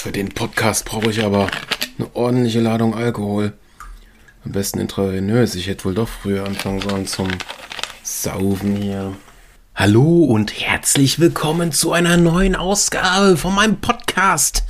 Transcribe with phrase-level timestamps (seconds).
[0.00, 1.50] für den Podcast brauche ich aber
[1.98, 3.52] eine ordentliche Ladung Alkohol.
[4.46, 5.54] Am besten intravenös.
[5.54, 7.28] Ich hätte wohl doch früher anfangen sollen zum
[8.02, 9.14] Saufen hier.
[9.74, 14.64] Hallo und herzlich willkommen zu einer neuen Ausgabe von meinem Podcast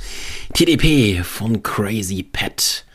[0.53, 2.85] TDP von Crazy Pet.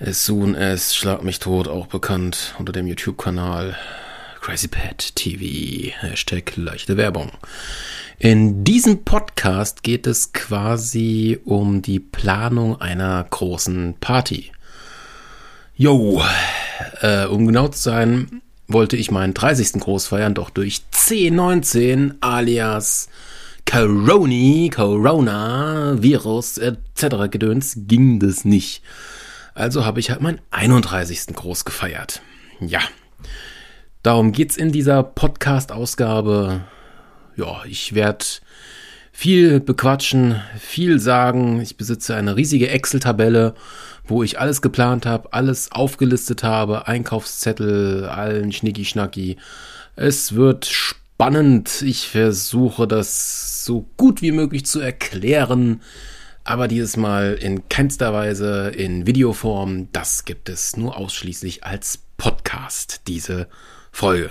[0.00, 3.76] As soon as Schlag mich tot, auch bekannt unter dem YouTube-Kanal
[4.40, 5.94] Crazy Pet TV.
[6.00, 7.30] Hashtag leichte Werbung.
[8.22, 14.52] In diesem Podcast geht es quasi um die Planung einer großen Party.
[15.74, 16.22] Jo,
[17.00, 19.72] äh, um genau zu sein, wollte ich meinen 30.
[19.80, 23.08] Groß feiern, doch durch C19 alias
[23.68, 27.28] Coroni, Corona, Virus etc.
[27.28, 28.84] Gedöns ging das nicht.
[29.52, 31.34] Also habe ich halt meinen 31.
[31.34, 32.22] Groß gefeiert.
[32.60, 32.82] Ja,
[34.04, 36.60] darum geht's in dieser Podcast-Ausgabe
[37.36, 38.24] ja, ich werde
[39.12, 41.60] viel bequatschen, viel sagen.
[41.60, 43.54] Ich besitze eine riesige Excel-Tabelle,
[44.04, 49.36] wo ich alles geplant habe, alles aufgelistet habe, Einkaufszettel, allen Schnicki-Schnacki.
[49.96, 51.82] Es wird spannend.
[51.82, 55.82] Ich versuche das so gut wie möglich zu erklären,
[56.44, 59.88] aber dieses Mal in keinster Weise in Videoform.
[59.92, 63.48] Das gibt es nur ausschließlich als Podcast, diese
[63.92, 64.30] Folge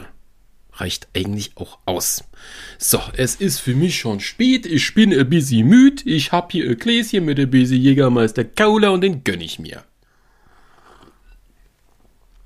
[0.82, 2.24] reicht eigentlich auch aus.
[2.78, 6.70] So, es ist für mich schon spät, ich bin ein bisschen müde, ich hab hier
[6.70, 9.84] ein Gläschen mit ein bisschen Jägermeister Cola und den gönn ich mir.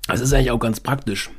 [0.06, 1.30] Das ist eigentlich auch ganz praktisch.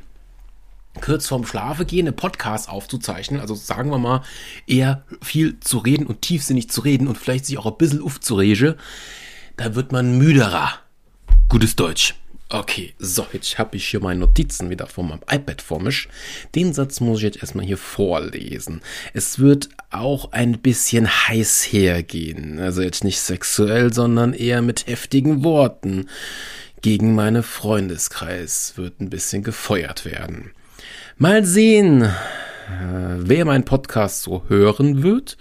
[1.00, 4.22] Kurz vorm Schlafe gehen, eine Podcast aufzuzeichnen, also sagen wir mal,
[4.66, 8.76] eher viel zu reden und tiefsinnig zu reden und vielleicht sich auch ein bisschen aufzurege,
[9.56, 10.72] da wird man müderer.
[11.48, 12.14] Gutes Deutsch.
[12.50, 16.08] Okay, so, jetzt habe ich hier meine Notizen wieder von meinem iPad vor mich.
[16.54, 18.80] Den Satz muss ich jetzt erstmal hier vorlesen.
[19.12, 22.58] Es wird auch ein bisschen heiß hergehen.
[22.58, 26.08] Also jetzt nicht sexuell, sondern eher mit heftigen Worten.
[26.80, 30.52] Gegen meine Freundeskreis wird ein bisschen gefeuert werden.
[31.18, 32.10] Mal sehen, äh,
[33.18, 35.36] wer meinen Podcast so hören wird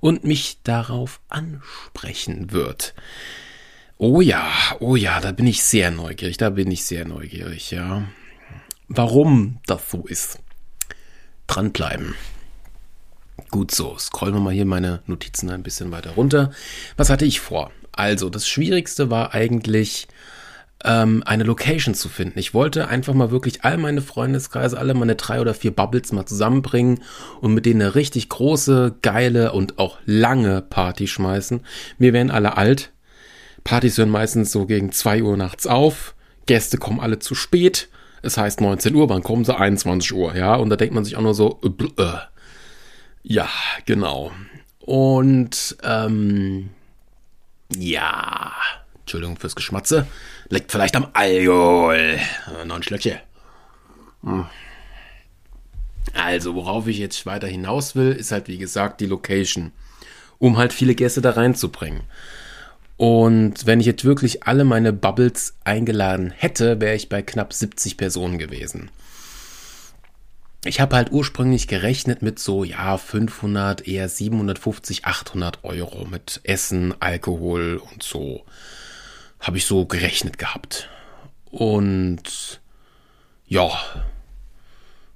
[0.00, 2.94] und mich darauf ansprechen wird.
[4.04, 8.02] Oh ja, oh ja, da bin ich sehr neugierig, da bin ich sehr neugierig, ja.
[8.88, 10.40] Warum das so ist.
[11.46, 12.16] Dranbleiben.
[13.52, 16.50] Gut so, scrollen wir mal hier meine Notizen ein bisschen weiter runter.
[16.96, 17.70] Was hatte ich vor?
[17.92, 20.08] Also, das Schwierigste war eigentlich,
[20.82, 22.40] ähm, eine Location zu finden.
[22.40, 26.26] Ich wollte einfach mal wirklich all meine Freundeskreise, alle meine drei oder vier Bubbles mal
[26.26, 27.04] zusammenbringen
[27.40, 31.60] und mit denen eine richtig große, geile und auch lange Party schmeißen.
[31.98, 32.90] Wir wären alle alt,
[33.64, 36.14] Partys hören meistens so gegen 2 Uhr nachts auf.
[36.46, 37.88] Gäste kommen alle zu spät.
[38.22, 39.56] Es heißt 19 Uhr, wann kommen sie?
[39.56, 40.54] 21 Uhr, ja.
[40.54, 42.18] Und da denkt man sich auch nur so, äh, äh.
[43.22, 43.48] ja,
[43.84, 44.32] genau.
[44.80, 46.70] Und, ähm,
[47.76, 48.52] ja,
[49.00, 50.06] Entschuldigung fürs Geschmatze.
[50.48, 52.18] Liegt vielleicht am Alkohol.
[52.60, 53.18] Äh, noch ein Schlöckchen.
[54.22, 54.46] Hm.
[56.14, 59.72] Also, worauf ich jetzt weiter hinaus will, ist halt, wie gesagt, die Location.
[60.38, 62.02] Um halt viele Gäste da reinzubringen.
[63.02, 67.96] Und wenn ich jetzt wirklich alle meine Bubbles eingeladen hätte, wäre ich bei knapp 70
[67.96, 68.92] Personen gewesen.
[70.64, 76.94] Ich habe halt ursprünglich gerechnet mit so, ja, 500, eher 750, 800 Euro mit Essen,
[77.00, 78.44] Alkohol und so.
[79.40, 80.88] Habe ich so gerechnet gehabt.
[81.50, 82.60] Und
[83.48, 83.68] ja,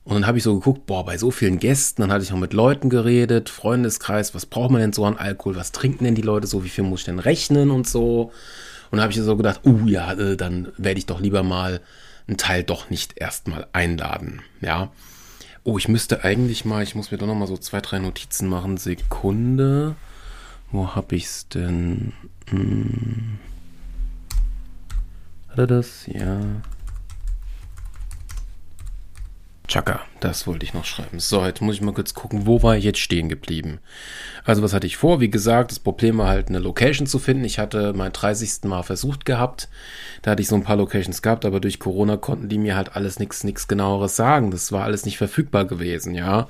[0.07, 2.39] und dann habe ich so geguckt, boah, bei so vielen Gästen, dann hatte ich noch
[2.39, 6.23] mit Leuten geredet, Freundeskreis, was braucht man denn so an Alkohol, was trinken denn die
[6.23, 8.31] Leute so, wie viel muss ich denn rechnen und so.
[8.93, 11.81] Und dann habe ich so gedacht, uh ja, äh, dann werde ich doch lieber mal
[12.29, 14.93] einen Teil doch nicht erstmal einladen, ja.
[15.65, 18.49] Oh, ich müsste eigentlich mal, ich muss mir doch noch mal so zwei, drei Notizen
[18.49, 18.77] machen.
[18.77, 19.97] Sekunde.
[20.71, 22.13] Wo habe ich's denn?
[22.51, 23.41] Hm.
[25.49, 26.07] Hat er das?
[26.07, 26.39] Ja.
[29.69, 31.19] Chaka, das wollte ich noch schreiben.
[31.19, 33.81] So, jetzt muss ich mal kurz gucken, wo war ich jetzt stehen geblieben.
[34.45, 35.21] Also, was hatte ich vor?
[35.21, 37.45] Wie gesagt, das Problem war halt, eine Location zu finden.
[37.45, 38.65] Ich hatte mein 30.
[38.65, 39.69] Mal versucht gehabt.
[40.23, 42.95] Da hatte ich so ein paar Locations gehabt, aber durch Corona konnten die mir halt
[42.95, 44.53] alles nichts, nichts genaueres sagen.
[44.53, 46.49] Das war alles nicht verfügbar gewesen, ja.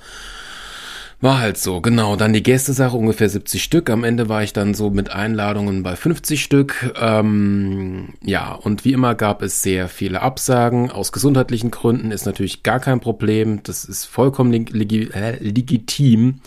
[1.20, 2.14] War halt so, genau.
[2.16, 3.88] Dann die Gästesache, ungefähr 70 Stück.
[3.88, 6.92] Am Ende war ich dann so mit Einladungen bei 50 Stück.
[7.00, 10.90] Ähm, ja, und wie immer gab es sehr viele Absagen.
[10.90, 13.62] Aus gesundheitlichen Gründen ist natürlich gar kein Problem.
[13.62, 16.40] Das ist vollkommen leg äh, legitim.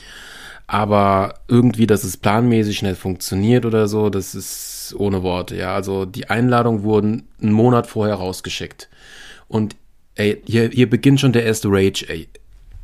[0.67, 5.55] Aber irgendwie, dass es planmäßig schnell funktioniert oder so, das ist ohne Worte.
[5.55, 8.87] Ja, also die Einladungen wurden einen Monat vorher rausgeschickt.
[9.47, 9.75] Und
[10.13, 12.29] ey, hier, hier beginnt schon der erste Rage, ey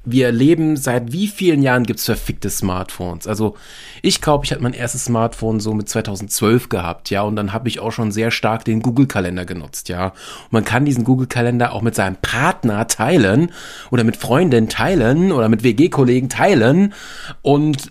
[0.05, 3.27] wir leben seit wie vielen Jahren gibt's verfickte Smartphones?
[3.27, 3.55] Also
[4.01, 7.67] ich glaube, ich hatte mein erstes Smartphone so mit 2012 gehabt, ja, und dann habe
[7.67, 10.07] ich auch schon sehr stark den Google-Kalender genutzt, ja.
[10.07, 13.51] Und man kann diesen Google-Kalender auch mit seinem Partner teilen
[13.91, 16.93] oder mit Freunden teilen oder mit WG-Kollegen teilen
[17.41, 17.89] und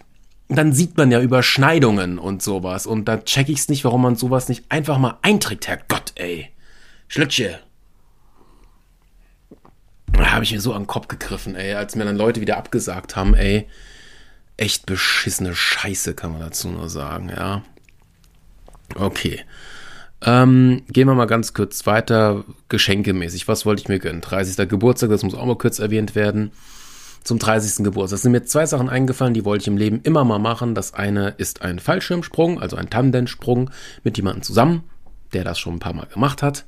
[0.49, 4.49] dann sieht man ja Überschneidungen und sowas und da check ich's nicht, warum man sowas
[4.49, 6.51] nicht einfach mal einträgt, Herr Gott, ey.
[7.09, 7.55] Schlückchen.
[10.17, 12.57] Da habe ich mir so an den Kopf gegriffen, ey, als mir dann Leute wieder
[12.57, 13.69] abgesagt haben, ey.
[14.57, 17.63] Echt beschissene Scheiße, kann man dazu nur sagen, ja.
[18.95, 19.41] Okay.
[20.23, 23.49] Ähm, gehen wir mal ganz kurz weiter, geschenkemäßig.
[23.49, 24.21] Was wollte ich mir gönnen?
[24.21, 24.69] 30.
[24.69, 26.53] Geburtstag, das muss auch mal kurz erwähnt werden.
[27.25, 27.85] Zum 30.
[27.85, 30.75] Geburtstag sind mir zwei Sachen eingefallen, die wollte ich im Leben immer mal machen.
[30.75, 33.71] Das eine ist ein Fallschirmsprung, also ein Tandemsprung
[34.03, 34.85] mit jemandem zusammen,
[35.33, 36.67] der das schon ein paar Mal gemacht hat.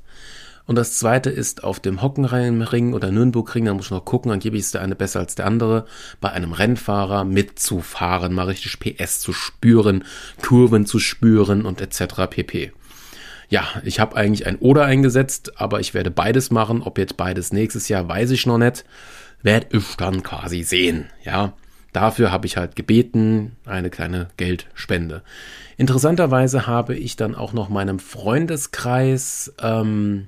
[0.67, 4.59] Und das zweite ist auf dem Hockenheimring oder Nürnbergring, da muss ich noch gucken, angeblich
[4.59, 5.85] ist der eine besser als der andere,
[6.19, 10.03] bei einem Rennfahrer mitzufahren, mal richtig PS zu spüren,
[10.45, 12.27] Kurven zu spüren und etc.
[12.29, 12.73] pp.
[13.49, 16.81] Ja, ich habe eigentlich ein Oder eingesetzt, aber ich werde beides machen.
[16.81, 18.83] Ob jetzt beides nächstes Jahr, weiß ich noch nicht.
[19.41, 21.05] Werde ich dann quasi sehen.
[21.23, 21.53] Ja,
[21.93, 25.23] dafür habe ich halt gebeten, eine kleine Geldspende.
[25.77, 30.27] Interessanterweise habe ich dann auch noch meinem Freundeskreis ähm,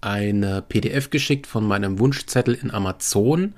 [0.00, 3.54] eine PDF geschickt von meinem Wunschzettel in Amazon.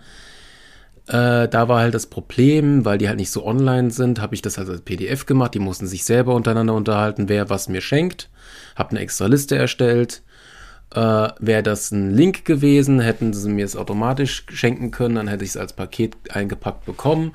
[1.06, 4.42] Äh, da war halt das Problem, weil die halt nicht so online sind, habe ich
[4.42, 5.54] das halt als PDF gemacht.
[5.54, 8.28] Die mussten sich selber untereinander unterhalten, wer was mir schenkt.
[8.74, 10.22] Habe eine extra Liste erstellt.
[10.94, 15.44] Äh, Wäre das ein Link gewesen, hätten sie mir es automatisch schenken können, dann hätte
[15.44, 17.32] ich es als Paket eingepackt bekommen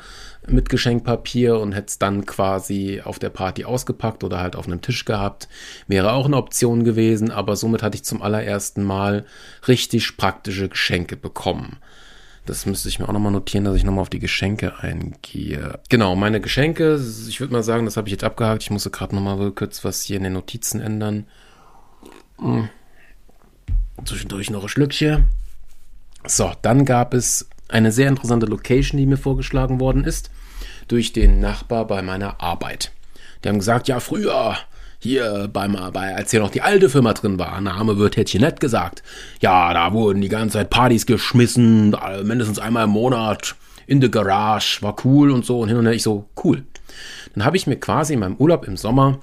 [0.52, 4.82] mit Geschenkpapier und hätte es dann quasi auf der Party ausgepackt oder halt auf einem
[4.82, 5.48] Tisch gehabt.
[5.88, 9.26] Wäre auch eine Option gewesen, aber somit hatte ich zum allerersten Mal
[9.68, 11.78] richtig praktische Geschenke bekommen.
[12.46, 15.80] Das müsste ich mir auch nochmal notieren, dass ich nochmal auf die Geschenke eingehe.
[15.90, 18.64] Genau, meine Geschenke, ich würde mal sagen, das habe ich jetzt abgehakt.
[18.64, 21.28] Ich musste gerade nochmal kurz was hier in den Notizen ändern.
[22.40, 22.70] Hm.
[24.06, 25.26] Zwischendurch noch ein Schlückchen.
[26.26, 30.30] So, dann gab es eine sehr interessante Location, die mir vorgeschlagen worden ist,
[30.88, 32.92] durch den Nachbar bei meiner Arbeit.
[33.44, 34.58] Die haben gesagt, ja, früher,
[35.00, 38.42] hier beim, bei, als hier noch die alte Firma drin war, Name wird hätte ich
[38.42, 39.02] nicht gesagt.
[39.42, 43.56] Ja, da wurden die ganze Zeit Partys geschmissen, mindestens einmal im Monat
[43.88, 45.94] in der Garage, war cool und so und hin und her.
[45.94, 46.64] Ich so, cool.
[47.34, 49.20] Dann habe ich mir quasi in meinem Urlaub im Sommer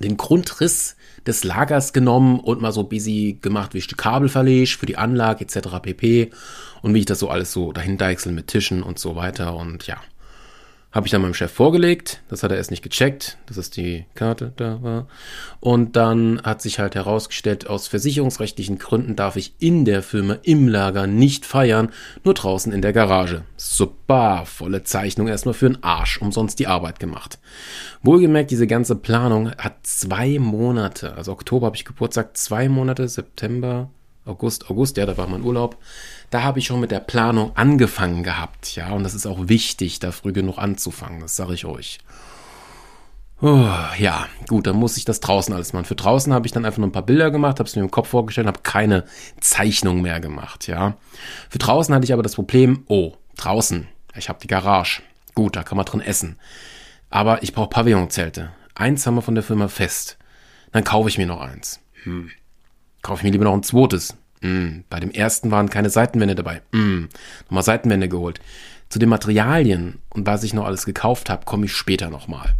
[0.00, 0.96] den Grundriss
[1.26, 4.96] des Lagers genommen und mal so busy gemacht, wie ich die Kabel verlege für die
[4.96, 5.68] Anlage etc.
[5.80, 6.30] pp.
[6.82, 9.86] Und wie ich das so alles so dahin deichsel mit Tischen und so weiter und
[9.86, 9.96] ja.
[10.94, 14.06] Habe ich dann meinem Chef vorgelegt, das hat er erst nicht gecheckt, dass es die
[14.14, 15.08] Karte da war.
[15.58, 20.68] Und dann hat sich halt herausgestellt, aus versicherungsrechtlichen Gründen darf ich in der Firma im
[20.68, 21.90] Lager nicht feiern,
[22.22, 23.42] nur draußen in der Garage.
[23.56, 27.40] Super, volle Zeichnung erstmal für den Arsch, umsonst die Arbeit gemacht.
[28.04, 33.90] Wohlgemerkt, diese ganze Planung hat zwei Monate, also Oktober habe ich Geburtstag, zwei Monate, September,
[34.26, 35.76] August, August, ja, da war mein Urlaub.
[36.34, 40.00] Da habe ich schon mit der Planung angefangen gehabt, ja, und das ist auch wichtig,
[40.00, 42.00] da früh genug anzufangen, das sage ich euch.
[43.40, 45.84] Oh, ja, gut, dann muss ich das draußen alles machen.
[45.84, 47.90] Für draußen habe ich dann einfach nur ein paar Bilder gemacht, habe es mir im
[47.92, 49.04] Kopf vorgestellt, habe keine
[49.38, 50.96] Zeichnung mehr gemacht, ja.
[51.50, 55.02] Für draußen hatte ich aber das Problem, oh, draußen, ich habe die Garage.
[55.36, 56.40] Gut, da kann man drin essen.
[57.10, 58.50] Aber ich brauche Pavillonzelte.
[58.74, 60.18] Eins haben wir von der Firma fest.
[60.72, 61.78] Dann kaufe ich mir noch eins.
[62.02, 62.28] Hm
[63.04, 64.16] kaufe ich mir lieber noch ein zweites.
[64.44, 66.60] Mm, bei dem ersten waren keine Seitenwände dabei.
[66.70, 67.04] Mm,
[67.46, 68.40] nochmal Seitenwände geholt.
[68.90, 72.54] Zu den Materialien und was ich noch alles gekauft habe, komme ich später nochmal.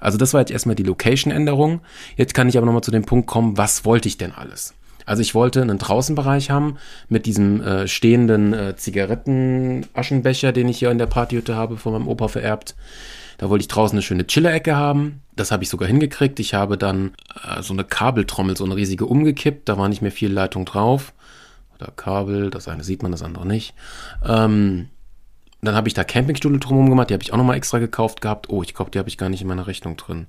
[0.00, 1.80] Also das war jetzt erstmal die Location-Änderung.
[2.16, 4.74] Jetzt kann ich aber nochmal zu dem Punkt kommen, was wollte ich denn alles?
[5.06, 6.76] Also ich wollte einen Draußenbereich haben
[7.08, 12.08] mit diesem äh, stehenden äh, Zigaretten-Aschenbecher, den ich hier in der Partyhütte habe, von meinem
[12.08, 12.74] Opa vererbt.
[13.38, 15.22] Da wollte ich draußen eine schöne Chiller-Ecke haben.
[15.36, 16.40] Das habe ich sogar hingekriegt.
[16.40, 17.12] Ich habe dann
[17.44, 19.68] äh, so eine Kabeltrommel, so eine riesige umgekippt.
[19.68, 21.14] Da war nicht mehr viel Leitung drauf.
[21.80, 23.74] Oder Kabel, das eine sieht man, das andere nicht.
[24.24, 24.88] Ähm,
[25.60, 28.48] dann habe ich da Campingstühle drumherum gemacht, die habe ich auch nochmal extra gekauft gehabt.
[28.48, 30.26] Oh, ich glaube, die habe ich gar nicht in meiner Rechnung drin.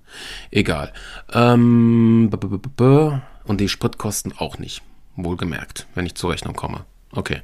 [0.51, 0.91] Egal.
[1.32, 2.29] Ähm,
[3.44, 4.82] und die Spritkosten auch nicht.
[5.15, 6.86] Wohlgemerkt, wenn ich zur Rechnung komme.
[7.12, 7.41] Okay.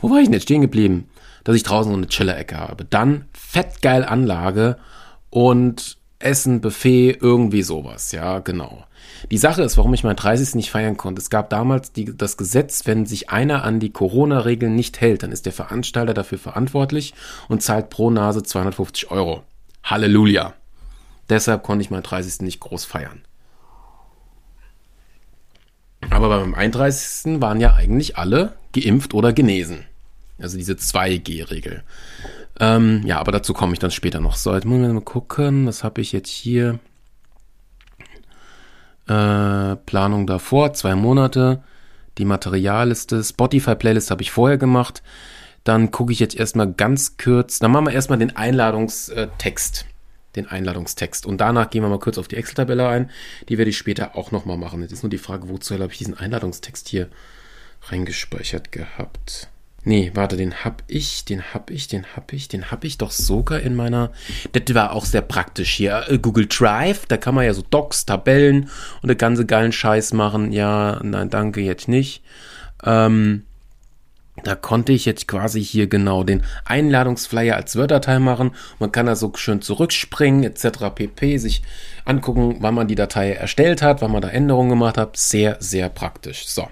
[0.00, 1.08] Wo war ich denn jetzt stehen geblieben?
[1.44, 2.84] dass ich draußen so eine Chiller-Ecke habe.
[2.84, 4.78] Dann fettgeil Anlage
[5.30, 8.12] und Essen, Buffet, irgendwie sowas.
[8.12, 8.83] Ja, genau.
[9.30, 10.54] Die Sache ist, warum ich mein 30.
[10.54, 11.20] nicht feiern konnte.
[11.20, 15.32] Es gab damals die, das Gesetz, wenn sich einer an die Corona-Regeln nicht hält, dann
[15.32, 17.14] ist der Veranstalter dafür verantwortlich
[17.48, 19.42] und zahlt pro Nase 250 Euro.
[19.82, 20.54] Halleluja.
[21.28, 22.42] Deshalb konnte ich mein 30.
[22.42, 23.22] nicht groß feiern.
[26.10, 27.40] Aber beim 31.
[27.40, 29.84] waren ja eigentlich alle geimpft oder genesen.
[30.38, 31.82] Also diese 2G-Regel.
[32.60, 34.36] Ähm, ja, aber dazu komme ich dann später noch.
[34.36, 36.78] So, jetzt muss ich mal gucken, was habe ich jetzt hier?
[39.06, 41.62] Äh, Planung davor, zwei Monate.
[42.18, 45.02] Die Materialliste, Spotify-Playlist habe ich vorher gemacht.
[45.64, 49.86] Dann gucke ich jetzt erstmal ganz kurz, dann machen wir erstmal den Einladungstext.
[50.36, 51.26] Den Einladungstext.
[51.26, 53.10] Und danach gehen wir mal kurz auf die Excel-Tabelle ein.
[53.48, 54.82] Die werde ich später auch nochmal machen.
[54.82, 57.08] Jetzt ist nur die Frage, wozu habe ich diesen Einladungstext hier
[57.88, 59.48] reingespeichert gehabt?
[59.86, 63.10] Nee, warte, den hab ich, den hab ich, den hab ich, den hab ich doch
[63.10, 64.12] sogar in meiner.
[64.52, 66.04] Das war auch sehr praktisch hier.
[66.08, 68.70] Äh, Google Drive, da kann man ja so Docs, Tabellen
[69.02, 70.52] und der ganze geilen Scheiß machen.
[70.52, 72.22] Ja, nein, danke, jetzt nicht.
[72.82, 73.42] Ähm,
[74.42, 78.50] da konnte ich jetzt quasi hier genau den Einladungsflyer als Word-Datei machen.
[78.80, 80.90] Man kann da so schön zurückspringen, etc.
[80.94, 81.38] pp.
[81.38, 81.62] sich
[82.04, 85.16] angucken, wann man die Datei erstellt hat, wann man da Änderungen gemacht hat.
[85.16, 86.46] Sehr, sehr praktisch.
[86.46, 86.68] So.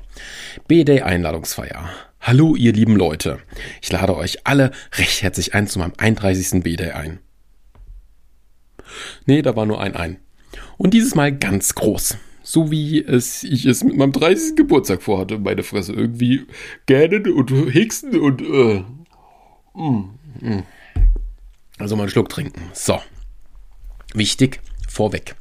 [0.66, 1.88] B-Day Einladungsfeier.
[2.25, 3.41] Hallo, ihr lieben Leute.
[3.83, 6.62] Ich lade euch alle recht herzlich ein zu meinem 31.
[6.62, 7.19] B-Day ein.
[9.26, 10.19] Nee, da war nur ein Ein.
[10.79, 12.17] Und dieses Mal ganz groß.
[12.45, 14.55] So wie es, ich es mit meinem 30.
[14.55, 15.95] Geburtstag vorhatte, meine Fresse.
[15.95, 16.47] Irgendwie
[16.87, 18.85] gähnen und hicksen und, äh,
[19.75, 20.62] mm, mm.
[21.79, 22.71] Also mal einen Schluck trinken.
[22.73, 23.02] So.
[24.14, 25.35] Wichtig, vorweg.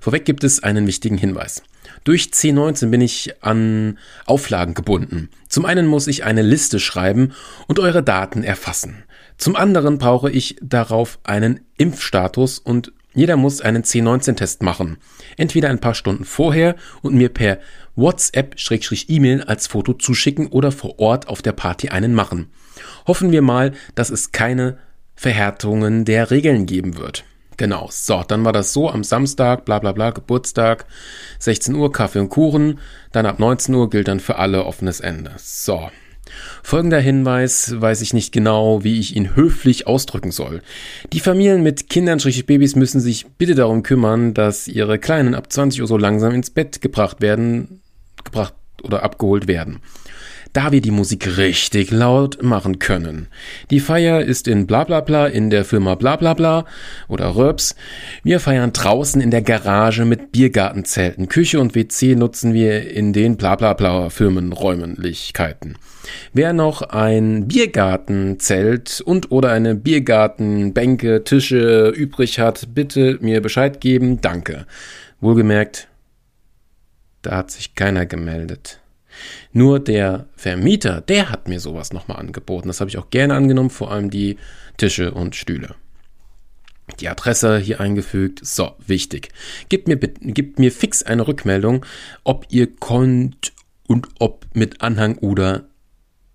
[0.00, 1.62] Vorweg gibt es einen wichtigen Hinweis.
[2.04, 5.30] Durch C19 bin ich an Auflagen gebunden.
[5.48, 7.32] Zum einen muss ich eine Liste schreiben
[7.66, 9.04] und eure Daten erfassen.
[9.38, 14.98] Zum anderen brauche ich darauf einen Impfstatus und jeder muss einen C19-Test machen.
[15.36, 17.58] Entweder ein paar Stunden vorher und mir per
[17.96, 22.48] WhatsApp-E-Mail als Foto zuschicken oder vor Ort auf der Party einen machen.
[23.06, 24.78] Hoffen wir mal, dass es keine
[25.14, 27.24] Verhärtungen der Regeln geben wird.
[27.56, 30.86] Genau, so, dann war das so am Samstag, bla bla bla, Geburtstag,
[31.38, 32.80] 16 Uhr Kaffee und Kuchen,
[33.12, 35.32] dann ab 19 Uhr gilt dann für alle offenes Ende.
[35.36, 35.88] So.
[36.62, 40.62] Folgender Hinweis, weiß ich nicht genau, wie ich ihn höflich ausdrücken soll.
[41.12, 45.82] Die Familien mit Kindern, Babys müssen sich bitte darum kümmern, dass ihre Kleinen ab 20
[45.82, 47.82] Uhr so langsam ins Bett gebracht werden,
[48.24, 49.80] gebracht oder abgeholt werden
[50.54, 53.26] da wir die Musik richtig laut machen können.
[53.70, 56.64] Die Feier ist in Blablabla in der Firma Blablabla
[57.08, 57.74] oder Röps.
[58.22, 61.28] Wir feiern draußen in der Garage mit Biergartenzelten.
[61.28, 65.76] Küche und WC nutzen wir in den Blablabla Firmenräumlichkeiten.
[66.32, 74.20] Wer noch ein Biergartenzelt und oder eine Biergartenbänke, Tische übrig hat, bitte mir Bescheid geben.
[74.20, 74.66] Danke.
[75.20, 75.88] Wohlgemerkt,
[77.22, 78.78] da hat sich keiner gemeldet.
[79.56, 82.66] Nur der Vermieter, der hat mir sowas nochmal angeboten.
[82.66, 84.36] Das habe ich auch gerne angenommen, vor allem die
[84.76, 85.76] Tische und Stühle.
[86.98, 88.44] Die Adresse hier eingefügt.
[88.44, 89.28] So, wichtig.
[89.68, 91.86] Gebt mir, gebt mir fix eine Rückmeldung,
[92.24, 93.52] ob ihr konnt
[93.86, 95.68] und ob mit Anhang oder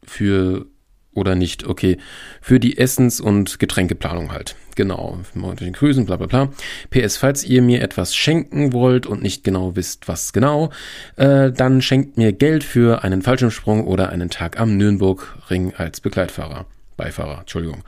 [0.02, 0.66] für
[1.14, 1.66] oder nicht.
[1.66, 1.98] Okay,
[2.42, 4.56] für die Essens- und Getränkeplanung halt.
[4.76, 5.18] Genau,
[5.60, 6.50] den Grüßen, bla bla bla.
[6.90, 10.70] PS, falls ihr mir etwas schenken wollt und nicht genau wisst, was genau,
[11.18, 16.66] äh, dann schenkt mir Geld für einen Fallschirmsprung oder einen Tag am Nürnbergring als Begleitfahrer.
[16.96, 17.84] Beifahrer, Entschuldigung.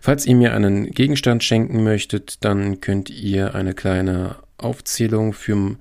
[0.00, 5.76] Falls ihr mir einen Gegenstand schenken möchtet, dann könnt ihr eine kleine Aufzählung für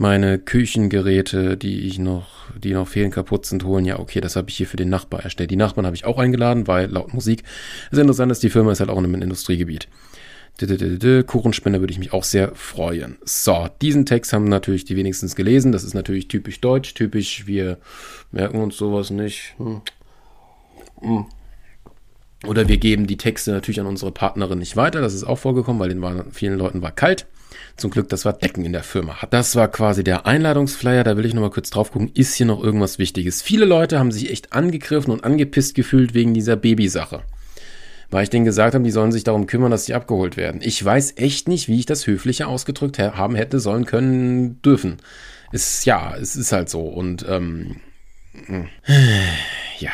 [0.00, 2.26] meine Küchengeräte, die ich noch,
[2.58, 3.84] die noch fehlen, kaputt sind, holen.
[3.84, 5.50] Ja, okay, das habe ich hier für den Nachbar erstellt.
[5.50, 7.44] Die Nachbarn habe ich auch eingeladen, weil laut Musik.
[7.90, 9.88] Ist interessant, dass die Firma ist halt auch in einem Industriegebiet.
[11.26, 13.18] Kuchenspender würde ich mich auch sehr freuen.
[13.24, 15.70] So, diesen Text haben natürlich die wenigstens gelesen.
[15.70, 17.76] Das ist natürlich typisch deutsch, typisch, wir
[18.32, 19.54] merken uns sowas nicht.
[19.58, 19.82] Hm.
[21.02, 21.26] Hm.
[22.46, 25.02] Oder wir geben die Texte natürlich an unsere Partnerin nicht weiter.
[25.02, 27.26] Das ist auch vorgekommen, weil den vielen Leuten war kalt.
[27.80, 29.16] Zum Glück, das war Decken in der Firma.
[29.30, 31.02] Das war quasi der Einladungsflyer.
[31.02, 32.10] Da will ich nochmal kurz drauf gucken.
[32.12, 33.40] Ist hier noch irgendwas Wichtiges?
[33.40, 37.22] Viele Leute haben sich echt angegriffen und angepisst gefühlt wegen dieser Babysache.
[38.10, 40.60] Weil ich denen gesagt habe, die sollen sich darum kümmern, dass sie abgeholt werden.
[40.62, 44.98] Ich weiß echt nicht, wie ich das höflicher ausgedrückt haben hätte sollen können dürfen.
[45.50, 46.82] Ist, ja, es ist halt so.
[46.82, 47.76] Und, ähm,
[49.78, 49.92] ja,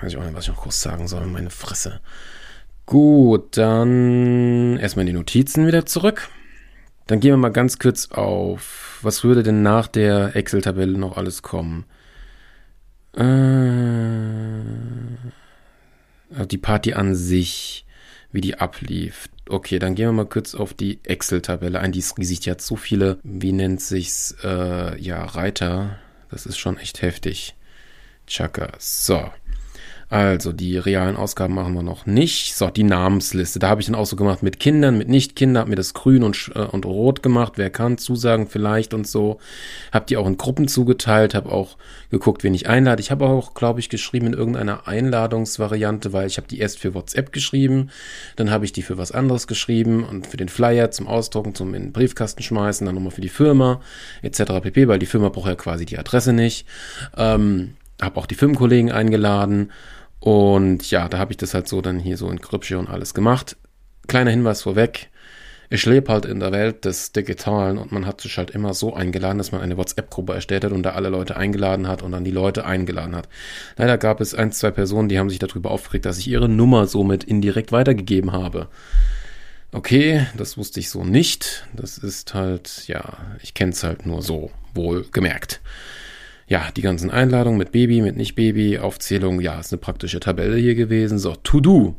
[0.00, 1.26] weiß ich auch nicht, was ich noch groß sagen soll.
[1.26, 2.00] Meine Fresse.
[2.86, 6.28] Gut, dann erstmal die Notizen wieder zurück.
[7.06, 11.42] Dann gehen wir mal ganz kurz auf, was würde denn nach der Excel-Tabelle noch alles
[11.42, 11.84] kommen?
[13.14, 14.62] Äh,
[16.46, 17.84] die Party an sich,
[18.30, 19.28] wie die ablief.
[19.48, 21.92] Okay, dann gehen wir mal kurz auf die Excel-Tabelle ein.
[21.92, 25.98] Die sieht ja so viele, wie nennt sich's, äh, ja, Reiter.
[26.30, 27.54] Das ist schon echt heftig.
[28.26, 28.72] Chaka.
[28.78, 29.30] So.
[30.12, 32.54] Also, die realen Ausgaben machen wir noch nicht.
[32.54, 33.58] So, die Namensliste.
[33.58, 36.22] Da habe ich dann auch so gemacht mit Kindern, mit Nicht-Kindern, habe mir das grün
[36.22, 37.54] und, äh, und rot gemacht.
[37.56, 39.38] Wer kann zusagen vielleicht und so.
[39.90, 41.78] Hab die auch in Gruppen zugeteilt, habe auch
[42.10, 43.00] geguckt, wen ich einlade.
[43.00, 46.92] Ich habe auch, glaube ich, geschrieben in irgendeiner Einladungsvariante, weil ich habe die erst für
[46.92, 47.88] WhatsApp geschrieben,
[48.36, 51.72] dann habe ich die für was anderes geschrieben und für den Flyer zum Ausdrucken, zum
[51.72, 53.80] in den Briefkasten schmeißen, dann nochmal für die Firma
[54.20, 54.60] etc.
[54.60, 56.66] pp, weil die Firma braucht ja quasi die Adresse nicht.
[57.16, 59.70] Ähm, habe auch die Firmenkollegen eingeladen
[60.22, 63.12] und ja, da habe ich das halt so dann hier so in Grübsche und alles
[63.12, 63.56] gemacht.
[64.06, 65.10] Kleiner Hinweis vorweg.
[65.68, 68.94] Ich lebe halt in der Welt des Digitalen und man hat sich halt immer so
[68.94, 72.22] eingeladen, dass man eine WhatsApp-Gruppe erstellt hat und da alle Leute eingeladen hat und dann
[72.22, 73.28] die Leute eingeladen hat.
[73.76, 76.86] Leider gab es ein, zwei Personen, die haben sich darüber aufgeregt, dass ich ihre Nummer
[76.86, 78.68] somit indirekt weitergegeben habe.
[79.72, 81.66] Okay, das wusste ich so nicht.
[81.74, 85.60] Das ist halt, ja, ich kenne es halt nur so, wohl gemerkt
[86.52, 90.74] ja, die ganzen Einladungen mit Baby, mit Nicht-Baby, Aufzählung, ja, ist eine praktische Tabelle hier
[90.74, 91.18] gewesen.
[91.18, 91.96] So, To-Do.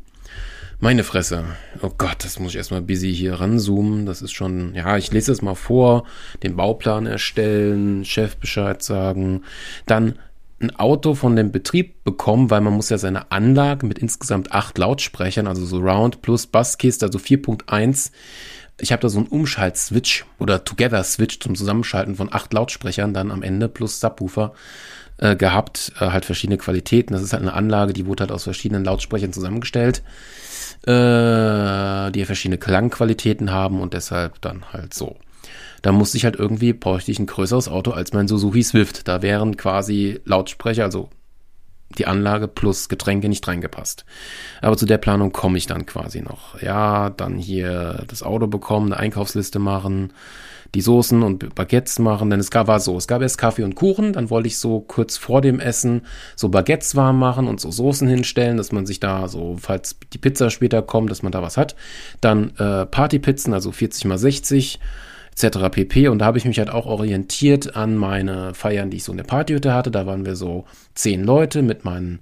[0.80, 1.44] Meine Fresse.
[1.82, 4.06] Oh Gott, das muss ich erstmal busy hier ranzoomen.
[4.06, 6.06] Das ist schon, ja, ich lese es mal vor.
[6.44, 9.42] Den Bauplan erstellen, Chef Bescheid sagen.
[9.88, 10.20] Dann
[10.62, 14.78] ein Auto von dem Betrieb bekommen, weil man muss ja seine Anlage mit insgesamt acht
[14.78, 18.12] Lautsprechern, also so Round plus Basskiste, also 4.1,
[18.80, 23.44] ich habe da so einen Umschalt-Switch oder Together-Switch zum Zusammenschalten von acht Lautsprechern dann am
[23.44, 24.54] Ende plus Subwoofer
[25.18, 27.14] äh, gehabt, äh, halt verschiedene Qualitäten.
[27.14, 30.04] Das ist halt eine Anlage, die wurde halt aus verschiedenen Lautsprechern zusammengestellt,
[30.88, 35.18] äh, die verschiedene Klangqualitäten haben und deshalb dann halt so.
[35.82, 39.08] Da musste ich halt irgendwie, bräuchte ich ein größeres Auto als mein Suzuki Swift.
[39.08, 41.10] Da wären quasi Lautsprecher, also
[41.98, 44.06] die Anlage plus Getränke nicht reingepasst.
[44.62, 46.62] Aber zu der Planung komme ich dann quasi noch.
[46.62, 50.14] Ja, dann hier das Auto bekommen, eine Einkaufsliste machen,
[50.76, 53.76] die Soßen und Baguettes machen, denn es gab, war so, es gab erst Kaffee und
[53.76, 56.02] Kuchen, dann wollte ich so kurz vor dem Essen
[56.36, 60.18] so Baguettes warm machen und so Soßen hinstellen, dass man sich da so, falls die
[60.18, 61.76] Pizza später kommt, dass man da was hat.
[62.22, 64.80] Dann äh, Partypizzen, also 40 mal 60
[65.34, 65.70] etc.
[65.72, 66.08] pp.
[66.08, 69.18] Und da habe ich mich halt auch orientiert an meine Feiern, die ich so in
[69.18, 69.92] der Partyhütte hatte.
[69.92, 72.20] Da waren wir so zehn Leute mit meinen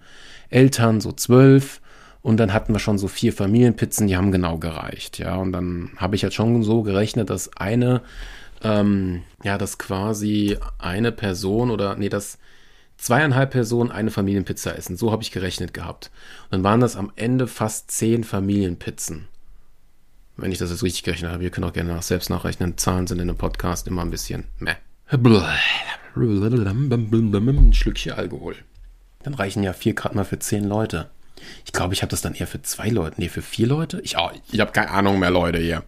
[0.50, 1.82] Eltern, so zwölf.
[2.22, 5.18] Und dann hatten wir schon so vier Familienpizzen, die haben genau gereicht.
[5.18, 8.02] Ja, und dann habe ich halt schon so gerechnet, dass eine,
[8.64, 12.38] ähm, ja, dass quasi eine Person oder, nee, dass
[12.98, 14.98] zweieinhalb Personen eine Familienpizza essen.
[14.98, 16.12] So habe ich gerechnet gehabt.
[16.46, 19.28] Und dann waren das am Ende fast zehn Familienpizzen
[20.38, 21.44] wenn ich das jetzt richtig gerechnet habe.
[21.44, 22.78] Ihr könnt auch gerne nach selbst nachrechnen.
[22.78, 24.76] Zahlen sind in einem Podcast immer ein bisschen meh.
[27.70, 28.56] Ein Schlückchen Alkohol.
[29.24, 31.10] Dann reichen ja vier Grad mal für zehn Leute.
[31.66, 33.16] Ich glaube, ich habe das dann eher für zwei Leute.
[33.20, 34.00] Nee, für vier Leute?
[34.04, 35.84] Ich, oh, ich habe keine Ahnung mehr, Leute hier.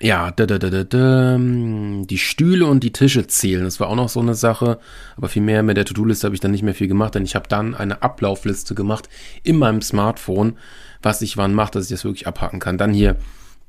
[0.00, 3.64] Ja, da, da, da, da, da, die Stühle und die Tische zählen.
[3.64, 4.78] Das war auch noch so eine Sache.
[5.16, 7.34] Aber viel mehr mit der To-Do-Liste habe ich dann nicht mehr viel gemacht, denn ich
[7.34, 9.08] habe dann eine Ablaufliste gemacht
[9.42, 10.58] in meinem Smartphone,
[11.02, 12.78] was ich wann mache, dass ich das wirklich abhaken kann.
[12.78, 13.16] Dann hier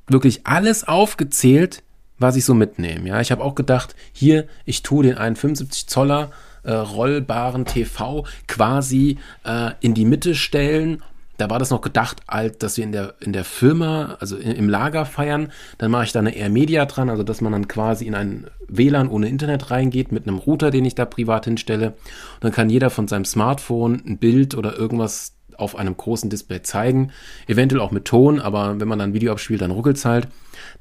[0.08, 1.84] wirklich alles aufgezählt,
[2.20, 3.08] was ich so mitnehme.
[3.10, 6.32] Ja, ich habe auch gedacht, hier, ich tue den einen 75 Zoller
[6.64, 11.04] äh, rollbaren TV quasi äh, in die Mitte stellen
[11.38, 14.70] da war das noch gedacht, alt, dass wir in der, in der Firma, also im
[14.70, 15.52] Lager feiern.
[15.78, 18.48] Dann mache ich da eine Air Media dran, also dass man dann quasi in ein
[18.68, 21.90] WLAN ohne Internet reingeht mit einem Router, den ich da privat hinstelle.
[21.90, 26.62] Und dann kann jeder von seinem Smartphone ein Bild oder irgendwas auf einem großen Display
[26.62, 27.12] zeigen.
[27.48, 30.28] Eventuell auch mit Ton, aber wenn man dann Video abspielt, dann ruckelt es halt.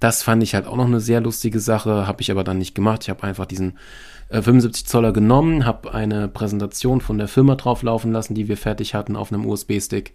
[0.00, 2.74] Das fand ich halt auch noch eine sehr lustige Sache, habe ich aber dann nicht
[2.74, 3.02] gemacht.
[3.02, 3.78] Ich habe einfach diesen
[4.30, 8.94] 75 äh, Zoller genommen, habe eine Präsentation von der Firma drauflaufen lassen, die wir fertig
[8.94, 10.12] hatten auf einem USB-Stick,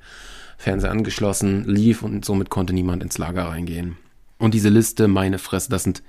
[0.58, 3.98] Fernseher angeschlossen, lief und somit konnte niemand ins Lager reingehen.
[4.38, 6.04] Und diese Liste, meine Fresse, das sind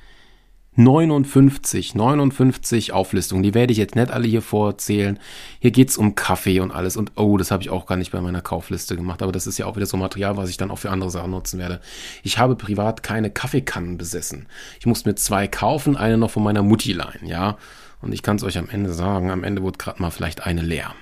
[0.75, 3.43] 59, 59 Auflistungen.
[3.43, 5.19] Die werde ich jetzt nicht alle hier vorzählen.
[5.61, 6.97] Hier geht's um Kaffee und alles.
[6.97, 9.23] Und oh, das habe ich auch gar nicht bei meiner Kaufliste gemacht.
[9.23, 11.31] Aber das ist ja auch wieder so Material, was ich dann auch für andere Sachen
[11.31, 11.81] nutzen werde.
[12.23, 14.47] Ich habe privat keine Kaffeekannen besessen.
[14.81, 17.59] Ich musste mir zwei kaufen, eine noch von meiner Mutti leihen, ja.
[18.01, 20.63] Und ich kann es euch am Ende sagen, am Ende wurde gerade mal vielleicht eine
[20.63, 20.95] leer.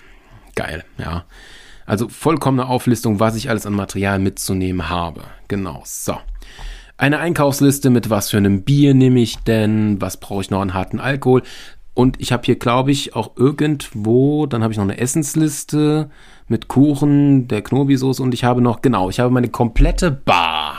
[0.56, 1.24] Geil, ja.
[1.86, 5.22] Also vollkommene Auflistung, was ich alles an Material mitzunehmen habe.
[5.48, 6.18] Genau, so.
[7.00, 10.74] Eine Einkaufsliste mit was für einem Bier nehme ich denn, was brauche ich noch an
[10.74, 11.42] harten Alkohol.
[11.94, 16.10] Und ich habe hier, glaube ich, auch irgendwo, dann habe ich noch eine Essensliste
[16.46, 20.76] mit Kuchen, der Knobi-Soße und ich habe noch, genau, ich habe meine komplette Bar,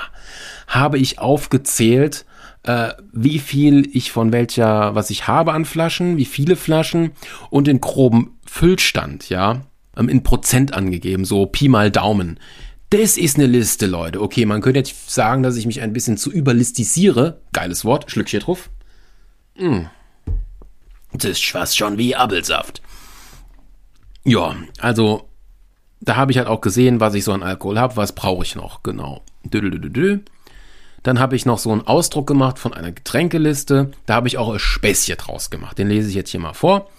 [0.67, 2.27] habe ich aufgezählt
[2.61, 7.13] äh, wie viel ich von welcher, was ich habe an Flaschen, wie viele Flaschen
[7.49, 9.61] und den groben Füllstand, ja,
[9.97, 12.39] ähm, in Prozent angegeben, so Pi mal Daumen.
[12.91, 14.21] Das ist eine Liste, Leute.
[14.21, 17.39] Okay, man könnte jetzt sagen, dass ich mich ein bisschen zu überlistisiere.
[17.53, 18.69] Geiles Wort, Schlückchen drauf.
[19.57, 19.83] Mm.
[21.13, 22.81] Das fast schon wie Apfelsaft.
[24.25, 25.29] Ja, also
[26.01, 28.55] da habe ich halt auch gesehen, was ich so an Alkohol habe, was brauche ich
[28.55, 29.23] noch, genau.
[31.03, 33.91] Dann habe ich noch so einen Ausdruck gemacht von einer Getränkeliste.
[34.05, 35.77] Da habe ich auch ein Späßchen draus gemacht.
[35.77, 36.89] Den lese ich jetzt hier mal vor.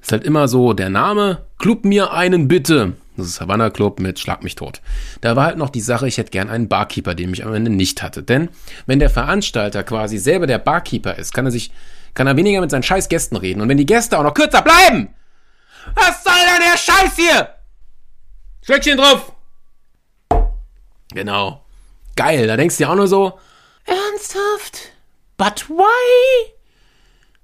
[0.00, 1.46] Das ist halt immer so der Name.
[1.58, 2.92] Club mir einen bitte.
[3.20, 4.80] Das ist Havana Club mit Schlag mich tot.
[5.20, 7.70] Da war halt noch die Sache, ich hätte gern einen Barkeeper, den ich am Ende
[7.70, 8.22] nicht hatte.
[8.22, 8.48] Denn
[8.86, 11.70] wenn der Veranstalter quasi selber der Barkeeper ist, kann er sich,
[12.14, 13.60] kann er weniger mit seinen scheiß Gästen reden.
[13.60, 15.14] Und wenn die Gäste auch noch kürzer bleiben,
[15.94, 17.48] was soll denn der Scheiß hier?
[18.62, 19.32] Schlöckchen drauf.
[21.12, 21.64] Genau.
[22.16, 23.38] Geil, da denkst du dir auch nur so,
[23.84, 24.92] ernsthaft?
[25.36, 26.52] But why?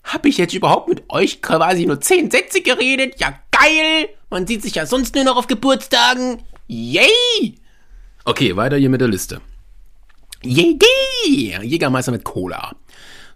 [0.04, 3.18] Hab ich jetzt überhaupt mit euch quasi nur zehn Sätze geredet?
[3.18, 4.15] Ja, geil!
[4.30, 6.42] Man sieht sich ja sonst nur noch auf Geburtstagen.
[6.66, 7.54] Yay!
[8.24, 9.40] Okay, weiter hier mit der Liste.
[10.42, 11.56] Yay!
[11.62, 12.74] Jägermeister mit Cola.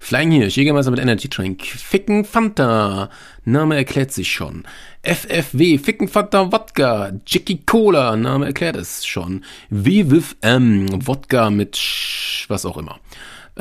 [0.03, 1.62] Flying Hirsch, Jägermeister mit Energy Drink.
[1.62, 3.11] Ficken Fanta.
[3.44, 4.64] Name erklärt sich schon.
[5.03, 7.12] FFW, Ficken Fanta Wodka.
[7.26, 8.16] Jackie Cola.
[8.16, 9.44] Name erklärt es schon.
[9.68, 11.07] WWF M.
[11.07, 12.98] Wodka mit Sch was auch immer.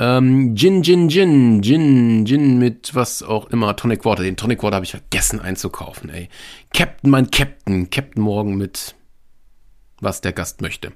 [0.01, 4.23] Ähm, Gin, Gin, Gin, Gin, Gin mit was auch immer, Tonic Water.
[4.23, 6.29] Den Tonic Water habe ich vergessen einzukaufen, ey.
[6.73, 8.95] Captain, mein Captain, Captain Morgan mit
[9.99, 10.93] was der Gast möchte.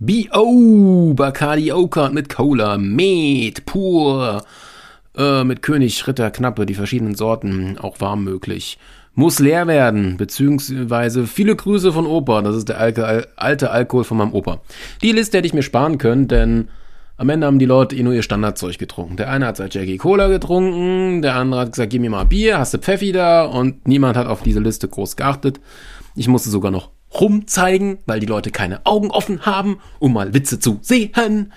[0.00, 1.14] B.O.
[1.14, 4.42] Bacardi Oakard mit Cola, Met, pur,
[5.16, 8.78] äh, mit König, Ritter, Knappe, die verschiedenen Sorten, auch warm möglich.
[9.14, 14.16] Muss leer werden, beziehungsweise viele Grüße von Opa, das ist der alte, alte Alkohol von
[14.16, 14.60] meinem Opa.
[15.02, 16.68] Die Liste hätte ich mir sparen können, denn
[17.20, 19.18] am Ende haben die Leute eh nur ihr Standardzeug getrunken.
[19.18, 22.58] Der eine hat seit Jackie Cola getrunken, der andere hat gesagt, gib mir mal Bier,
[22.58, 25.60] hast du Pfeffi da und niemand hat auf diese Liste groß geachtet.
[26.16, 30.60] Ich musste sogar noch rumzeigen, weil die Leute keine Augen offen haben, um mal Witze
[30.60, 31.52] zu sehen.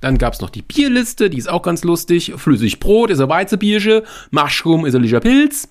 [0.00, 2.32] Dann gab's noch die Bierliste, die ist auch ganz lustig.
[2.36, 5.68] Flüssig Brot ist ein Weizebiersche, Mushroom ist ein Lischer Pilz.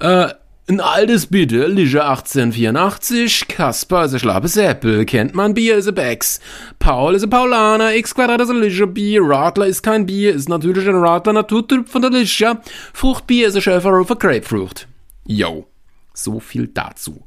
[0.00, 0.28] Äh,
[0.72, 5.94] ein altes Bitte, Lige 1884, Kasper ist ein schlapes Äppel, kennt man Bier ist ein
[5.94, 6.40] Becks,
[6.78, 10.48] Paul ist ein Paulaner, X Quadrat ist ein Lige Bier, Radler ist kein Bier, ist
[10.48, 12.58] natürlich ein Radler Naturtyp von der Lige,
[12.94, 14.88] Fruchtbier ist ein Schäfer für Grapefruit.
[15.26, 15.66] Yo,
[16.14, 17.22] so viel dazu.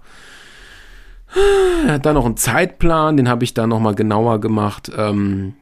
[2.02, 4.92] Dann noch ein Zeitplan, den habe ich dann nochmal genauer gemacht.
[4.98, 5.54] Ähm,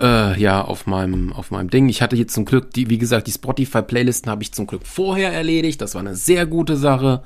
[0.00, 1.88] äh, ja, auf meinem, auf meinem Ding.
[1.88, 5.32] Ich hatte jetzt zum Glück, die, wie gesagt, die Spotify-Playlisten habe ich zum Glück vorher
[5.32, 5.80] erledigt.
[5.80, 7.22] Das war eine sehr gute Sache.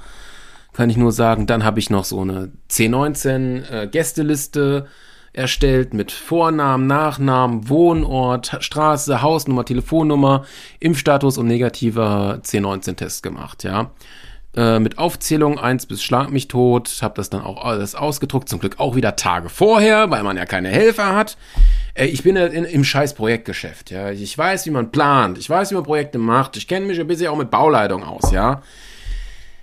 [0.73, 1.47] Kann ich nur sagen.
[1.47, 4.85] Dann habe ich noch so eine C19 äh,
[5.33, 10.45] erstellt mit Vornamen, Nachnamen, Wohnort, Straße, Hausnummer, Telefonnummer,
[10.81, 13.91] Impfstatus und negativer C19-Test gemacht, ja.
[14.57, 18.59] Äh, mit Aufzählung 1 bis Schlag mich tot, habe das dann auch alles ausgedruckt, zum
[18.59, 21.37] Glück auch wieder Tage vorher, weil man ja keine Helfer hat.
[21.95, 24.11] Äh, ich bin in, im scheiß Projektgeschäft, ja.
[24.11, 27.07] Ich weiß, wie man plant, ich weiß, wie man Projekte macht, ich kenne mich ein
[27.07, 28.63] bisschen auch mit Bauleitung aus, ja.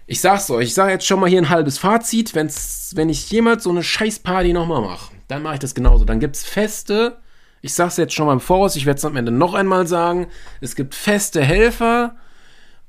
[0.05, 3.29] Ich sag's euch, ich sage jetzt schon mal hier ein halbes Fazit, wenn's, wenn ich
[3.29, 6.05] jemals so eine Scheißparty nochmal mache, dann mache ich das genauso.
[6.05, 7.17] Dann gibt's Feste,
[7.61, 10.27] ich sag's jetzt schon mal im Voraus, ich werde es am Ende noch einmal sagen,
[10.61, 12.15] es gibt feste Helfer,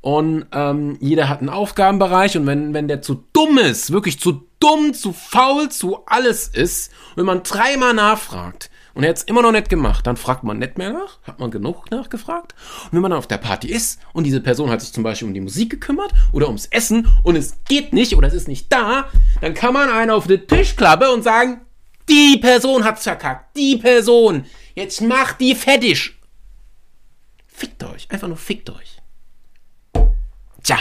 [0.01, 4.47] und ähm, jeder hat einen Aufgabenbereich und wenn, wenn der zu dumm ist, wirklich zu
[4.61, 9.43] dumm, zu faul, zu alles ist, wenn man dreimal nachfragt und er hat es immer
[9.43, 12.55] noch nicht gemacht, dann fragt man nicht mehr nach, hat man genug nachgefragt.
[12.87, 15.29] Und wenn man dann auf der Party ist und diese Person hat sich zum Beispiel
[15.29, 18.73] um die Musik gekümmert oder ums Essen und es geht nicht oder es ist nicht
[18.73, 19.09] da,
[19.41, 21.61] dann kann man einen auf den Tisch klappen und sagen,
[22.09, 26.19] die Person hat's verkackt, die Person, jetzt macht die fettig.
[27.47, 28.98] Fickt euch, einfach nur fickt euch.
[30.68, 30.81] Tja,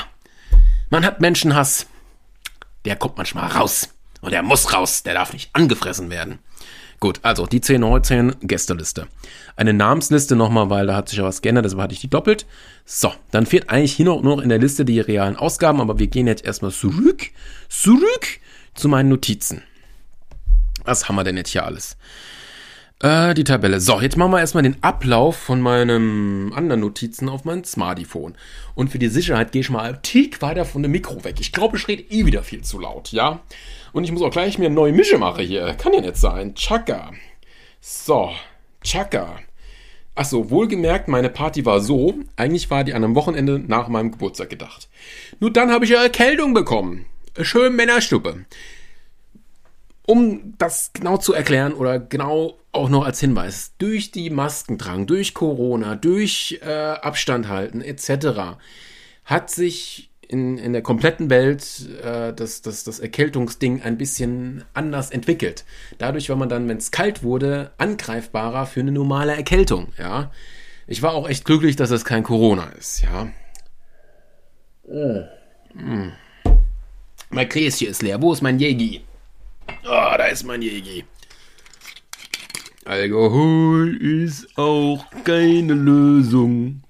[0.89, 1.87] man hat Menschenhass.
[2.83, 3.87] Der kommt manchmal raus.
[4.19, 5.01] Und der muss raus.
[5.03, 6.39] Der darf nicht angefressen werden.
[6.99, 9.07] Gut, also die 10, 19 Gästeliste.
[9.55, 12.45] Eine Namensliste nochmal, weil da hat sich ja was geändert, deshalb hatte ich die doppelt.
[12.83, 16.07] So, dann fehlt eigentlich hier noch, noch in der Liste die realen Ausgaben, aber wir
[16.07, 17.29] gehen jetzt erstmal zurück,
[17.69, 18.41] zurück
[18.73, 19.63] zu meinen Notizen.
[20.83, 21.95] Was haben wir denn jetzt hier alles?
[22.99, 23.79] Äh, die Tabelle.
[23.79, 28.35] So, jetzt machen wir erstmal den Ablauf von meinem anderen Notizen auf mein Smartphone.
[28.73, 31.35] Und für die Sicherheit gehe ich mal einen Tick weiter von dem Mikro weg.
[31.39, 33.41] Ich glaube, ich rede eh wieder viel zu laut, ja?
[33.93, 35.75] Und ich muss auch gleich mir eine neue Mische machen hier.
[35.75, 36.55] Kann ja nicht sein.
[36.55, 37.11] Chaka.
[37.81, 38.31] So,
[38.83, 39.39] Chaka.
[40.15, 44.49] Achso, wohlgemerkt, meine Party war so, eigentlich war die an einem Wochenende nach meinem Geburtstag
[44.49, 44.89] gedacht.
[45.39, 47.05] Nur dann habe ich ja Erkältung bekommen.
[47.39, 48.45] Schön Männerstuppe.
[50.07, 55.33] Um das genau zu erklären oder genau auch noch als Hinweis, durch die Maskendrang, durch
[55.33, 58.57] Corona, durch äh, Abstand halten etc.
[59.25, 65.11] hat sich in, in der kompletten Welt äh, das, das, das Erkältungsding ein bisschen anders
[65.11, 65.65] entwickelt.
[65.97, 69.89] Dadurch war man dann, wenn es kalt wurde, angreifbarer für eine normale Erkältung.
[69.97, 70.31] Ja,
[70.85, 73.03] ich war auch echt glücklich, dass es kein Corona ist.
[73.03, 73.31] Ja.
[74.87, 75.25] Mm.
[75.73, 76.11] Mm.
[77.29, 78.21] Mein Gläschen ist leer.
[78.21, 79.01] Wo ist mein Jägi?
[79.83, 81.05] Oh, da ist mein Jägi.
[82.85, 86.83] Alkohol ist auch keine Lösung.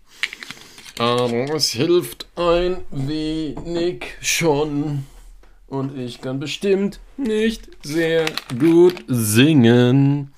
[0.99, 5.05] Aber es hilft ein wenig schon.
[5.67, 8.25] Und ich kann bestimmt nicht sehr
[8.57, 10.31] gut singen.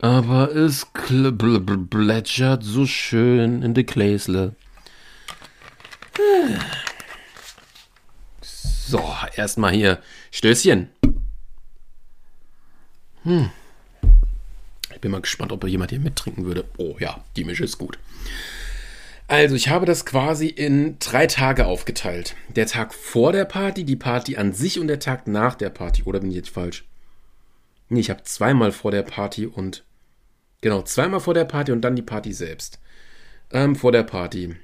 [0.00, 0.86] Aber es
[1.90, 4.54] plätschert so schön in de Gläsle.
[8.42, 9.02] So,
[9.34, 9.98] erstmal hier
[10.30, 10.90] Stößchen.
[13.24, 13.50] Hm.
[14.92, 16.64] Ich bin mal gespannt, ob jemand hier mittrinken würde.
[16.76, 17.98] Oh ja, die Mische ist gut.
[19.26, 22.36] Also, ich habe das quasi in drei Tage aufgeteilt.
[22.54, 26.02] Der Tag vor der Party, die Party an sich und der Tag nach der Party.
[26.04, 26.84] Oder bin ich jetzt falsch?
[27.88, 29.84] Nee, ich habe zweimal vor der Party und.
[30.60, 32.78] Genau, zweimal vor der Party und dann die Party selbst.
[33.50, 34.56] Ähm, vor der Party.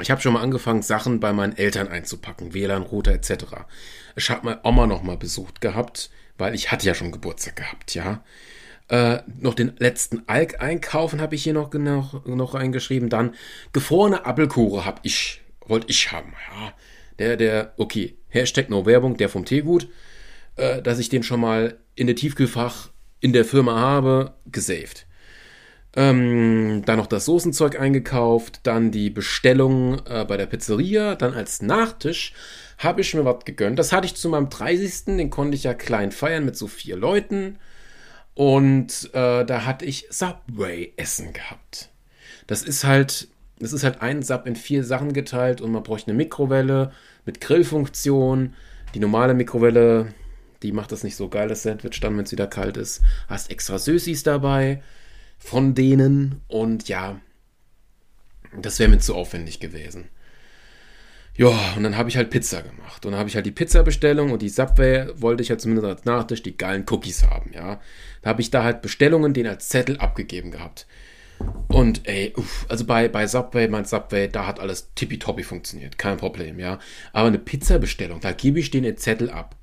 [0.00, 3.44] Ich habe schon mal angefangen, Sachen bei meinen Eltern einzupacken, WLAN-Router etc.
[4.16, 7.94] Ich habe meine Oma noch mal besucht gehabt, weil ich hatte ja schon Geburtstag gehabt,
[7.94, 8.24] ja.
[8.88, 13.08] Äh, noch den letzten Alk einkaufen habe ich hier noch, noch, noch reingeschrieben.
[13.08, 13.34] Dann
[13.72, 16.74] gefrorene Apfelkuchen habe ich, wollte ich haben, ja.
[17.18, 19.88] Der, der, okay, Hashtag No Werbung, der vom Teegut,
[20.56, 25.06] äh, dass ich den schon mal in der Tiefkühlfach in der Firma habe, gesaved.
[25.96, 31.62] Ähm, dann noch das Soßenzeug eingekauft, dann die Bestellung äh, bei der Pizzeria, dann als
[31.62, 32.32] Nachtisch
[32.78, 33.78] habe ich mir was gegönnt.
[33.78, 35.16] Das hatte ich zu meinem 30.
[35.16, 37.58] Den konnte ich ja klein feiern mit so vier Leuten.
[38.34, 41.90] Und äh, da hatte ich Subway-Essen gehabt.
[42.48, 43.28] Das ist halt,
[43.60, 46.90] das ist halt ein Sub in vier Sachen geteilt und man bräuchte eine Mikrowelle
[47.24, 48.54] mit Grillfunktion.
[48.94, 50.12] Die normale Mikrowelle,
[50.64, 53.02] die macht das nicht so geil, das Sandwich dann, wenn es wieder kalt ist.
[53.28, 54.82] Hast extra Süßis dabei
[55.38, 57.20] von denen und ja,
[58.60, 60.08] das wäre mir zu aufwendig gewesen.
[61.36, 63.04] Ja, und dann habe ich halt Pizza gemacht.
[63.04, 66.04] Und dann habe ich halt die Pizza-Bestellung und die Subway wollte ich ja zumindest als
[66.04, 67.80] Nachtisch die geilen Cookies haben, ja.
[68.22, 70.86] Da habe ich da halt Bestellungen den als Zettel abgegeben gehabt.
[71.66, 75.98] Und ey, uff, also bei, bei Subway, mein Subway, da hat alles tippitoppi funktioniert.
[75.98, 76.78] Kein Problem, ja.
[77.12, 79.56] Aber eine Pizza-Bestellung, da gebe ich den Zettel ab.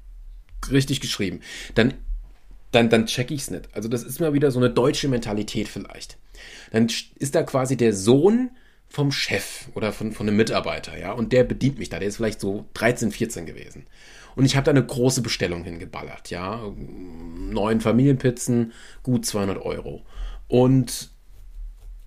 [0.69, 1.39] Richtig geschrieben.
[1.75, 1.93] Dann
[2.71, 3.69] dann, dann check ich's nicht.
[3.73, 6.17] Also das ist mal wieder so eine deutsche Mentalität vielleicht.
[6.71, 6.87] Dann
[7.19, 8.51] ist da quasi der Sohn
[8.87, 11.99] vom Chef oder von, von einem Mitarbeiter, ja, und der bedient mich da.
[11.99, 13.87] Der ist vielleicht so 13, 14 gewesen.
[14.35, 16.61] Und ich habe da eine große Bestellung hingeballert, ja.
[16.75, 20.03] Neun Familienpizzen, gut 200 Euro.
[20.47, 21.11] Und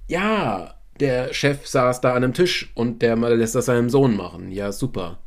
[0.09, 4.51] ja, der Chef saß da an einem Tisch und der lässt das seinem Sohn machen.
[4.53, 5.19] Ja, super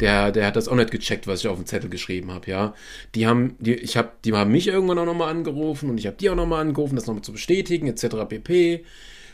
[0.00, 2.74] der, der hat das auch nicht gecheckt, was ich auf dem Zettel geschrieben habe, ja.
[3.14, 6.16] Die haben, die, ich habe, die haben mich irgendwann auch nochmal angerufen und ich habe
[6.16, 8.06] die auch nochmal angerufen, das nochmal zu bestätigen, etc.
[8.28, 8.84] pp.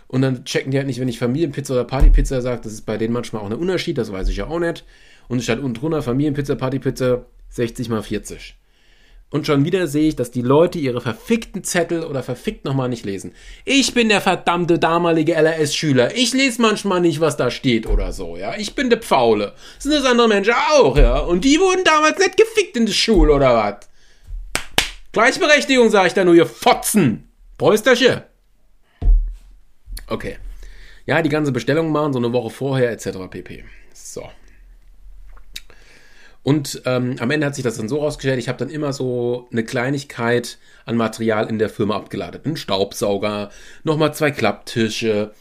[0.06, 2.98] Und dann checken die halt nicht, wenn ich Familienpizza oder Partypizza sage, das ist bei
[2.98, 4.84] denen manchmal auch ein Unterschied, das weiß ich ja auch nicht.
[5.28, 8.56] Und es steht unten drunter Familienpizza, Partypizza 60 mal 40.
[9.31, 13.05] Und schon wieder sehe ich, dass die Leute ihre verfickten Zettel oder verfickt nochmal nicht
[13.05, 13.33] lesen.
[13.64, 16.16] Ich bin der verdammte damalige LRS-Schüler.
[16.16, 18.57] Ich lese manchmal nicht, was da steht oder so, ja.
[18.57, 19.55] Ich bin der Pfaule.
[19.79, 21.21] Sind das andere Menschen auch, ja.
[21.21, 23.88] Und die wurden damals nicht gefickt in der Schule oder was?
[25.12, 27.29] Gleichberechtigung, sage ich da nur, ihr Fotzen.
[27.57, 28.27] Preusterche.
[30.09, 30.38] Okay.
[31.07, 33.11] Ja, die ganze Bestellung machen, so eine Woche vorher, etc.
[33.31, 33.64] pp.
[33.93, 34.29] So.
[36.42, 39.48] Und ähm, am Ende hat sich das dann so rausgestellt, ich habe dann immer so
[39.53, 42.40] eine Kleinigkeit an Material in der Firma abgeladen.
[42.44, 43.50] Ein Staubsauger,
[43.85, 45.33] nochmal zwei Klapptische.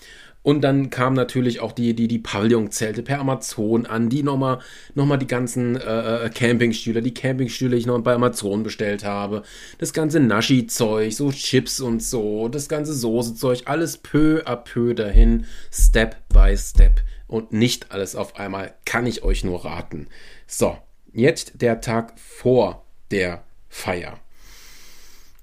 [0.41, 4.59] Und dann kam natürlich auch die, die, die Pavillonzelte per Amazon an, die nochmal
[4.95, 9.03] noch mal die ganzen äh, äh, Campingstühle, die Campingstühle, die ich noch bei Amazon bestellt
[9.03, 9.43] habe.
[9.79, 15.45] Das ganze Naschi-Zeug, so Chips und so, das ganze Soßezeug, alles peu à peu dahin,
[15.71, 17.01] Step by Step.
[17.27, 20.07] Und nicht alles auf einmal, kann ich euch nur raten.
[20.47, 20.77] So,
[21.13, 24.19] Jetzt der Tag vor der Feier.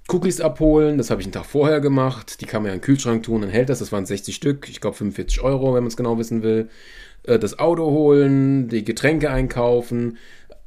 [0.09, 2.39] Cookies abholen, das habe ich einen Tag vorher gemacht.
[2.39, 3.79] Die kann man ja in den Kühlschrank tun, dann hält das.
[3.79, 6.69] Das waren 60 Stück, ich glaube 45 Euro, wenn man es genau wissen will.
[7.23, 10.17] Äh, das Auto holen, die Getränke einkaufen.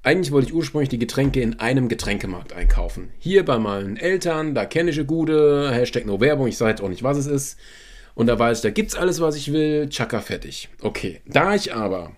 [0.02, 3.10] Eigentlich wollte ich ursprünglich die Getränke in einem Getränkemarkt einkaufen.
[3.18, 6.82] Hier bei meinen Eltern, da kenne ich eine gute, Hashtag no Werbung, ich sage jetzt
[6.82, 7.58] auch nicht, was es ist.
[8.14, 10.68] Und da weiß ich, da gibt es alles, was ich will, tschakka, fertig.
[10.82, 12.12] Okay, da ich aber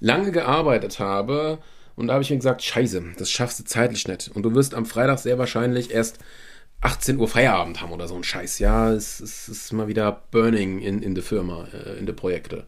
[0.00, 1.58] lange gearbeitet habe.
[1.96, 4.30] Und da habe ich mir gesagt, scheiße, das schaffst du zeitlich nicht.
[4.34, 6.18] Und du wirst am Freitag sehr wahrscheinlich erst
[6.80, 8.58] 18 Uhr Feierabend haben oder so ein Scheiß.
[8.58, 12.66] Ja, es, es ist mal wieder Burning in, in der Firma, äh, in der Projekte.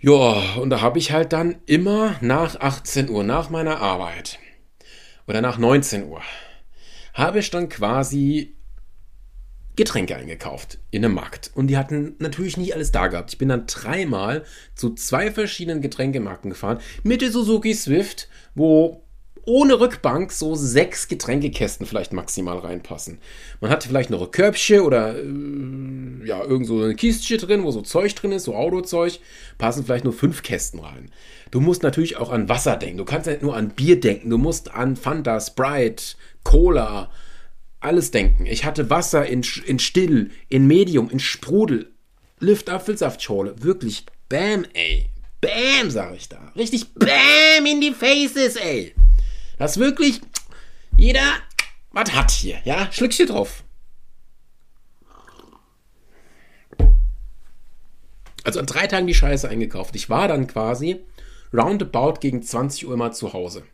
[0.00, 4.38] Ja, und da habe ich halt dann immer nach 18 Uhr, nach meiner Arbeit
[5.28, 6.22] oder nach 19 Uhr,
[7.14, 8.56] habe ich dann quasi
[9.76, 11.50] Getränke eingekauft in einem Markt.
[11.54, 13.32] Und die hatten natürlich nicht alles da gehabt.
[13.32, 19.02] Ich bin dann dreimal zu zwei verschiedenen Getränkemarken gefahren mit der Suzuki Swift, wo
[19.44, 23.18] ohne Rückbank so sechs Getränkekästen vielleicht maximal reinpassen.
[23.60, 27.70] Man hat vielleicht noch ein Körbchen oder äh, ja, irgend so eine Kiste drin, wo
[27.70, 29.18] so Zeug drin ist, so Autozeug,
[29.58, 31.10] passen vielleicht nur fünf Kästen rein.
[31.50, 32.98] Du musst natürlich auch an Wasser denken.
[32.98, 34.30] Du kannst nicht nur an Bier denken.
[34.30, 37.10] Du musst an Fanta, Sprite, Cola,
[37.84, 38.46] alles denken.
[38.46, 41.92] Ich hatte Wasser in, in Still, in Medium, in Sprudel,
[42.40, 43.62] Lift-Apfelsaftschorle.
[43.62, 45.08] Wirklich, bam, ey.
[45.40, 46.52] Bam, sag ich da.
[46.56, 48.94] Richtig bam in die Faces, ey.
[49.58, 50.20] Das wirklich
[50.96, 51.40] jeder
[51.92, 52.90] was hat hier, ja?
[52.90, 53.62] Schlückchen drauf.
[58.44, 59.94] Also an drei Tagen die Scheiße eingekauft.
[59.94, 61.04] Ich war dann quasi
[61.52, 63.64] roundabout gegen 20 Uhr mal zu Hause.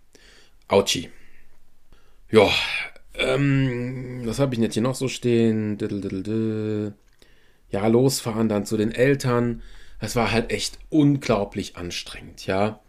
[0.67, 1.11] Autschi.
[2.31, 2.51] Ja,
[3.19, 5.79] ähm, was habe ich jetzt hier noch so stehen?
[7.71, 9.63] Ja, losfahren dann zu den Eltern.
[10.01, 12.81] Das war halt echt unglaublich anstrengend, ja.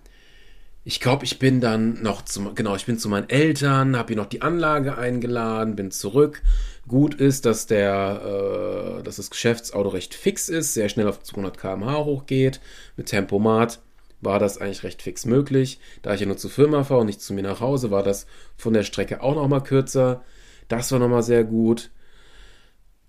[0.86, 4.18] Ich glaube, ich bin dann noch zum, genau, ich bin zu meinen Eltern, habe hier
[4.18, 6.42] noch die Anlage eingeladen, bin zurück.
[6.88, 11.58] Gut ist, dass der, äh, dass das Geschäftsauto recht fix ist, sehr schnell auf 200
[11.58, 12.62] km/h hochgeht.
[12.96, 13.80] Mit Tempomat
[14.22, 15.80] war das eigentlich recht fix möglich.
[16.02, 18.26] Da ich ja nur zur Firma fahre und nicht zu mir nach Hause, war das
[18.58, 20.24] von der Strecke auch noch mal kürzer.
[20.68, 21.92] Das war noch mal sehr gut.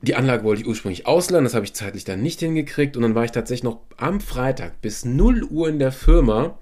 [0.02, 3.14] Die Anlage wollte ich ursprünglich ausleihen, das habe ich zeitlich dann nicht hingekriegt und dann
[3.14, 6.58] war ich tatsächlich noch am Freitag bis 0 Uhr in der Firma,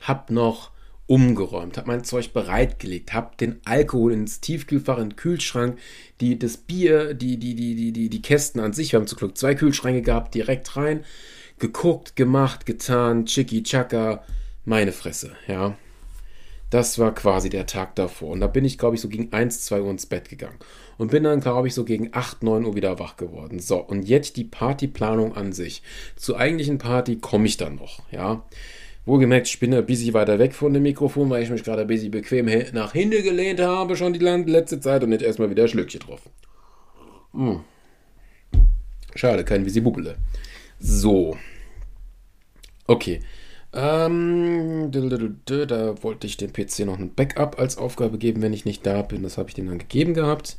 [0.00, 0.70] hab noch
[1.06, 5.78] umgeräumt, hab mein Zeug bereitgelegt, hab den Alkohol ins Tiefkühlfach, in den Kühlschrank,
[6.20, 9.18] die, das Bier, die, die, die, die, die, die Kästen an sich, wir haben zum
[9.18, 11.04] Glück zwei Kühlschränke gehabt, direkt rein,
[11.58, 14.22] geguckt, gemacht, getan, chicki chaka,
[14.64, 15.76] meine Fresse, ja.
[16.70, 18.30] Das war quasi der Tag davor.
[18.30, 20.58] Und da bin ich, glaube ich, so gegen 1, 2 Uhr ins Bett gegangen.
[20.98, 23.58] Und bin dann, glaube ich, so gegen 8, 9 Uhr wieder wach geworden.
[23.58, 25.82] So, und jetzt die Partyplanung an sich.
[26.16, 28.44] Zur eigentlichen Party komme ich dann noch, ja.
[29.06, 31.86] Wohlgemerkt, ich bin ein bisschen weiter weg von dem Mikrofon, weil ich mich gerade ein
[31.86, 35.68] bisschen bequem nach hinten gelehnt habe, schon die letzte Zeit und jetzt erstmal wieder ein
[35.68, 36.20] Schlückchen drauf.
[37.32, 37.60] Hm.
[39.14, 40.16] Schade, kein Visibubele.
[40.78, 41.36] So.
[42.86, 43.20] Okay.
[43.72, 48.86] Ähm, da wollte ich dem PC noch ein Backup als Aufgabe geben, wenn ich nicht
[48.86, 49.22] da bin.
[49.22, 50.56] Das habe ich dem dann gegeben gehabt.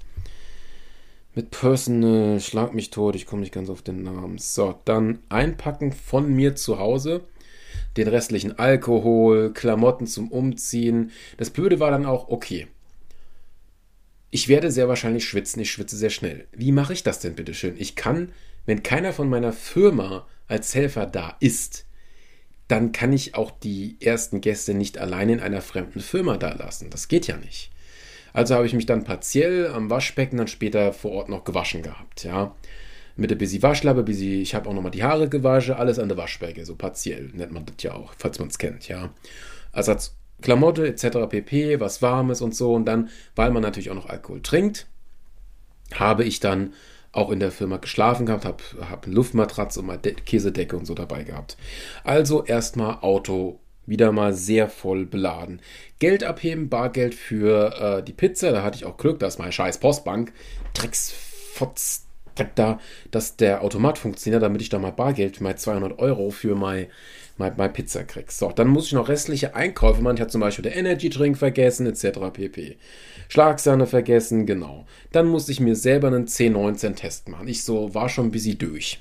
[1.36, 4.38] Mit Personal, schlag mich tot, ich komme nicht ganz auf den Namen.
[4.38, 7.22] So, dann einpacken von mir zu Hause.
[7.98, 11.12] Den restlichen Alkohol, Klamotten zum Umziehen.
[11.38, 12.68] Das Blöde war dann auch, okay.
[14.32, 16.48] Ich werde sehr wahrscheinlich schwitzen, ich schwitze sehr schnell.
[16.52, 17.76] Wie mache ich das denn bitte schön?
[17.78, 18.32] Ich kann
[18.70, 21.86] wenn keiner von meiner Firma als Helfer da ist,
[22.68, 26.92] dann kann ich auch die ersten Gäste nicht allein in einer fremden Firma da lassen.
[26.92, 27.72] Das geht ja nicht.
[28.32, 32.24] Also habe ich mich dann partiell am Waschbecken dann später vor Ort noch gewaschen gehabt,
[32.24, 32.56] ja.
[33.16, 36.18] Mit der busy Waschlappe, busy, ich habe auch nochmal die Haare gewaschen, alles an der
[36.18, 39.10] Waschbecke, so partiell, nennt man das ja auch, falls man es kennt, ja.
[39.74, 41.28] Ersatz Klamotte etc.
[41.28, 44.86] pp, was Warmes und so und dann, weil man natürlich auch noch Alkohol trinkt,
[45.96, 46.74] habe ich dann
[47.12, 50.86] auch in der Firma geschlafen gehabt, habe hab eine Luftmatratze und mal De Käsedecke und
[50.86, 51.58] so dabei gehabt.
[52.04, 55.62] Also erstmal Auto wieder mal sehr voll beladen.
[55.98, 59.52] Geld abheben, Bargeld für äh, die Pizza, da hatte ich auch Glück, da ist meine
[59.52, 60.32] scheiß Postbank.
[60.76, 62.06] Drecksfotz
[62.56, 62.80] da,
[63.12, 66.88] dass der Automat funktioniert, damit ich da mal Bargeld für meine 200 Euro für mein
[67.38, 68.38] mal, mal Pizza kriegst.
[68.38, 70.16] So, dann muss ich noch restliche Einkäufe machen.
[70.16, 72.20] Ich habe zum Beispiel den Energy Drink vergessen, etc.
[72.32, 72.78] pp.
[73.30, 74.86] Schlagsahne vergessen, genau.
[75.12, 77.48] Dann musste ich mir selber einen 10-19-Test machen.
[77.48, 79.00] Ich so, war schon ein bisschen durch.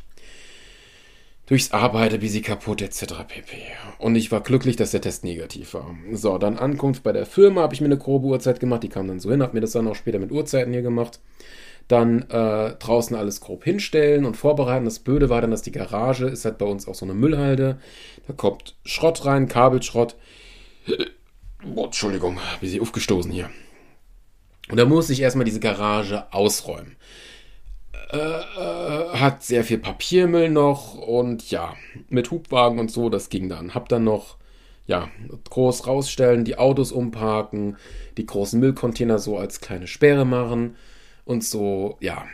[1.47, 3.25] Durchs Arbeiten, ein bisschen kaputt, etc.
[3.27, 3.57] pp.
[3.99, 5.97] Und ich war glücklich, dass der Test negativ war.
[6.13, 8.83] So, dann Ankunft bei der Firma, habe ich mir eine grobe Uhrzeit gemacht.
[8.83, 11.19] Die kam dann so hin, habe mir das dann auch später mit Uhrzeiten hier gemacht
[11.89, 14.85] dann äh, draußen alles grob hinstellen und vorbereiten.
[14.85, 17.79] Das Blöde war dann, dass die Garage ist halt bei uns auch so eine Müllhalde.
[18.27, 20.15] Da kommt Schrott rein, Kabelschrott.
[21.65, 23.49] Boah, Entschuldigung, bin ich aufgestoßen hier.
[24.71, 26.97] Und da musste ich erstmal diese Garage ausräumen.
[28.11, 31.75] Äh, äh, hat sehr viel Papiermüll noch und ja,
[32.09, 33.75] mit Hubwagen und so, das ging dann.
[33.75, 34.39] Hab dann noch,
[34.87, 35.11] ja,
[35.51, 37.77] groß rausstellen, die Autos umparken,
[38.17, 40.77] die großen Müllcontainer so als kleine Sperre machen
[41.27, 42.25] und so, ja.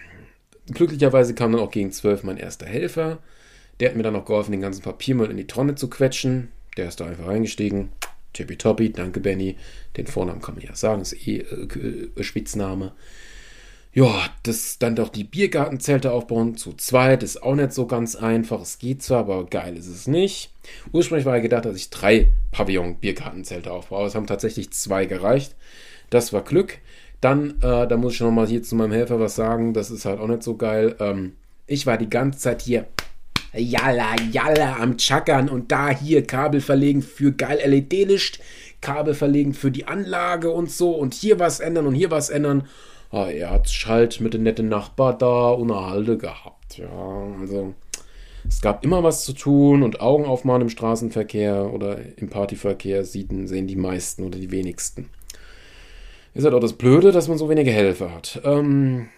[0.72, 3.18] Glücklicherweise kam dann auch gegen zwölf mein erster Helfer.
[3.80, 6.52] Der hat mir dann noch geholfen, den ganzen Papiermüll in die Tonne zu quetschen.
[6.76, 7.90] Der ist da einfach reingestiegen.
[8.34, 9.56] Tippitoppi, danke Benny.
[9.96, 12.92] Den Vornamen kann man ja sagen, ist eh äh, äh, Spitzname.
[13.94, 18.60] Ja, das dann doch die Biergartenzelte aufbauen zu zweit ist auch nicht so ganz einfach.
[18.60, 20.50] Es geht zwar, aber geil ist es nicht.
[20.92, 24.08] Ursprünglich war ja gedacht, dass ich drei Pavillon-Biergartenzelte aufbaue.
[24.08, 25.54] Es haben tatsächlich zwei gereicht.
[26.10, 26.78] Das war Glück.
[27.20, 30.18] Dann, äh, da muss ich nochmal hier zu meinem Helfer was sagen, das ist halt
[30.18, 30.96] auch nicht so geil.
[30.98, 31.35] Ähm,
[31.68, 32.87] ich war die ganze Zeit hier
[33.57, 38.40] jalla, jalla am Chackern und da hier Kabel verlegen für geil LED-Licht,
[38.81, 42.67] Kabel verlegen für die Anlage und so und hier was ändern und hier was ändern.
[43.11, 46.79] Ah, er hat halt mit dem netten Nachbar da Halde gehabt.
[46.79, 46.88] Ja,
[47.40, 47.75] also
[48.46, 53.46] es gab immer was zu tun und Augen aufmachen im Straßenverkehr oder im Partyverkehr sehen
[53.67, 55.09] die meisten oder die wenigsten.
[56.35, 58.40] Ist halt auch das Blöde, dass man so wenige Helfer hat.
[58.44, 59.09] Ähm,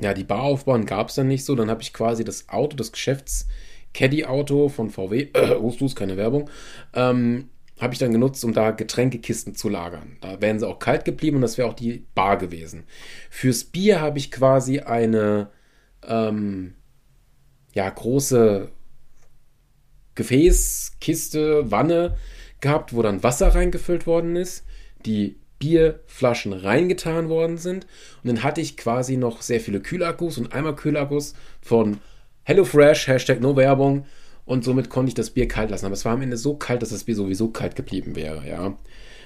[0.00, 1.54] ja, die Bar aufbauen gab es dann nicht so.
[1.54, 3.46] Dann habe ich quasi das Auto des Geschäfts,
[3.94, 6.50] Caddy-Auto von VW, äh, Hustus, keine Werbung,
[6.94, 10.16] ähm, habe ich dann genutzt, um da Getränkekisten zu lagern.
[10.20, 12.84] Da wären sie auch kalt geblieben und das wäre auch die Bar gewesen.
[13.30, 15.50] Fürs Bier habe ich quasi eine
[16.06, 16.74] ähm,
[17.74, 18.70] ja, große
[20.14, 22.16] Gefäßkiste, Wanne
[22.60, 24.64] gehabt, wo dann Wasser reingefüllt worden ist,
[25.04, 27.86] die Bierflaschen reingetan worden sind.
[28.24, 31.98] Und dann hatte ich quasi noch sehr viele Kühlakkus und einmal Kühlakkus von
[32.42, 34.04] HelloFresh, Hashtag No Werbung.
[34.44, 35.86] Und somit konnte ich das Bier kalt lassen.
[35.86, 38.76] Aber es war am Ende so kalt, dass das Bier sowieso kalt geblieben wäre, ja.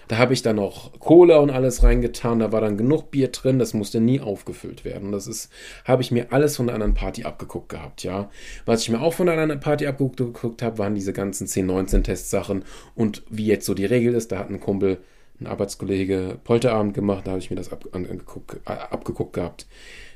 [0.08, 2.38] Da habe ich dann noch Cola und alles reingetan.
[2.38, 3.58] Da war dann genug Bier drin.
[3.58, 5.10] Das musste nie aufgefüllt werden.
[5.10, 5.50] Das ist,
[5.86, 8.30] habe ich mir alles von der anderen Party abgeguckt gehabt, ja.
[8.66, 12.04] Was ich mir auch von der anderen Party abgeguckt habe, waren diese ganzen 10, 19
[12.04, 12.64] Testsachen
[12.94, 14.30] und wie jetzt so die Regel ist.
[14.30, 14.98] Da hat ein Kumpel,
[15.40, 17.26] ein Arbeitskollege Polterabend gemacht.
[17.26, 19.66] Da habe ich mir das ab, angeguckt, äh, abgeguckt gehabt.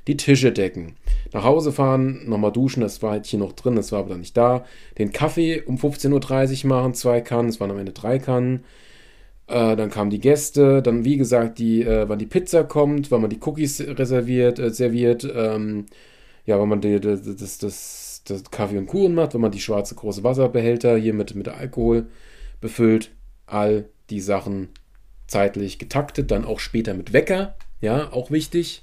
[0.06, 0.96] Die Tische decken.
[1.32, 4.20] Nach Hause fahren, nochmal duschen, das war halt hier noch drin, das war aber dann
[4.20, 4.64] nicht da.
[4.98, 8.64] Den Kaffee um 15.30 Uhr machen, zwei Kannen, es waren am Ende drei Kannen
[9.50, 13.20] äh, dann kamen die Gäste, dann wie gesagt, die, äh, wann die Pizza kommt, wann
[13.20, 15.86] man die Cookies reserviert, äh, serviert, ähm,
[16.46, 19.60] ja, wann man die, das, das, das, das Kaffee und Kuchen macht, wenn man die
[19.60, 22.06] schwarze große Wasserbehälter hier mit, mit Alkohol
[22.60, 23.10] befüllt,
[23.46, 24.68] all die Sachen
[25.30, 28.82] zeitlich getaktet, dann auch später mit Wecker, ja, auch wichtig.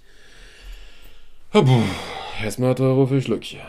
[2.43, 3.61] Erstmal teure für Schlückchen.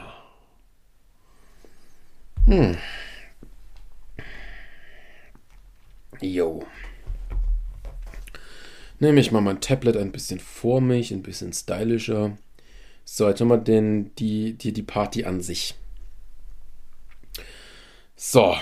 [2.47, 2.77] Hm.
[6.21, 6.65] Jo
[9.01, 12.37] nehme ich mal mein Tablet ein bisschen vor mich, ein bisschen stylischer.
[13.05, 15.75] So, jetzt haben wir den, die, die, die Party an sich.
[18.17, 18.57] So,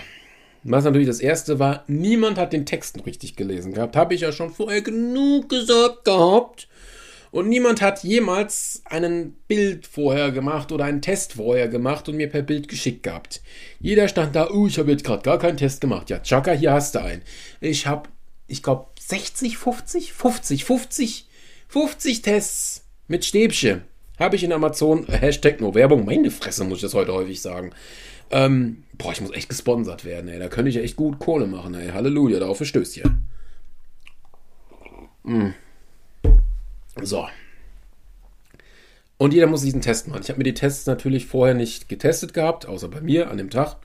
[0.70, 3.96] was natürlich das erste war, niemand hat den Text richtig gelesen gehabt.
[3.96, 6.68] Habe ich ja schon vorher genug gesagt gehabt.
[7.30, 12.30] Und niemand hat jemals einen Bild vorher gemacht oder einen Test vorher gemacht und mir
[12.30, 13.42] per Bild geschickt gehabt.
[13.78, 16.08] Jeder stand da, oh, ich habe jetzt gerade gar keinen Test gemacht.
[16.08, 17.22] Ja, Chaka, hier hast du einen.
[17.60, 18.08] Ich habe,
[18.46, 21.26] ich glaube, 60, 50, 50, 50,
[21.68, 23.82] 50 Tests mit Stäbchen.
[24.18, 27.72] Habe ich in Amazon, Hashtag nur Werbung, meine Fresse muss ich das heute häufig sagen.
[28.30, 30.38] Ähm, boah, ich muss echt gesponsert werden, ey.
[30.38, 31.88] Da könnte ich ja echt gut Kohle machen, ey.
[31.90, 33.26] Halleluja, darauf Stößchen.
[35.22, 35.50] Mm.
[37.02, 37.28] So.
[39.18, 40.20] Und jeder muss diesen Test machen.
[40.22, 43.50] Ich habe mir die Tests natürlich vorher nicht getestet gehabt, außer bei mir an dem
[43.50, 43.76] Tag.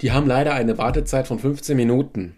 [0.00, 2.36] Die haben leider eine Wartezeit von 15 Minuten.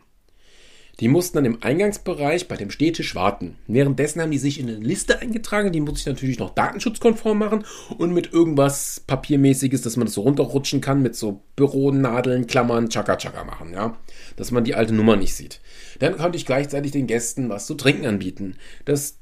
[1.01, 3.57] Die mussten dann im Eingangsbereich bei dem Stehtisch warten.
[3.67, 7.65] Währenddessen haben die sich in eine Liste eingetragen, die muss ich natürlich noch datenschutzkonform machen
[7.99, 13.17] und mit irgendwas Papiermäßiges, dass man das so runterrutschen kann, mit so Büronadeln, Klammern, Chaka
[13.17, 13.99] Chaka machen, ja.
[14.37, 15.61] Dass man die alte Nummer nicht sieht.
[15.99, 18.57] Dann konnte ich gleichzeitig den Gästen was zu trinken anbieten.
[18.85, 19.19] Das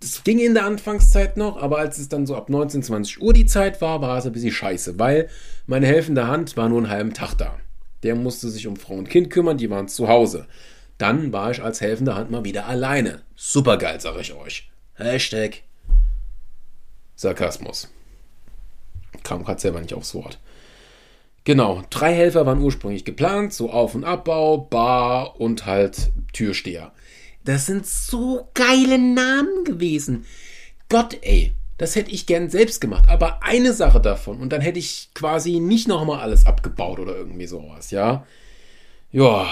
[0.00, 3.32] das ging in der Anfangszeit noch, aber als es dann so ab 19, 20 Uhr
[3.32, 5.30] die Zeit war, war es ein bisschen scheiße, weil
[5.66, 7.56] meine helfende Hand war nur einen halben Tag da.
[8.02, 10.46] Der musste sich um Frau und Kind kümmern, die waren zu Hause.
[10.98, 13.22] Dann war ich als helfende Hand mal wieder alleine.
[13.34, 14.70] Supergeil, sag ich euch.
[14.94, 15.62] Hashtag
[17.16, 17.88] Sarkasmus.
[19.22, 20.38] Kam gerade selber nicht aufs Wort.
[21.44, 26.92] Genau, drei Helfer waren ursprünglich geplant, so Auf- und Abbau, Bar und halt Türsteher.
[27.44, 30.24] Das sind so geile Namen gewesen.
[30.88, 34.78] Gott, ey, das hätte ich gern selbst gemacht, aber eine Sache davon und dann hätte
[34.78, 38.26] ich quasi nicht nochmal alles abgebaut oder irgendwie sowas, ja.
[39.14, 39.46] Ja,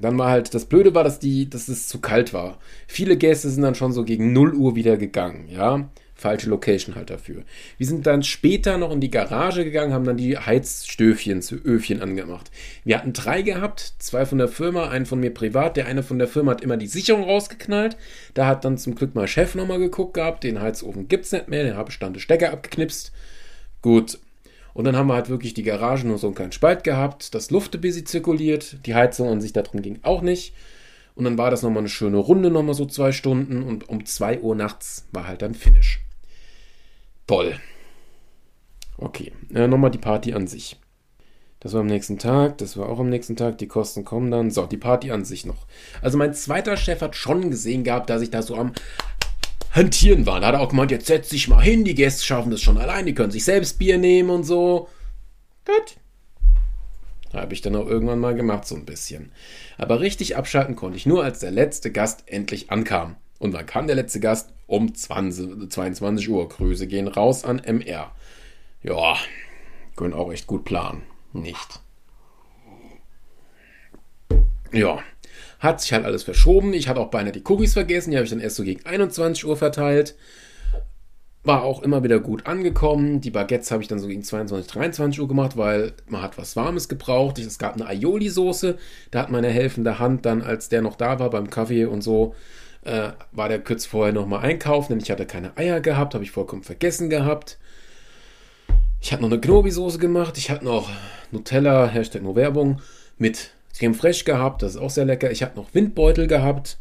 [0.00, 2.60] dann war halt, das Blöde war, dass die, dass es zu kalt war.
[2.86, 5.90] Viele Gäste sind dann schon so gegen 0 Uhr wieder gegangen, ja.
[6.14, 7.42] Falsche Location halt dafür.
[7.76, 12.02] Wir sind dann später noch in die Garage gegangen, haben dann die Heizstöfchen zu Öfchen
[12.02, 12.52] angemacht.
[12.84, 15.76] Wir hatten drei gehabt, zwei von der Firma, einen von mir privat.
[15.76, 17.96] Der eine von der Firma hat immer die Sicherung rausgeknallt.
[18.34, 20.44] Da hat dann zum Glück mal Chef nochmal geguckt gehabt.
[20.44, 23.10] Den Heizofen gibt's nicht mehr, den habe ich dann den Stecker abgeknipst.
[23.82, 24.20] Gut,
[24.74, 27.50] und dann haben wir halt wirklich die Garage nur so einen kleinen Spalt gehabt, das
[27.50, 30.54] Luft ein bisschen zirkuliert, die Heizung an sich da drin ging auch nicht.
[31.14, 34.40] Und dann war das nochmal eine schöne Runde, nochmal so zwei Stunden und um zwei
[34.40, 36.00] Uhr nachts war halt dann Finish.
[37.26, 37.58] Toll.
[38.96, 40.78] Okay, äh, nochmal die Party an sich.
[41.60, 44.50] Das war am nächsten Tag, das war auch am nächsten Tag, die Kosten kommen dann.
[44.50, 45.66] So, die Party an sich noch.
[46.00, 48.72] Also mein zweiter Chef hat schon gesehen gehabt, dass ich da so am
[49.70, 50.42] hantieren waren.
[50.42, 52.78] Da hat er auch gemeint, jetzt setz dich mal hin, die Gäste schaffen das schon
[52.78, 54.88] allein, die können sich selbst Bier nehmen und so.
[55.64, 55.96] Gut.
[57.32, 59.30] Habe ich dann auch irgendwann mal gemacht, so ein bisschen.
[59.78, 63.16] Aber richtig abschalten konnte ich nur, als der letzte Gast endlich ankam.
[63.38, 64.52] Und wann kam der letzte Gast?
[64.66, 66.48] Um 20, 22 Uhr.
[66.48, 68.12] Grüße gehen raus an MR.
[68.82, 69.16] Ja,
[69.96, 71.02] können auch echt gut planen.
[71.32, 71.80] Nicht.
[74.72, 75.00] Ja,
[75.60, 76.72] hat sich halt alles verschoben.
[76.72, 78.10] Ich hatte auch beinahe die Cookies vergessen.
[78.10, 80.16] Die habe ich dann erst so gegen 21 Uhr verteilt.
[81.44, 83.20] War auch immer wieder gut angekommen.
[83.20, 86.56] Die Baguettes habe ich dann so gegen 22, 23 Uhr gemacht, weil man hat was
[86.56, 87.38] Warmes gebraucht.
[87.38, 88.76] Es gab eine Aioli-Soße.
[89.10, 92.34] Da hat meine helfende Hand dann, als der noch da war beim Kaffee und so,
[92.82, 96.30] äh, war der kurz vorher nochmal einkaufen, denn ich hatte keine Eier gehabt, habe ich
[96.30, 97.58] vollkommen vergessen gehabt.
[99.02, 100.38] Ich hatte noch eine Knobi-Soße gemacht.
[100.38, 100.90] Ich hatte noch
[101.30, 102.80] Nutella, Hashtag nur Werbung,
[103.18, 103.50] mit
[103.80, 104.62] Creme Fraiche gehabt.
[104.62, 105.30] Das ist auch sehr lecker.
[105.30, 106.78] Ich hatte noch Windbeutel gehabt.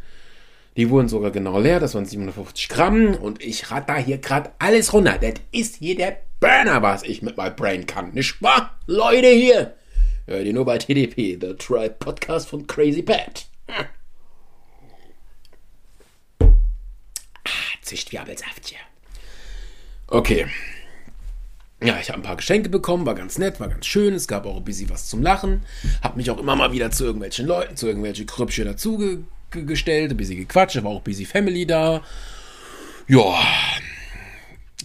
[0.75, 4.51] Die wurden sogar genau leer, das waren 750 Gramm und ich rate da hier gerade
[4.59, 5.17] alles runter.
[5.19, 8.77] Das ist hier der Burner, was ich mit meinem Brain kann, nicht wahr?
[8.85, 9.75] Leute hier!
[10.27, 13.47] Hört ihr nur bei TDP, The Tribe Podcast von Crazy Pat.
[13.67, 13.85] Hm.
[17.43, 18.79] Ah, Züchtwirbelsaft hier.
[20.07, 20.45] Okay.
[21.81, 24.13] Ja, ich habe ein paar Geschenke bekommen, war ganz nett, war ganz schön.
[24.13, 25.63] Es gab auch ein bisschen was zum Lachen.
[26.01, 30.17] Hab mich auch immer mal wieder zu irgendwelchen Leuten, zu irgendwelchen Krüppchen dazu gestellt, ein
[30.17, 32.03] bisschen gequatscht, war auch ein bisschen Family da.
[33.07, 33.39] Ja,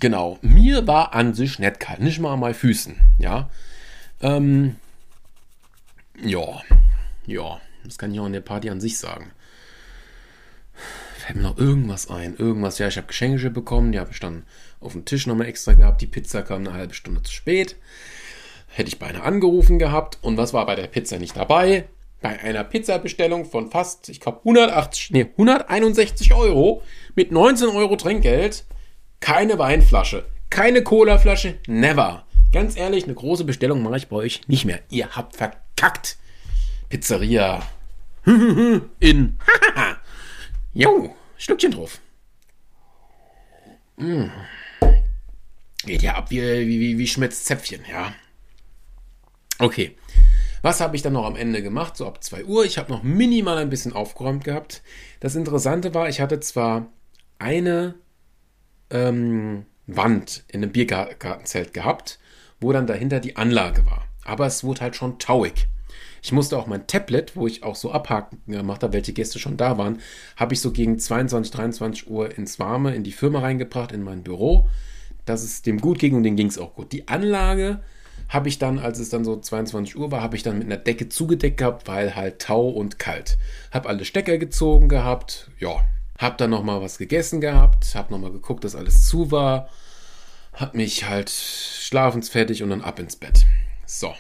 [0.00, 0.38] genau.
[0.40, 3.50] Mir war an sich nicht kalt, nicht mal an meinen Füßen, ja.
[4.22, 4.76] Ähm,
[6.22, 6.62] ja,
[7.26, 9.32] ja, das kann ich auch in der Party an sich sagen.
[11.18, 12.78] Fällt mir noch irgendwas ein, irgendwas.
[12.78, 14.44] Ja, ich habe Geschenke bekommen, die habe ich dann
[14.84, 16.00] auf dem Tisch nochmal extra gehabt.
[16.00, 17.76] Die Pizza kam eine halbe Stunde zu spät.
[18.68, 20.18] Hätte ich beinahe angerufen gehabt.
[20.22, 21.84] Und was war bei der Pizza nicht dabei?
[22.24, 26.82] bei einer Pizzabestellung von fast, ich glaube, 180, nee, 161 Euro
[27.14, 28.64] mit 19 Euro Trinkgeld
[29.20, 32.24] keine Weinflasche, keine Colaflasche, never.
[32.50, 34.80] Ganz ehrlich, eine große Bestellung mache ich bei euch nicht mehr.
[34.88, 36.16] Ihr habt verkackt.
[36.88, 37.62] Pizzeria.
[39.00, 39.36] In.
[40.72, 42.00] jo, Stückchen drauf.
[43.98, 44.28] Mm.
[45.86, 48.12] Geht ja ab wie, wie, wie, wie Schmitz Zäpfchen, ja.
[49.58, 49.96] Okay.
[50.62, 51.96] Was habe ich dann noch am Ende gemacht?
[51.96, 52.64] So ab 2 Uhr.
[52.64, 54.82] Ich habe noch minimal ein bisschen aufgeräumt gehabt.
[55.20, 56.86] Das Interessante war, ich hatte zwar
[57.38, 57.96] eine
[58.88, 62.18] ähm, Wand in einem Biergartenzelt gehabt,
[62.60, 64.06] wo dann dahinter die Anlage war.
[64.24, 65.66] Aber es wurde halt schon tauig.
[66.22, 69.58] Ich musste auch mein Tablet, wo ich auch so abhaken gemacht habe, welche Gäste schon
[69.58, 70.00] da waren,
[70.36, 74.22] habe ich so gegen 22, 23 Uhr ins Warme in die Firma reingebracht, in mein
[74.22, 74.70] Büro,
[75.24, 76.92] dass es dem gut ging und dem ging es auch gut.
[76.92, 77.80] Die Anlage
[78.28, 80.76] habe ich dann, als es dann so 22 Uhr war, habe ich dann mit einer
[80.76, 83.38] Decke zugedeckt gehabt, weil halt Tau und kalt.
[83.70, 85.80] Habe alle Stecker gezogen gehabt, ja.
[86.18, 89.68] Habe dann nochmal was gegessen gehabt, habe nochmal geguckt, dass alles zu war.
[90.52, 93.44] Habe mich halt schlafensfertig und dann ab ins Bett.
[93.84, 94.14] So.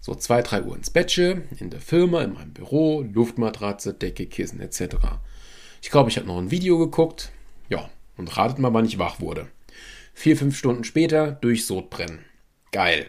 [0.00, 4.60] So 2, 3 Uhr ins Bettchen, in der Firma, in meinem Büro, Luftmatratze, Decke, Kissen
[4.60, 4.96] etc.
[5.82, 7.32] Ich glaube, ich habe noch ein Video geguckt.
[7.68, 9.48] Ja, und ratet mal, wann ich wach wurde.
[10.18, 12.24] Vier, fünf Stunden später durch Sodbrennen.
[12.72, 13.06] Geil.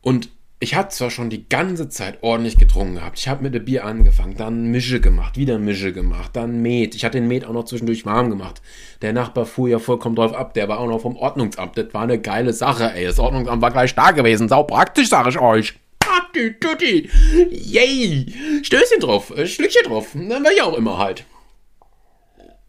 [0.00, 3.16] Und ich hatte zwar schon die ganze Zeit ordentlich getrunken gehabt.
[3.16, 6.96] Ich habe mit dem Bier angefangen, dann Mische gemacht, wieder Mische gemacht, dann Met.
[6.96, 8.60] Ich hatte den Met auch noch zwischendurch warm gemacht.
[9.02, 10.52] Der Nachbar fuhr ja vollkommen drauf ab.
[10.54, 11.78] Der war auch noch vom Ordnungsamt.
[11.78, 13.04] Das war eine geile Sache, ey.
[13.04, 14.48] Das Ordnungsamt war gleich da gewesen.
[14.48, 15.74] Sau praktisch, sag ich euch.
[16.00, 17.08] Tutti, tutti.
[17.52, 18.26] Yay.
[18.64, 19.30] Stößchen drauf.
[19.30, 20.08] Äh, Schlückchen drauf.
[20.12, 21.24] Dann war ich auch immer halt.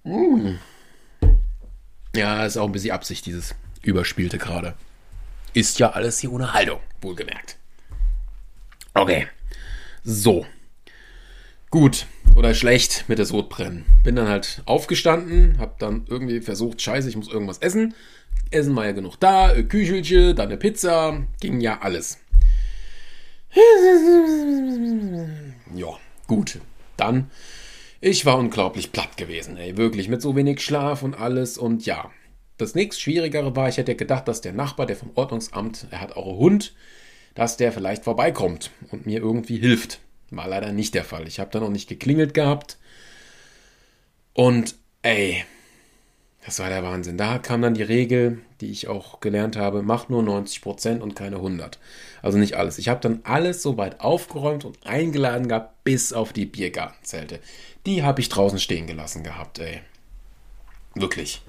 [0.03, 0.59] Mm.
[2.15, 4.75] Ja, ist auch ein bisschen Absicht, dieses Überspielte gerade.
[5.53, 7.57] Ist ja alles hier ohne Haltung, wohlgemerkt.
[8.93, 9.27] Okay.
[10.03, 10.45] So.
[11.69, 13.85] Gut oder schlecht mit der Sodbrennen.
[14.03, 17.93] Bin dann halt aufgestanden, hab dann irgendwie versucht, scheiße, ich muss irgendwas essen.
[18.51, 22.17] Essen war ja genug da, Küchelchen, dann eine Pizza, ging ja alles.
[25.75, 25.87] Ja,
[26.27, 26.59] gut.
[26.97, 27.29] Dann,
[28.01, 32.11] ich war unglaublich platt gewesen, ey, wirklich, mit so wenig Schlaf und alles und ja,
[32.57, 36.15] das nächst Schwierigere war, ich hätte gedacht, dass der Nachbar, der vom Ordnungsamt, er hat
[36.17, 36.73] auch einen Hund,
[37.33, 39.99] dass der vielleicht vorbeikommt und mir irgendwie hilft.
[40.29, 41.27] War leider nicht der Fall.
[41.27, 42.77] Ich habe dann noch nicht geklingelt gehabt.
[44.33, 45.45] Und ey,
[46.45, 47.17] das war der Wahnsinn.
[47.17, 51.37] Da kam dann die Regel, die ich auch gelernt habe, mach nur 90% und keine
[51.37, 51.79] 100.
[52.21, 52.77] Also nicht alles.
[52.77, 57.39] Ich habe dann alles soweit aufgeräumt und eingeladen gehabt, bis auf die Biergartenzelte.
[57.85, 59.81] Die habe ich draußen stehen gelassen gehabt, ey.
[60.95, 61.41] Wirklich.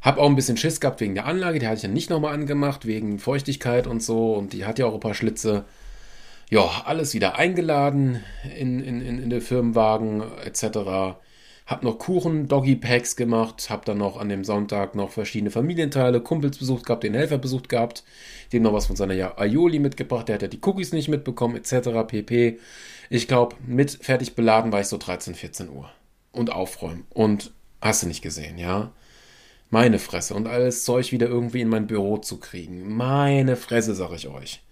[0.00, 2.32] Hab auch ein bisschen Schiss gehabt wegen der Anlage, die hatte ich ja nicht nochmal
[2.32, 4.34] angemacht, wegen Feuchtigkeit und so.
[4.34, 5.64] Und die hat ja auch ein paar Schlitze.
[6.48, 8.24] Ja, alles wieder eingeladen
[8.58, 11.16] in, in, in, in den Firmenwagen etc.
[11.66, 16.20] hab noch Kuchen, Doggy Packs gemacht, hab dann noch an dem Sonntag noch verschiedene Familienteile,
[16.20, 18.02] Kumpels besucht gehabt, den Helfer besucht gehabt,
[18.52, 21.90] dem noch was von seiner Aioli mitgebracht, der hat ja die Cookies nicht mitbekommen, etc.
[22.08, 22.58] pp.
[23.12, 25.90] Ich glaube, mit fertig beladen war ich so 13, 14 Uhr.
[26.32, 27.04] Und aufräumen.
[27.10, 27.52] Und
[27.82, 28.92] hast du nicht gesehen, ja?
[29.68, 30.34] Meine Fresse.
[30.34, 32.94] Und alles Zeug wieder irgendwie in mein Büro zu kriegen.
[32.94, 34.62] Meine Fresse, sag ich euch.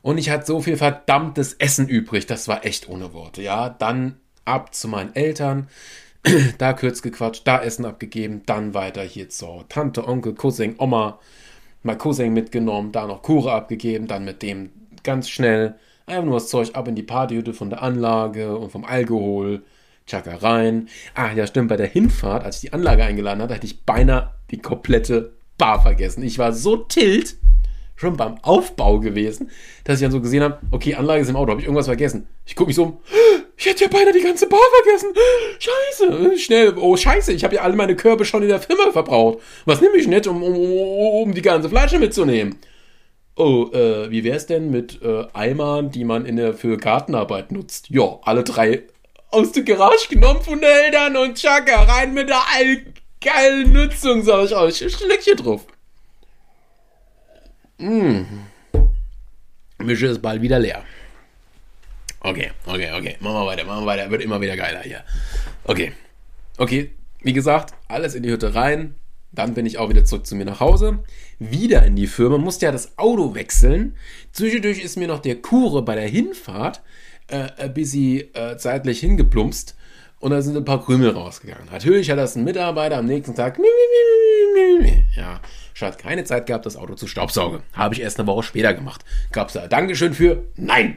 [0.00, 3.70] Und ich hatte so viel verdammtes Essen übrig, das war echt ohne Worte, ja?
[3.70, 5.68] Dann ab zu meinen Eltern,
[6.58, 11.18] da kurz gequatscht, da Essen abgegeben, dann weiter hier zur Tante, Onkel, Cousin, Oma,
[11.82, 14.70] mein Cousin mitgenommen, da noch Kure abgegeben, dann mit dem
[15.02, 15.76] ganz schnell
[16.06, 19.62] einfach nur das Zeug ab in die Partyhütte von der Anlage und vom Alkohol,
[20.06, 20.88] Chaka rein.
[21.14, 24.32] Ah, ja, stimmt, bei der Hinfahrt, als ich die Anlage eingeladen hatte, hätte ich beinahe
[24.50, 26.22] die komplette Bar vergessen.
[26.22, 27.36] Ich war so tilt,
[27.96, 29.50] schon beim Aufbau gewesen,
[29.84, 32.26] dass ich dann so gesehen habe, okay, Anlage ist im Auto, habe ich irgendwas vergessen.
[32.44, 32.98] Ich gucke mich so um,
[33.56, 35.10] ich hätte ja beinahe die ganze Bar vergessen.
[35.58, 39.38] Scheiße, schnell, oh scheiße, ich habe ja alle meine Körbe schon in der Firma verbraucht.
[39.64, 42.56] Was nehme ich nicht, um, um, um die ganze Flasche mitzunehmen?
[43.36, 47.90] Oh, äh, wie wär's denn mit äh, Eimern, die man in der, für Gartenarbeit nutzt?
[47.90, 48.84] Ja, alle drei
[49.30, 52.40] aus der Garage genommen von den Eltern und Chaka rein mit der
[53.20, 54.76] geilen Nutzung, sag ich euch.
[54.76, 55.66] Schlückchen drauf.
[57.78, 58.24] Mmh.
[59.78, 60.84] Mische ist bald wieder leer.
[62.20, 63.16] Okay, okay, okay.
[63.20, 64.10] Machen wir weiter, machen wir weiter.
[64.10, 65.02] Wird immer wieder geiler hier.
[65.64, 65.92] Okay.
[66.56, 68.94] Okay, wie gesagt, alles in die Hütte rein.
[69.32, 71.00] Dann bin ich auch wieder zurück zu mir nach Hause.
[71.38, 72.38] Wieder in die Firma.
[72.38, 73.96] Musste ja das Auto wechseln.
[74.32, 76.82] Zwischendurch ist mir noch der Kure bei der Hinfahrt
[77.28, 79.76] äh, ein bisschen äh, zeitlich hingeplumpst.
[80.20, 81.68] Und da sind ein paar Krümel rausgegangen.
[81.70, 83.58] Natürlich hat das ein Mitarbeiter am nächsten Tag.
[85.14, 85.40] Ja,
[85.74, 87.60] Statt keine Zeit gehabt, das Auto zu staubsaugen.
[87.72, 89.04] Habe ich erst eine Woche später gemacht.
[89.32, 90.44] Gab's da Dankeschön für?
[90.54, 90.96] Nein.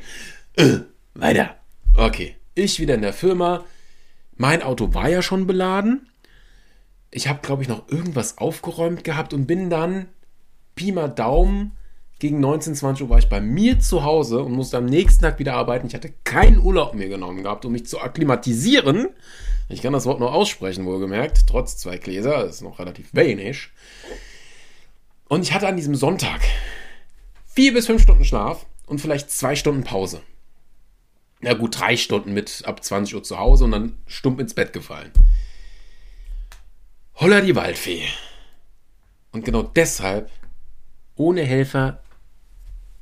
[0.56, 0.80] Äh,
[1.16, 1.56] weiter.
[1.96, 2.36] Okay.
[2.54, 3.66] Ich wieder in der Firma.
[4.36, 6.10] Mein Auto war ja schon beladen.
[7.10, 10.10] Ich habe, glaube ich, noch irgendwas aufgeräumt gehabt und bin dann
[10.78, 11.74] Pi mal Daumen
[12.20, 15.38] gegen 19, 20 Uhr war ich bei mir zu Hause und musste am nächsten Tag
[15.38, 15.88] wieder arbeiten.
[15.88, 19.10] Ich hatte keinen Urlaub mehr genommen gehabt, um mich zu akklimatisieren.
[19.70, 23.70] Ich kann das Wort noch aussprechen, wohlgemerkt, trotz zwei Gläser, das ist noch relativ wenig.
[25.28, 26.42] Und ich hatte an diesem Sonntag
[27.46, 30.22] vier bis fünf Stunden Schlaf und vielleicht zwei Stunden Pause.
[31.42, 34.74] Na gut, drei Stunden mit ab 20 Uhr zu Hause und dann stumpf ins Bett
[34.74, 35.12] gefallen.
[37.16, 38.04] Holla die Waldfee.
[39.32, 40.32] Und genau deshalb,
[41.18, 42.00] ohne Helfer,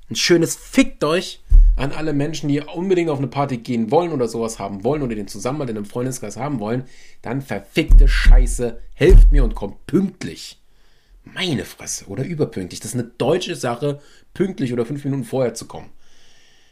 [0.10, 1.42] ein schönes Fickt euch
[1.76, 5.16] an alle Menschen, die unbedingt auf eine Party gehen wollen oder sowas haben wollen oder
[5.16, 6.86] den Zusammenhalt in einem Freundeskreis haben wollen,
[7.22, 10.62] dann verfickte Scheiße, helft mir und kommt pünktlich.
[11.24, 12.80] Meine Fresse, oder überpünktlich.
[12.80, 14.00] Das ist eine deutsche Sache,
[14.34, 15.90] pünktlich oder fünf Minuten vorher zu kommen.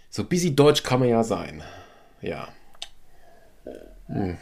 [0.09, 1.63] So busy deutsch kann man ja sein.
[2.21, 2.49] Ja.
[4.07, 4.37] Hm.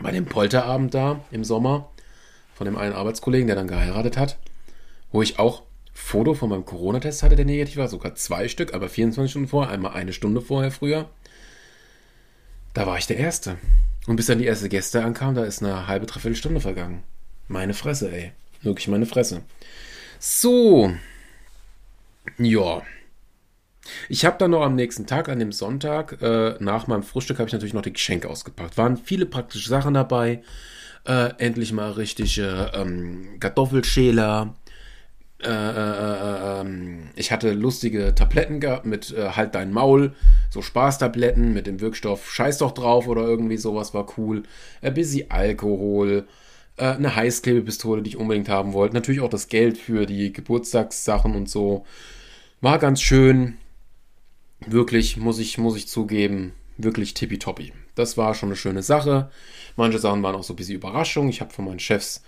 [0.00, 1.90] Bei dem Polterabend da im Sommer
[2.54, 4.38] von dem einen Arbeitskollegen, der dann geheiratet hat,
[5.16, 5.62] wo ich auch
[5.94, 9.72] Foto von meinem Corona-Test hatte, der negativ war, sogar zwei Stück, aber 24 Stunden vorher,
[9.72, 11.08] einmal eine Stunde vorher früher.
[12.74, 13.56] Da war ich der Erste.
[14.06, 17.02] Und bis dann die erste Gäste ankamen, da ist eine halbe, dreiviertel Stunde vergangen.
[17.48, 18.32] Meine Fresse, ey.
[18.60, 19.40] Wirklich meine Fresse.
[20.18, 20.92] So.
[22.36, 22.82] Ja.
[24.10, 27.48] Ich habe dann noch am nächsten Tag, an dem Sonntag, äh, nach meinem Frühstück, habe
[27.48, 28.76] ich natürlich noch die Geschenke ausgepackt.
[28.76, 30.42] Waren viele praktische Sachen dabei.
[31.06, 34.54] Äh, endlich mal richtige ähm, Kartoffelschäler.
[35.42, 40.14] Äh, äh, äh ähm, ich hatte lustige Tabletten gehabt mit äh, Halt dein Maul,
[40.50, 44.44] so Spaßtabletten mit dem Wirkstoff Scheiß doch drauf oder irgendwie sowas war cool.
[44.82, 46.26] Ein bisschen Alkohol
[46.78, 48.94] eine Heißklebepistole, die ich unbedingt haben wollte.
[48.94, 51.86] Natürlich auch das Geld für die Geburtstagssachen und so.
[52.60, 53.56] War ganz schön.
[54.66, 57.72] Wirklich, muss ich, muss ich zugeben, wirklich tippitoppi.
[57.94, 59.30] Das war schon eine schöne Sache.
[59.76, 61.28] Manche Sachen waren auch so ein bisschen Überraschung.
[61.28, 62.22] Ich habe von meinen Chefs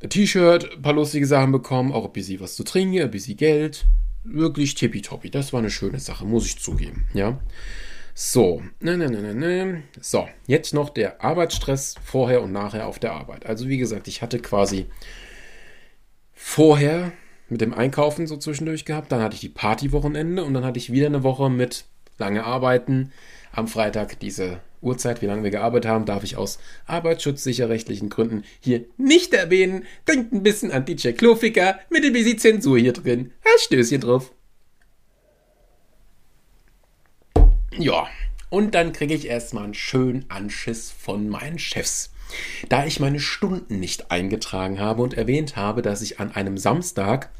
[0.00, 3.86] T-Shirt, ein paar lustige Sachen bekommen, auch ein bisschen was zu trinken, ein bisschen Geld.
[4.24, 5.30] Wirklich tippitoppi.
[5.30, 7.06] Das war eine schöne Sache, muss ich zugeben.
[7.14, 7.38] Ja.
[8.14, 9.82] So, ne, ne, ne, ne, ne.
[10.00, 13.46] So, jetzt noch der Arbeitsstress vorher und nachher auf der Arbeit.
[13.46, 14.86] Also wie gesagt, ich hatte quasi
[16.32, 17.12] vorher
[17.48, 20.90] mit dem Einkaufen so zwischendurch gehabt, dann hatte ich die Partywochenende und dann hatte ich
[20.90, 21.84] wieder eine Woche mit
[22.18, 23.12] lange Arbeiten.
[23.52, 28.84] Am Freitag diese Uhrzeit, wie lange wir gearbeitet haben, darf ich aus arbeitsschutzsicherrechtlichen Gründen hier
[28.96, 29.84] nicht erwähnen.
[30.08, 33.32] Denkt ein bisschen an DJ Kloficker mit ein bisschen Zensur hier drin.
[33.44, 34.32] Ein Stößchen drauf.
[37.78, 38.06] Ja,
[38.48, 42.12] und dann kriege ich erstmal einen schönen Anschiss von meinen Chefs.
[42.68, 47.30] Da ich meine Stunden nicht eingetragen habe und erwähnt habe, dass ich an einem Samstag,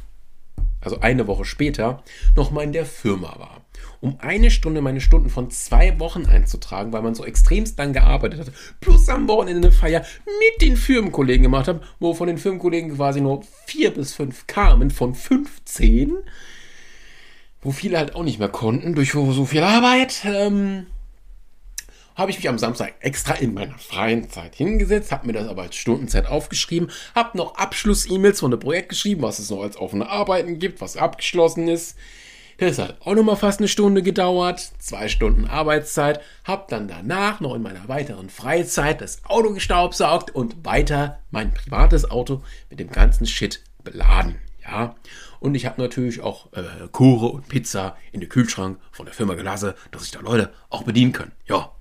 [0.86, 2.04] also eine Woche später,
[2.36, 3.62] nochmal in der Firma war.
[4.00, 8.40] Um eine Stunde meine Stunden von zwei Wochen einzutragen, weil man so extremst lang gearbeitet
[8.40, 12.94] hat, plus am Wochenende eine Feier mit den Firmenkollegen gemacht habe, wo von den Firmenkollegen
[12.94, 16.14] quasi nur vier bis fünf kamen von 15,
[17.62, 20.22] wo viele halt auch nicht mehr konnten durch so viel Arbeit.
[20.24, 20.86] Ähm,
[22.16, 25.62] habe ich mich am Samstag extra in meiner freien Zeit hingesetzt, habe mir das aber
[25.62, 30.08] als Stundenzeit aufgeschrieben, habe noch Abschluss-E-Mails von dem Projekt geschrieben, was es noch als offene
[30.08, 31.96] Arbeiten gibt, was abgeschlossen ist.
[32.58, 37.54] Das hat auch nochmal fast eine Stunde gedauert, zwei Stunden Arbeitszeit, hab dann danach noch
[37.54, 43.26] in meiner weiteren Freizeit das Auto gestaubsaugt und weiter mein privates Auto mit dem ganzen
[43.26, 44.36] Shit beladen.
[44.64, 44.96] Ja,
[45.38, 49.34] und ich habe natürlich auch äh, Kuche und Pizza in den Kühlschrank von der Firma
[49.34, 51.32] gelassen, dass sich da Leute auch bedienen können.
[51.46, 51.75] Ja,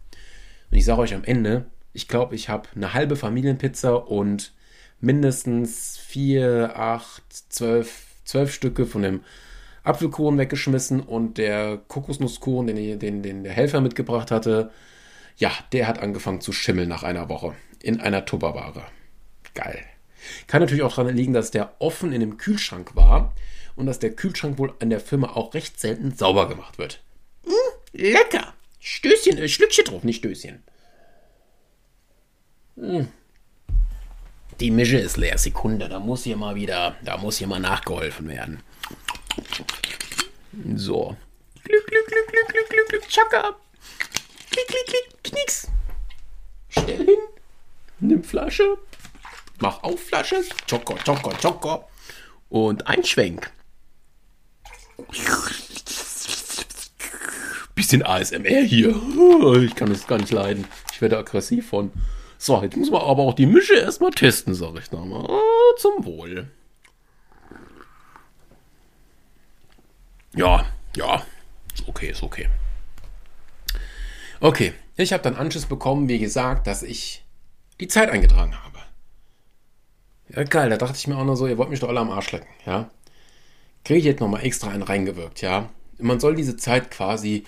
[0.75, 4.51] und ich sage euch am Ende, ich glaube, ich habe eine halbe Familienpizza und
[4.99, 9.21] mindestens vier, acht, zwölf, zwölf Stücke von dem
[9.85, 14.69] Apfelkuchen weggeschmissen und der Kokosnusskuchen, den, den, den der Helfer mitgebracht hatte,
[15.37, 18.83] ja, der hat angefangen zu schimmeln nach einer Woche in einer Tupperware.
[19.53, 19.81] Geil.
[20.47, 23.33] Kann natürlich auch daran liegen, dass der offen in dem Kühlschrank war
[23.77, 27.01] und dass der Kühlschrank wohl an der Firma auch recht selten sauber gemacht wird.
[27.45, 27.53] Mmh,
[27.93, 28.54] lecker!
[28.87, 30.63] Stößchen, äh, Schlückchen drauf, nicht Stößchen.
[32.75, 33.07] Hm.
[34.59, 35.39] Die Mische ist leer.
[35.39, 38.61] Sekunde, da muss hier mal wieder, da muss hier mal nachgeholfen werden.
[40.75, 41.17] So.
[41.63, 43.55] Glück, Glück, Glück, Glück, Glück, Glück, Glück, Chaka.
[44.51, 45.67] Klick, klick, klick, knicks.
[46.69, 47.19] Stell hin.
[48.01, 48.77] Nimm Flasche.
[49.61, 50.43] Mach auf Flasche.
[50.69, 51.89] Choko, Choko, Choko.
[52.49, 53.51] Und ein Schwenk.
[57.75, 58.95] Bisschen ASMR hier.
[59.61, 60.65] Ich kann das gar nicht leiden.
[60.93, 61.91] Ich werde aggressiv von.
[62.37, 65.25] So, jetzt muss man aber auch die Mische erstmal testen, sag ich nochmal.
[65.29, 66.49] Ah, zum Wohl.
[70.35, 70.65] Ja,
[70.95, 71.25] ja.
[71.73, 72.47] Ist okay, ist okay.
[74.39, 77.23] Okay, ich habe dann Anschluss bekommen, wie gesagt, dass ich
[77.79, 78.79] die Zeit eingetragen habe.
[80.29, 82.11] Ja, geil, da dachte ich mir auch noch so, ihr wollt mich doch alle am
[82.11, 82.89] Arsch lecken, ja.
[83.83, 85.69] Kriege ich jetzt nochmal extra einen reingewirkt, ja.
[85.99, 87.45] Man soll diese Zeit quasi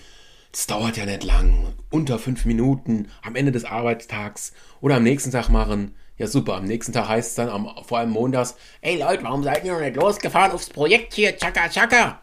[0.58, 1.72] das dauert ja nicht lang.
[1.88, 5.94] Unter fünf Minuten am Ende des Arbeitstags oder am nächsten Tag machen.
[6.16, 6.56] Ja, super.
[6.56, 9.72] Am nächsten Tag heißt es dann, am, vor allem montags, ey Leute, warum seid ihr
[9.72, 11.36] noch nicht losgefahren aufs Projekt hier?
[11.36, 12.22] Chaka, chaka.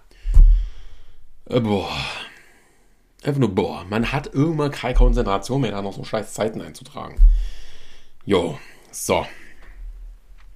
[1.45, 1.89] Äh, boah.
[3.23, 3.85] Einfach nur, boah.
[3.85, 7.15] Man hat irgendwann keine Konzentration mehr, da noch so scheiß Zeiten einzutragen.
[8.25, 8.59] Jo,
[8.91, 9.25] so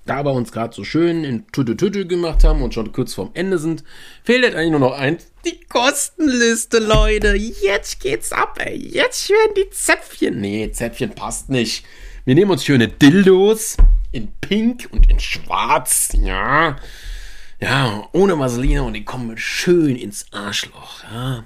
[0.10, 3.30] da wir uns gerade so schön in Tüte Tüte gemacht haben und schon kurz vorm
[3.36, 3.84] Ende sind,
[4.24, 5.32] fehlt jetzt eigentlich nur noch eins.
[5.45, 7.36] Die Kostenliste, Leute.
[7.36, 8.76] Jetzt geht's ab, ey.
[8.76, 10.41] Jetzt werden die Zäpfchen.
[10.41, 11.86] Nee, Zäpfchen passt nicht.
[12.26, 13.78] Wir nehmen uns schöne Dildos
[14.12, 16.10] in Pink und in Schwarz.
[16.20, 16.78] Ja.
[17.60, 21.03] Ja, ohne Vaseline und die kommen schön ins Arschloch.
[21.03, 21.45] Ja.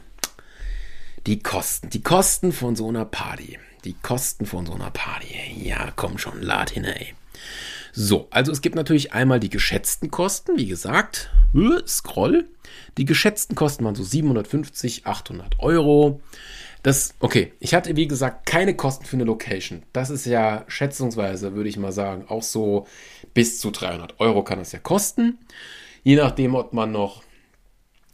[1.28, 1.90] Die Kosten.
[1.90, 3.60] Die Kosten von so einer Party.
[3.84, 5.36] Die Kosten von so einer Party.
[5.58, 7.14] Ja, komm schon, lad hin, ey.
[7.96, 12.46] So, also es gibt natürlich einmal die geschätzten Kosten, wie gesagt, äh, Scroll.
[12.98, 16.20] Die geschätzten Kosten waren so 750, 800 Euro.
[16.82, 19.84] Das, okay, ich hatte wie gesagt keine Kosten für eine Location.
[19.94, 22.88] Das ist ja schätzungsweise, würde ich mal sagen, auch so
[23.36, 25.38] bis zu 300 Euro kann das ja kosten.
[26.02, 27.22] Je nachdem, ob man noch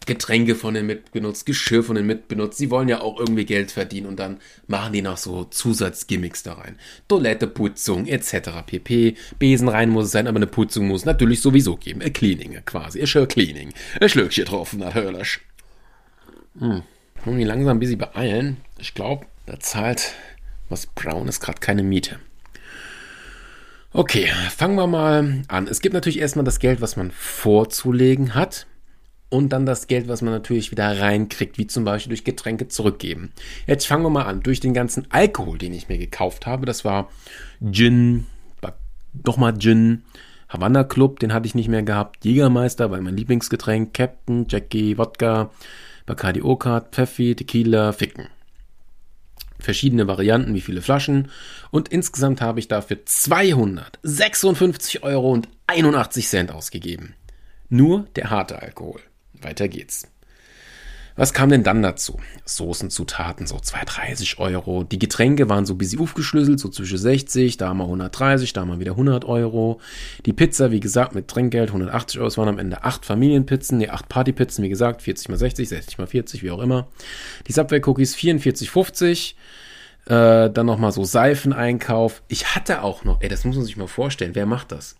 [0.09, 2.57] Getränke von den mitbenutzt, Geschirr von den mitbenutzt.
[2.57, 6.53] Sie wollen ja auch irgendwie Geld verdienen und dann machen die noch so Zusatzgimmicks da
[6.53, 6.77] rein.
[7.07, 8.49] Toilette, Putzung etc.
[8.65, 9.15] pp.
[9.37, 12.01] Besen rein muss es sein, aber eine Putzung muss natürlich sowieso geben.
[12.01, 12.99] Ein Cleaning quasi.
[12.99, 13.71] Ein Schön Cleaning.
[14.01, 15.39] Ein Schlückchen drauf, natürlich.
[16.57, 16.81] Hm.
[17.23, 18.57] Muss mich langsam ein bisschen beeilen.
[18.79, 20.13] Ich glaube, da zahlt
[20.69, 22.19] was Braunes gerade keine Miete.
[23.93, 25.67] Okay, fangen wir mal an.
[25.67, 28.65] Es gibt natürlich erstmal das Geld, was man vorzulegen hat
[29.29, 33.31] und dann das Geld, was man natürlich wieder reinkriegt, wie zum Beispiel durch Getränke zurückgeben.
[33.67, 34.41] Jetzt fangen wir mal an.
[34.41, 37.09] Durch den ganzen Alkohol, den ich mir gekauft habe, das war
[37.71, 38.25] Gin,
[39.25, 40.03] nochmal Gin,
[40.49, 45.51] Havana Club, den hatte ich nicht mehr gehabt, Jägermeister war mein Lieblingsgetränk, Captain, Jackie, Wodka,
[46.05, 48.27] Bacardi Okat, Pfeffi, Tequila, Ficken.
[49.59, 51.29] Verschiedene Varianten, wie viele Flaschen.
[51.69, 57.13] Und insgesamt habe ich dafür 256 Euro und 81 Cent ausgegeben.
[57.67, 59.01] Nur der harte Alkohol.
[59.41, 60.07] Weiter geht's.
[61.19, 62.17] Was kam denn dann dazu?
[62.45, 64.85] Soßenzutaten, so 230 Euro.
[64.85, 68.79] Die Getränke waren so ein bisschen aufgeschlüsselt, so zwischen 60, da mal 130, da mal
[68.79, 69.81] wieder 100 Euro.
[70.25, 72.27] Die Pizza, wie gesagt, mit Trinkgeld 180 Euro.
[72.29, 75.97] Es waren am Ende 8 Familienpizzen, ne, 8 Partypizzen, wie gesagt, 40 mal 60, 60
[75.97, 76.87] mal 40, wie auch immer.
[77.47, 79.33] Die Subway Cookies 44,50.
[80.05, 82.23] Äh, dann nochmal so Seifeneinkauf.
[82.29, 84.95] Ich hatte auch noch, ey, das muss man sich mal vorstellen, wer macht das?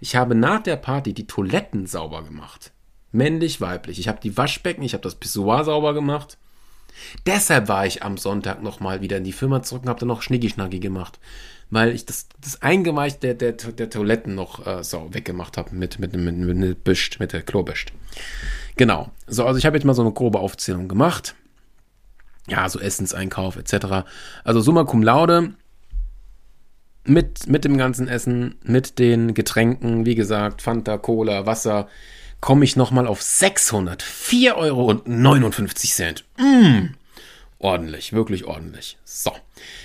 [0.00, 2.72] Ich habe nach der Party die Toiletten sauber gemacht.
[3.12, 3.98] Männlich, weiblich.
[3.98, 6.38] Ich habe die Waschbecken, ich habe das Pissoir sauber gemacht.
[7.26, 10.22] Deshalb war ich am Sonntag nochmal wieder in die Firma zurück und habe dann noch
[10.22, 11.18] Schnicki-Schnacki gemacht.
[11.70, 15.98] Weil ich das, das Eingeweich der, der, der Toiletten noch äh, so weggemacht habe mit,
[15.98, 17.92] mit, mit, mit, mit, mit der Klobischt.
[18.76, 19.10] Genau.
[19.26, 21.34] So, also ich habe jetzt mal so eine grobe Aufzählung gemacht.
[22.48, 24.04] Ja, so Essenseinkauf etc.
[24.42, 25.54] Also summa cum laude
[27.04, 31.88] mit, mit dem ganzen Essen, mit den Getränken, wie gesagt, Fanta, Cola, Wasser,
[32.40, 34.94] komme ich nochmal auf 604,59 Euro.
[36.38, 36.94] Mm,
[37.58, 38.96] ordentlich, wirklich ordentlich.
[39.04, 39.32] So,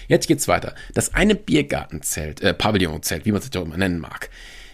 [0.07, 0.75] jetzt geht's weiter.
[0.93, 4.29] Das eine Biergartenzelt, äh, Pavillonzelt, wie man es auch immer nennen mag.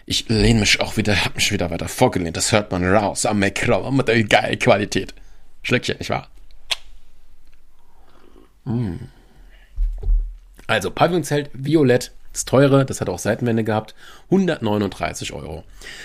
[0.05, 2.37] Ich lehne mich auch wieder, hab mich wieder weiter vorgelehnt.
[2.37, 5.13] Das hört man raus am Mikro mit der geilen Qualität.
[5.63, 6.29] Schlückchen, nicht wahr?
[8.65, 8.95] Mm.
[10.67, 13.93] Also, Pavillonzelt, Violett, das teure, das hat auch Seitenwände gehabt,
[14.25, 15.63] 139 Euro.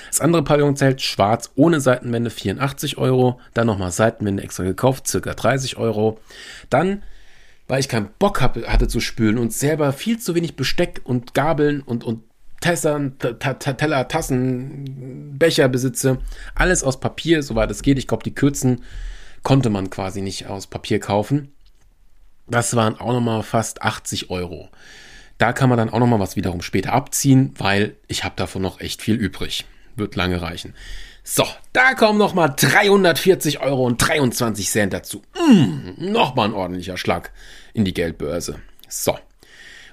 [0.09, 3.41] Das andere Pavillonzelt, schwarz, ohne Seitenwände, 84 Euro.
[3.55, 6.19] Dann nochmal Seitenwände extra gekauft, circa 30 Euro.
[6.69, 7.03] Dann,
[7.69, 11.81] weil ich keinen Bock hatte zu spülen und selber viel zu wenig Besteck und Gabeln
[11.83, 12.23] und, und
[12.61, 16.19] Tessern, Teller, Tassen, Becher besitze,
[16.55, 17.99] alles aus Papier, soweit es geht.
[17.99, 18.83] Ich glaube, die Kürzen
[19.43, 21.53] konnte man quasi nicht aus Papier kaufen.
[22.49, 24.71] Das waren auch nochmal fast 80 Euro.
[25.39, 28.81] Da kann man dann auch nochmal was wiederum später abziehen, weil ich habe davon noch
[28.81, 29.67] echt viel übrig.
[29.97, 30.75] Wird lange reichen.
[31.29, 35.23] So, da kommen nochmal 340 Euro und 23 Cent dazu.
[35.35, 37.33] Mm, nochmal ein ordentlicher Schlag
[37.75, 38.61] in die Geldbörse.
[38.89, 39.19] So.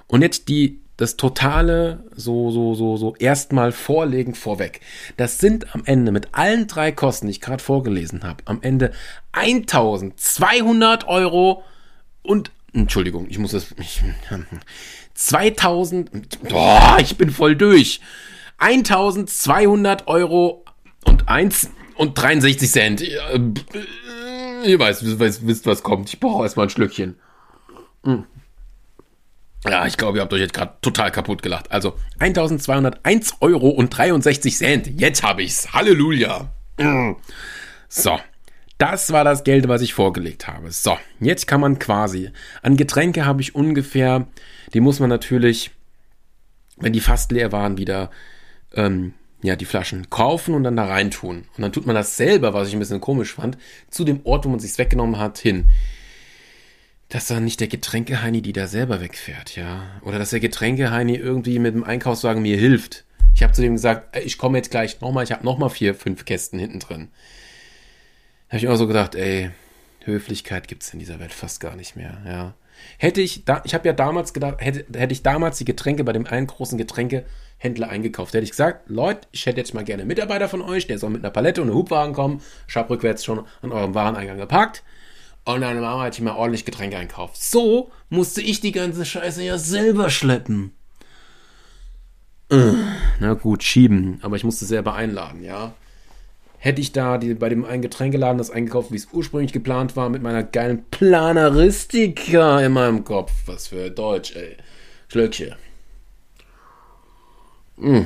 [0.06, 4.82] Und jetzt die, das totale, so, so, so, so, erstmal vorlegen vorweg.
[5.18, 8.92] Das sind am Ende mit allen drei Kosten, die ich gerade vorgelesen habe, am Ende
[9.32, 11.64] 1200 Euro
[12.22, 14.04] und, Entschuldigung, ich muss das, ich,
[15.14, 18.02] 2000, boah, ich bin voll durch.
[18.58, 20.66] 1200 Euro
[21.06, 23.02] und 1 und 63 Cent.
[23.02, 26.10] Ihr weißt, wisst, wisst was kommt.
[26.10, 27.18] Ich brauche erstmal ein Schlückchen.
[28.04, 28.26] Hm.
[29.66, 31.72] Ja, ich glaube, ihr habt euch jetzt gerade total kaputt gelacht.
[31.72, 34.88] Also 1201 Euro und 63 Cent.
[35.00, 35.74] Jetzt habe ich's.
[35.74, 36.52] Halleluja.
[36.80, 37.16] Hm.
[37.88, 38.20] So.
[38.78, 40.72] Das war das Geld, was ich vorgelegt habe.
[40.72, 42.32] So, jetzt kann man quasi.
[42.62, 44.28] An Getränke habe ich ungefähr
[44.74, 45.72] die muss man natürlich,
[46.78, 48.10] wenn die fast leer waren, wieder
[48.74, 49.14] ähm,
[49.44, 51.46] ja, die Flaschen kaufen und dann da reintun.
[51.56, 53.58] Und dann tut man das selber, was ich ein bisschen komisch fand,
[53.90, 55.66] zu dem Ort, wo man sich's weggenommen hat, hin.
[57.10, 59.84] Dass dann nicht der Getränkeheini die da selber wegfährt, ja.
[60.02, 63.04] Oder dass der Getränkeheini irgendwie mit dem Einkaufswagen mir hilft.
[63.36, 66.24] Ich habe zu dem gesagt, ich komme jetzt gleich nochmal, ich habe nochmal vier, fünf
[66.24, 67.10] Kästen hinten drin.
[68.48, 69.52] Da habe ich immer so gedacht, ey,
[70.06, 72.54] Höflichkeit gibt's in dieser Welt fast gar nicht mehr, ja.
[72.98, 76.14] Hätte ich, da, ich habe ja damals gedacht, hätte, hätte ich damals die Getränke bei
[76.14, 80.08] dem einen großen Getränkehändler eingekauft, hätte ich gesagt, Leute, ich hätte jetzt mal gerne einen
[80.08, 83.26] Mitarbeiter von euch, der soll mit einer Palette und einem Hubwagen kommen, ich habe rückwärts
[83.26, 84.84] schon an eurem Wareneingang gepackt
[85.46, 87.42] und dann wir halt mal ordentlich Getränke einkauft.
[87.42, 90.74] So musste ich die ganze Scheiße ja selber schleppen.
[92.50, 92.74] Äh,
[93.20, 95.74] na gut, schieben, aber ich musste selber einladen, ja
[96.64, 100.08] hätte ich da die, bei dem einen Getränkeladen das eingekauft, wie es ursprünglich geplant war,
[100.08, 103.34] mit meiner geilen Planaristika in meinem Kopf.
[103.48, 104.56] Was für Deutsch, ey.
[105.10, 105.56] Schlöckchen.
[107.76, 108.04] Mm.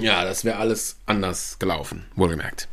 [0.00, 2.66] Ja, das wäre alles anders gelaufen, wohlgemerkt.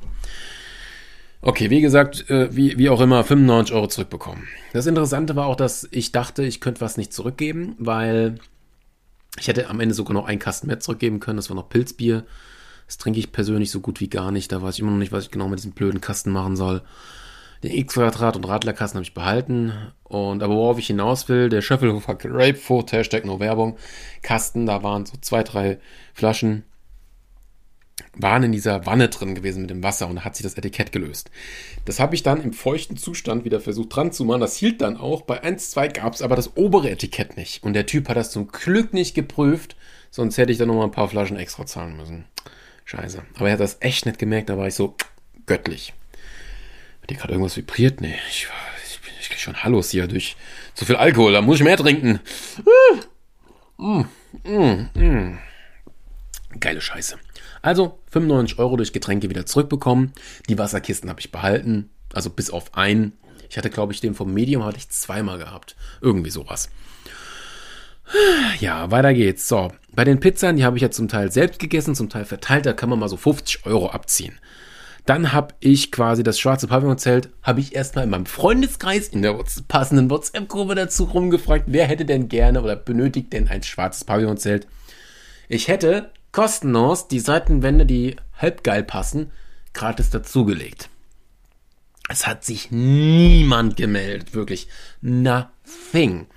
[1.43, 4.47] Okay, wie gesagt, äh, wie, wie auch immer, 95 Euro zurückbekommen.
[4.73, 8.39] Das Interessante war auch, dass ich dachte, ich könnte was nicht zurückgeben, weil
[9.39, 11.38] ich hätte am Ende sogar noch einen Kasten mehr zurückgeben können.
[11.38, 12.25] Das war noch Pilzbier.
[12.88, 14.51] Das trinke ich persönlich so gut wie gar nicht.
[14.51, 16.81] Da weiß ich immer noch nicht, was ich genau mit diesem blöden Kasten machen soll.
[17.63, 19.73] Den X-Quadrat und Radlerkasten habe ich behalten.
[20.03, 23.77] Und aber worauf ich hinaus will, der Schöffelhofer Grapefruit, Hashtag No Werbung,
[24.21, 25.79] Kasten, da waren so zwei, drei
[26.13, 26.63] Flaschen,
[28.13, 30.91] waren in dieser Wanne drin gewesen mit dem Wasser und da hat sich das Etikett
[30.91, 31.31] gelöst.
[31.86, 34.41] Das habe ich dann im feuchten Zustand wieder versucht dran zu machen.
[34.41, 35.23] Das hielt dann auch.
[35.23, 37.63] Bei 1, 2 gab es aber das obere Etikett nicht.
[37.63, 39.75] Und der Typ hat das zum Glück nicht geprüft,
[40.11, 42.25] sonst hätte ich dann noch mal ein paar Flaschen extra zahlen müssen.
[42.86, 43.23] Scheiße.
[43.36, 44.95] Aber er hat das echt nicht gemerkt, da war ich so
[45.45, 45.93] göttlich.
[47.01, 48.01] Hat dir gerade irgendwas vibriert?
[48.01, 48.47] Nee, ich,
[48.86, 50.36] ich, ich krieg schon Hallos hier durch
[50.75, 52.19] zu viel Alkohol, da muss ich mehr trinken.
[53.77, 54.05] Mm,
[54.43, 55.39] mm, mm.
[56.59, 57.17] Geile Scheiße.
[57.61, 60.13] Also 95 Euro durch Getränke wieder zurückbekommen.
[60.47, 63.13] Die Wasserkisten habe ich behalten, also bis auf einen.
[63.49, 65.75] Ich hatte, glaube ich, den vom Medium hatte ich zweimal gehabt.
[66.01, 66.69] Irgendwie sowas.
[68.60, 69.47] Ja, weiter geht's.
[69.47, 72.66] So, bei den Pizzen, die habe ich ja zum Teil selbst gegessen, zum Teil verteilt,
[72.66, 74.39] da kann man mal so 50 Euro abziehen.
[75.06, 79.38] Dann habe ich quasi das schwarze Pavillonzelt, habe ich erstmal in meinem Freundeskreis in der
[79.68, 84.68] passenden WhatsApp-Gruppe dazu rumgefragt, wer hätte denn gerne oder benötigt denn ein schwarzes Pavillonzelt.
[85.47, 89.32] Ich hätte kostenlos die Seitenwände, die halb geil passen,
[89.74, 90.89] gratis dazugelegt.
[92.10, 94.68] Es hat sich niemand gemeldet, wirklich.
[95.01, 96.28] Nothing.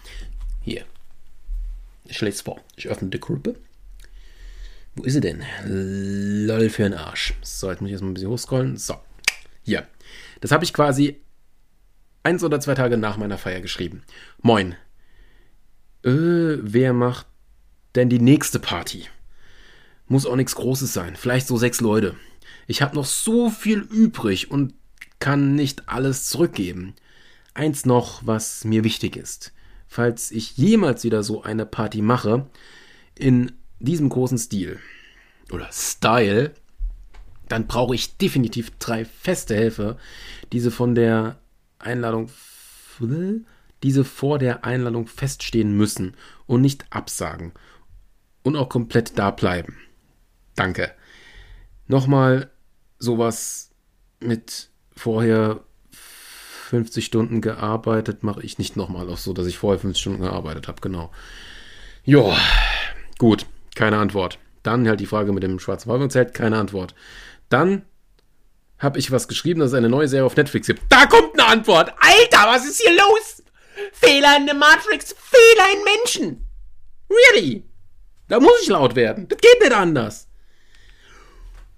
[2.09, 2.61] Ich lese vor.
[2.77, 3.55] Ich öffne die Gruppe.
[4.97, 5.45] Wo ist sie denn?
[5.65, 7.35] Lol für den Arsch.
[7.43, 8.77] So, jetzt muss ich erstmal ein bisschen hochscrollen.
[8.77, 8.97] So.
[9.63, 9.87] Hier.
[10.41, 11.21] Das habe ich quasi
[12.23, 14.03] eins oder zwei Tage nach meiner Feier geschrieben.
[14.41, 14.73] Moin.
[16.03, 17.27] Äh, wer macht
[17.95, 19.05] denn die nächste Party?
[20.07, 21.15] Muss auch nichts Großes sein.
[21.15, 22.17] Vielleicht so sechs Leute.
[22.67, 24.75] Ich habe noch so viel übrig und
[25.19, 26.95] kann nicht alles zurückgeben.
[27.53, 29.53] Eins noch, was mir wichtig ist.
[29.89, 32.47] Falls ich jemals wieder so eine Party mache,
[33.14, 34.78] in diesem großen Stil
[35.51, 36.55] oder Style,
[37.49, 39.97] dann brauche ich definitiv drei feste Helfer,
[40.53, 41.39] diese von der
[41.78, 42.30] Einladung,
[43.82, 46.14] diese vor der Einladung feststehen müssen
[46.47, 47.53] und nicht absagen
[48.43, 49.78] und auch komplett da bleiben.
[50.55, 50.93] Danke.
[51.86, 52.51] Nochmal
[52.99, 53.70] sowas
[54.20, 55.64] mit vorher
[56.69, 60.69] 50 Stunden gearbeitet, mache ich nicht nochmal auch so, dass ich vorher 50 Stunden gearbeitet
[60.69, 61.11] habe, genau.
[62.05, 62.37] Ja,
[63.16, 64.39] gut, keine Antwort.
[64.62, 66.95] Dann halt die Frage mit dem schwarzen Wolfenzelt, keine Antwort.
[67.49, 67.87] Dann
[68.79, 70.83] habe ich was geschrieben, dass es eine neue Serie auf Netflix gibt.
[70.91, 71.95] Da kommt eine Antwort.
[71.99, 73.43] Alter, was ist hier los?
[73.93, 76.47] Fehler in der Matrix, Fehler in Menschen.
[77.09, 77.64] Really?
[78.29, 79.27] Da muss ich laut werden.
[79.27, 80.29] Das geht nicht anders.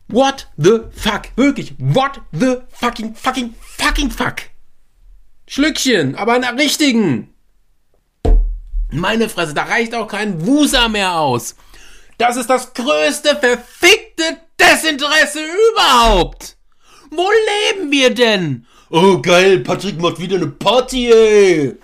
[0.08, 1.28] What the fuck?
[1.36, 4.50] Wirklich, what the fucking, fucking, fucking fuck?
[5.52, 7.34] Schlückchen, aber einer richtigen.
[8.92, 11.56] Meine Fresse, da reicht auch kein Wusa mehr aus.
[12.18, 15.40] Das ist das größte verfickte Desinteresse
[15.72, 16.56] überhaupt.
[17.10, 17.28] Wo
[17.72, 18.64] leben wir denn?
[18.90, 21.74] Oh geil, Patrick macht wieder eine Party, ey.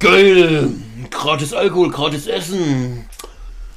[0.00, 0.74] Geil,
[1.10, 3.08] gratis Alkohol, gratis Essen.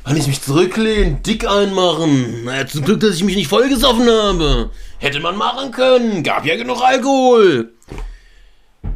[0.04, 2.46] Kann ich mich zurücklehnen, dick einmachen.
[2.46, 4.72] Naja, zum Glück, dass ich mich nicht vollgesoffen habe.
[4.98, 6.24] Hätte man machen können.
[6.24, 7.74] Gab ja genug Alkohol.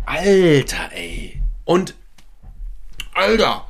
[0.06, 1.41] Alter, ey.
[1.66, 1.95] Und,
[3.14, 3.68] Alter,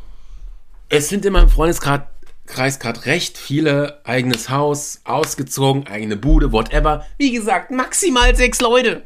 [0.89, 7.05] es sind in meinem Freundeskreis gerade recht viele eigenes Haus, ausgezogen, eigene Bude, whatever.
[7.17, 9.03] Wie gesagt, maximal sechs Leute.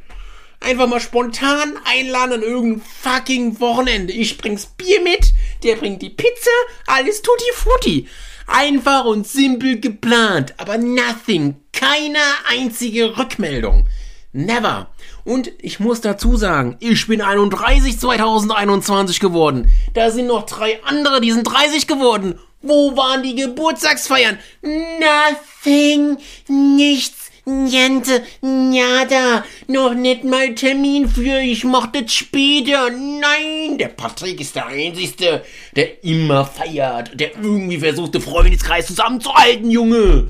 [0.59, 4.13] Einfach mal spontan einladen an irgendein fucking Wochenende.
[4.13, 6.49] Ich bring's Bier mit, der bringt die Pizza,
[6.87, 8.07] alles tutti frutti.
[8.47, 12.19] Einfach und simpel geplant, aber nothing, keine
[12.49, 13.87] einzige Rückmeldung.
[14.31, 14.89] Never.
[15.27, 19.69] Und ich muss dazu sagen, ich bin 31 2021 geworden.
[19.93, 22.39] Da sind noch drei andere, die sind 30 geworden.
[22.61, 24.39] Wo waren die Geburtstagsfeiern?
[24.61, 26.17] Nothing,
[26.47, 27.25] nichts.
[27.43, 32.89] Niente, nada, noch nicht mal Termin für, ich mach das später.
[32.89, 39.71] Nein, der Patrick ist der Einzige, der immer feiert, der irgendwie versucht, den Freundeskreis zusammenzuhalten,
[39.71, 40.29] Junge.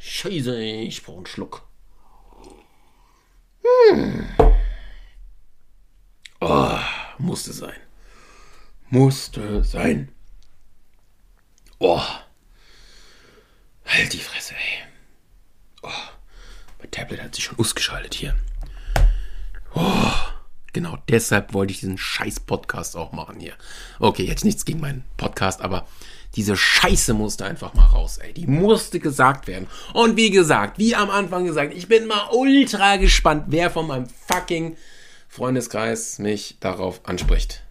[0.00, 1.62] Scheiße, ey, ich brauch einen Schluck.
[3.62, 4.28] Hm.
[6.40, 6.78] Oh,
[7.18, 7.76] musste sein.
[8.90, 10.12] Musste sein.
[11.78, 12.02] Oh.
[13.86, 14.86] Halt die Fresse, ey.
[15.82, 15.88] Oh,
[16.78, 18.36] mein Tablet hat sich schon ausgeschaltet hier.
[19.74, 20.12] Oh,
[20.72, 23.54] genau deshalb wollte ich diesen scheiß Podcast auch machen hier.
[23.98, 25.86] Okay, jetzt nichts gegen meinen Podcast, aber
[26.34, 28.32] diese Scheiße musste einfach mal raus, ey.
[28.32, 29.66] Die musste gesagt werden.
[29.92, 34.06] Und wie gesagt, wie am Anfang gesagt, ich bin mal ultra gespannt, wer von meinem
[34.06, 34.76] fucking
[35.28, 37.62] Freundeskreis mich darauf anspricht.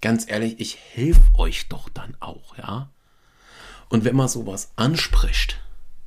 [0.00, 2.90] Ganz ehrlich, ich helfe euch doch dann auch, ja?
[3.88, 5.60] Und wenn man sowas anspricht,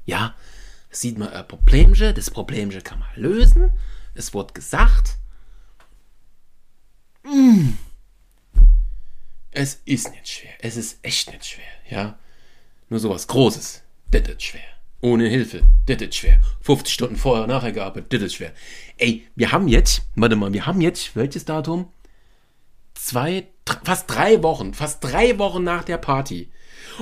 [0.05, 0.33] ja,
[0.89, 3.71] sieht man ein Problemchen, das Problemchen kann man lösen,
[4.15, 5.17] es wird gesagt.
[7.23, 7.73] Mm.
[9.57, 12.19] Es ist nicht schwer, es ist echt nicht schwer, ja.
[12.89, 14.61] Nur sowas Großes, das ist schwer.
[15.01, 16.41] Ohne Hilfe, das ist schwer.
[16.61, 18.51] 50 Stunden vorher, nachher gearbeitet, das ist schwer.
[18.97, 21.87] Ey, wir haben jetzt, warte mal, wir haben jetzt, welches Datum?
[22.95, 23.47] Zwei,
[23.85, 26.51] fast drei Wochen, fast drei Wochen nach der Party.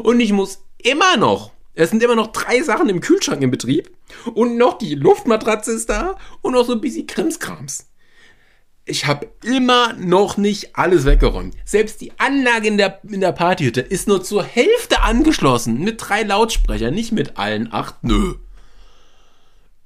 [0.03, 3.89] Und ich muss immer noch es sind immer noch drei Sachen im Kühlschrank in Betrieb.
[4.35, 6.17] Und noch die Luftmatratze ist da.
[6.41, 7.87] Und noch so ein bisschen Krimskrams.
[8.85, 11.55] Ich habe immer noch nicht alles weggeräumt.
[11.63, 15.79] Selbst die Anlage in der, in der Partyhütte ist nur zur Hälfte angeschlossen.
[15.79, 18.03] Mit drei Lautsprechern, nicht mit allen acht.
[18.03, 18.35] Nö.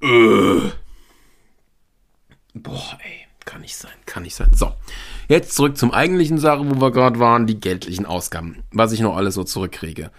[0.02, 0.70] Äh.
[2.54, 3.28] Boah, ey.
[3.48, 4.50] Kann nicht sein, kann nicht sein.
[4.52, 4.74] So,
[5.26, 8.62] jetzt zurück zum eigentlichen Sache, wo wir gerade waren, die geldlichen Ausgaben.
[8.72, 10.10] Was ich noch alles so zurückkriege.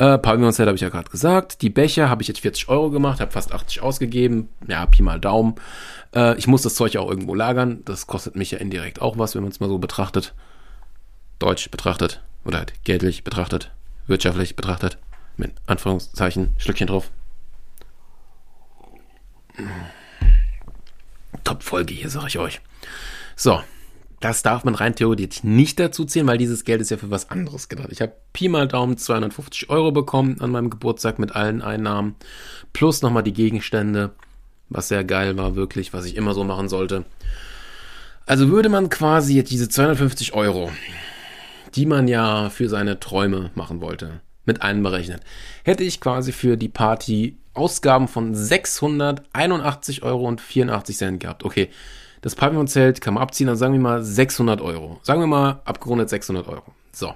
[0.00, 1.60] Äh, Pavillon-Set habe ich ja gerade gesagt.
[1.60, 4.48] Die Becher habe ich jetzt 40 Euro gemacht, habe fast 80 ausgegeben.
[4.66, 5.56] Ja, Pi mal Daumen.
[6.14, 7.82] Äh, ich muss das Zeug auch irgendwo lagern.
[7.84, 10.32] Das kostet mich ja indirekt auch was, wenn man es mal so betrachtet.
[11.38, 12.22] Deutsch betrachtet.
[12.46, 13.72] Oder halt geldlich betrachtet.
[14.06, 14.96] Wirtschaftlich betrachtet.
[15.36, 17.10] Mit Anführungszeichen, Schlückchen drauf.
[21.44, 22.62] Top-Folge hier, sag ich euch.
[23.36, 23.60] So,
[24.20, 27.30] das darf man rein theoretisch nicht dazu zählen, weil dieses Geld ist ja für was
[27.30, 27.88] anderes gedacht.
[27.90, 32.16] Ich habe Pi mal Daumen 250 Euro bekommen an meinem Geburtstag mit allen Einnahmen,
[32.74, 34.10] plus nochmal die Gegenstände,
[34.68, 37.06] was sehr geil war, wirklich, was ich immer so machen sollte.
[38.26, 40.70] Also würde man quasi jetzt diese 250 Euro,
[41.74, 45.22] die man ja für seine Träume machen wollte, mit einberechnet,
[45.64, 50.36] hätte ich quasi für die Party Ausgaben von 681,84 Euro
[51.18, 51.44] gehabt.
[51.44, 51.70] Okay,
[52.20, 55.00] das Pavillonzelt kann man abziehen, dann sagen wir mal 600 Euro.
[55.02, 56.74] Sagen wir mal abgerundet 600 Euro.
[56.92, 57.14] So.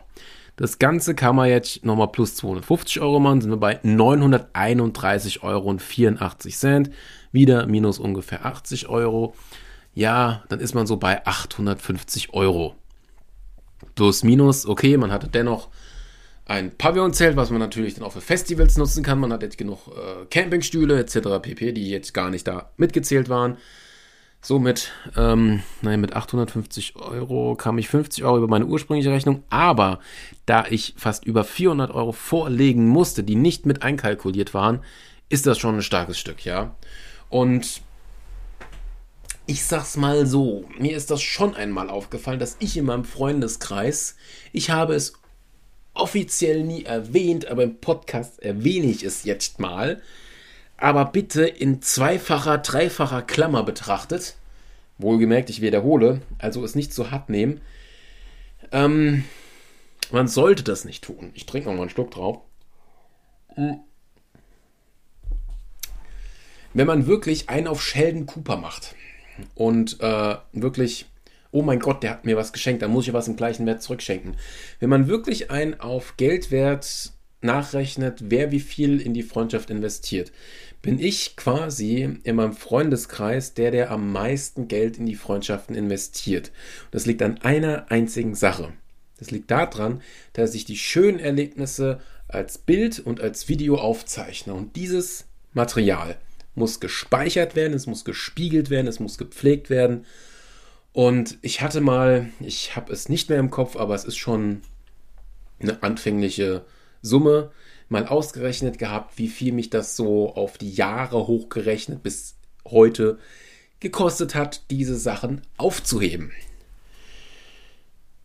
[0.56, 5.76] Das Ganze kann man jetzt nochmal plus 250 Euro machen, sind wir bei 931,84 Euro.
[7.32, 9.34] Wieder minus ungefähr 80 Euro.
[9.94, 12.76] Ja, dann ist man so bei 850 Euro.
[13.96, 15.70] Plus minus, okay, man hatte dennoch
[16.46, 19.18] ein Pavillonzelt, was man natürlich dann auch für Festivals nutzen kann.
[19.18, 21.40] Man hat jetzt genug äh, Campingstühle etc.
[21.42, 23.56] pp, die jetzt gar nicht da mitgezählt waren.
[24.44, 29.42] Somit, ähm, nein, mit 850 Euro kam ich 50 Euro über meine ursprüngliche Rechnung.
[29.48, 30.00] Aber
[30.44, 34.80] da ich fast über 400 Euro vorlegen musste, die nicht mit einkalkuliert waren,
[35.30, 36.76] ist das schon ein starkes Stück, ja.
[37.30, 37.80] Und
[39.46, 44.14] ich sag's mal so, mir ist das schon einmal aufgefallen, dass ich in meinem Freundeskreis,
[44.52, 45.14] ich habe es
[45.94, 50.02] offiziell nie erwähnt, aber im Podcast erwähne ich es jetzt mal,
[50.76, 54.36] aber bitte in zweifacher, dreifacher Klammer betrachtet.
[54.98, 57.60] Wohlgemerkt, ich wiederhole, also es nicht so hart nehmen.
[58.70, 59.24] Ähm,
[60.10, 61.30] man sollte das nicht tun.
[61.34, 62.40] Ich trinke noch mal einen Schluck drauf.
[63.56, 63.80] Wenn
[66.86, 68.94] man wirklich einen auf Sheldon Cooper macht
[69.54, 71.06] und äh, wirklich,
[71.50, 73.82] oh mein Gott, der hat mir was geschenkt, dann muss ich was im gleichen Wert
[73.82, 74.36] zurückschenken.
[74.80, 77.12] Wenn man wirklich einen auf Geldwert
[77.44, 80.32] nachrechnet, wer wie viel in die Freundschaft investiert,
[80.82, 86.52] bin ich quasi in meinem Freundeskreis der, der am meisten Geld in die Freundschaften investiert.
[86.90, 88.72] Das liegt an einer einzigen Sache.
[89.18, 94.52] Das liegt daran, dass ich die schönen Erlebnisse als Bild und als Video aufzeichne.
[94.52, 96.16] Und dieses Material
[96.54, 100.04] muss gespeichert werden, es muss gespiegelt werden, es muss gepflegt werden.
[100.92, 104.60] Und ich hatte mal, ich habe es nicht mehr im Kopf, aber es ist schon
[105.60, 106.64] eine anfängliche
[107.04, 107.50] Summe
[107.90, 112.34] mal ausgerechnet gehabt, wie viel mich das so auf die Jahre hochgerechnet bis
[112.66, 113.18] heute
[113.78, 116.32] gekostet hat, diese Sachen aufzuheben.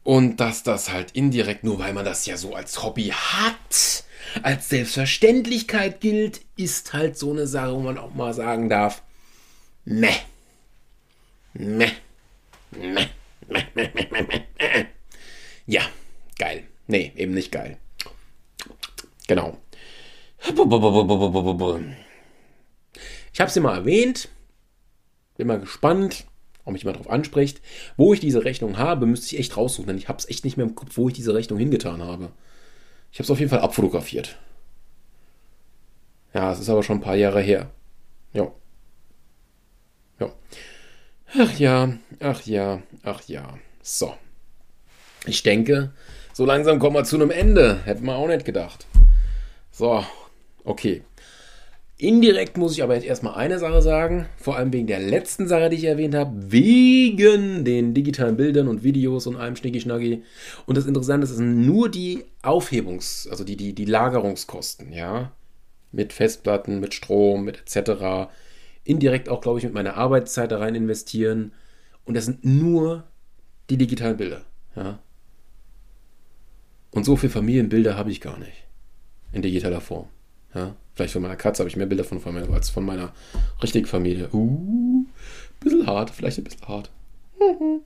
[0.04, 4.06] Und dass das halt indirekt, nur weil man das ja so als Hobby hat,
[4.44, 9.04] als Selbstverständlichkeit gilt, ist halt so eine Sache, wo man auch mal sagen darf,
[9.84, 10.16] meh,
[11.54, 11.92] meh,
[12.72, 13.08] meh,
[13.50, 14.86] meh, meh, meh, meh, meh.
[15.68, 15.82] Ja,
[16.38, 16.64] geil.
[16.88, 17.78] Nee, eben nicht geil.
[19.30, 19.56] Genau.
[20.42, 20.50] Ich
[23.40, 24.30] habe es immer erwähnt.
[25.38, 26.26] Bin mal gespannt,
[26.66, 27.62] ob mich jemand darauf anspricht.
[27.96, 30.58] Wo ich diese Rechnung habe, müsste ich echt raussuchen, denn ich habe es echt nicht
[30.58, 32.32] mehr im Kopf, wo ich diese Rechnung hingetan habe.
[33.12, 34.40] Ich habe es auf jeden Fall abfotografiert.
[36.34, 37.70] Ja, es ist aber schon ein paar Jahre her.
[38.34, 38.52] Ja.
[40.20, 40.34] Ja.
[41.38, 43.60] Ach ja, ach ja, ach ja.
[43.84, 44.12] So.
[45.28, 45.94] Ich denke,
[46.34, 47.82] so langsam kommen wir zu einem Ende.
[47.86, 48.88] Hätten wir auch nicht gedacht.
[49.80, 50.04] So,
[50.66, 51.04] okay.
[51.98, 55.70] Indirekt muss ich aber jetzt erstmal eine Sache sagen, vor allem wegen der letzten Sache,
[55.70, 60.22] die ich erwähnt habe, wegen den digitalen Bildern und Videos und allem Schnicki-Schnacki.
[60.66, 65.32] Und das Interessante ist, es sind nur die Aufhebungs-, also die, die, die Lagerungskosten, ja,
[65.94, 68.30] mit Festplatten, mit Strom, mit etc.
[68.84, 71.54] Indirekt auch, glaube ich, mit meiner Arbeitszeit da rein investieren.
[72.04, 73.06] Und das sind nur
[73.70, 74.42] die digitalen Bilder,
[74.76, 75.00] ja.
[76.92, 78.69] Und so viele Familienbilder habe ich gar nicht
[79.32, 80.08] in digitaler Form.
[80.54, 83.14] Ja, vielleicht von meiner Katze habe ich mehr Bilder von, von als von meiner
[83.62, 84.30] richtigen Familie.
[84.34, 85.06] Uh,
[85.60, 86.90] bisschen hart, vielleicht ein bisschen hart.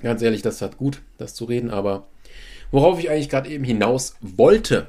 [0.00, 2.06] Ganz ehrlich, das hat gut, das zu reden, aber
[2.70, 4.86] worauf ich eigentlich gerade eben hinaus wollte,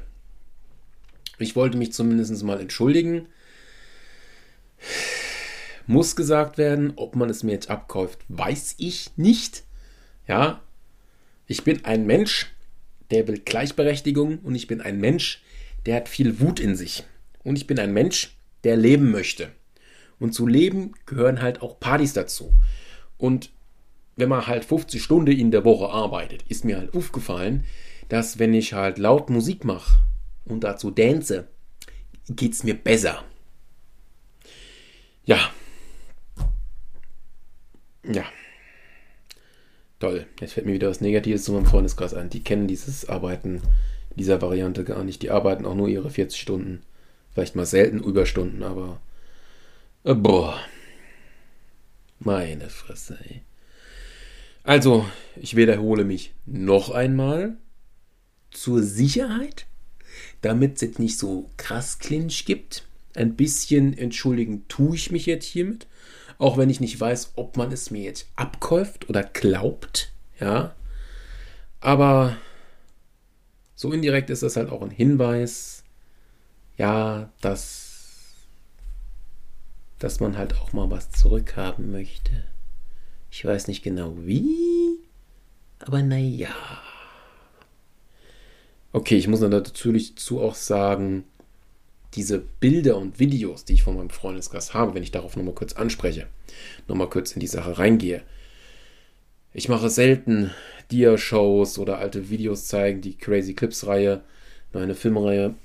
[1.40, 3.28] ich wollte mich zumindest mal entschuldigen.
[5.88, 9.64] Muss gesagt werden, ob man es mir jetzt abkauft, weiß ich nicht.
[10.28, 10.62] Ja,
[11.50, 12.54] ich bin ein Mensch,
[13.10, 15.42] der will Gleichberechtigung und ich bin ein Mensch,
[15.88, 17.04] der hat viel Wut in sich.
[17.44, 19.52] Und ich bin ein Mensch, der leben möchte.
[20.20, 22.54] Und zu leben gehören halt auch Partys dazu.
[23.18, 23.50] Und
[24.16, 27.66] wenn man halt 50 Stunden in der Woche arbeitet, ist mir halt aufgefallen,
[28.10, 30.00] dass wenn ich halt laut Musik mache
[30.46, 31.48] und dazu dance,
[32.28, 33.24] geht es mir besser.
[35.26, 35.52] Ja.
[38.04, 38.26] Ja.
[40.00, 40.26] Toll.
[40.40, 42.30] Jetzt fällt mir wieder was Negatives zu meinem Freundeskreis ein.
[42.30, 43.62] Die kennen dieses Arbeiten,
[44.16, 45.22] dieser Variante gar nicht.
[45.22, 46.82] Die arbeiten auch nur ihre 40 Stunden.
[47.34, 49.02] Vielleicht mal selten Überstunden, aber.
[50.06, 50.58] Äh, boah.
[52.20, 53.42] Meine Fresse, ey.
[54.64, 55.06] Also,
[55.36, 57.58] ich wiederhole mich noch einmal.
[58.52, 59.68] Zur Sicherheit,
[60.42, 62.88] damit es nicht so krass Clinch gibt.
[63.14, 65.88] Ein bisschen entschuldigen tue ich mich jetzt hiermit.
[66.40, 70.12] Auch wenn ich nicht weiß, ob man es mir jetzt abkäuft oder glaubt.
[70.40, 70.74] Ja.
[71.82, 72.38] Aber
[73.76, 75.84] so indirekt ist das halt auch ein Hinweis,
[76.78, 78.34] ja, dass,
[80.00, 82.46] dass man halt auch mal was zurückhaben möchte.
[83.32, 84.98] Ich weiß nicht genau wie,
[85.80, 86.56] aber naja.
[88.92, 91.26] Okay, ich muss natürlich dazu auch sagen,
[92.16, 95.74] diese Bilder und Videos, die ich von meinem Freundeskreis habe, wenn ich darauf nochmal kurz
[95.74, 96.28] anspreche,
[96.88, 98.24] nochmal kurz in die Sache reingehe.
[99.54, 100.52] Ich mache selten
[100.92, 104.22] Dia-Shows oder alte Videos zeigen, die Crazy Clips-Reihe,
[104.74, 105.56] meine Filmreihe,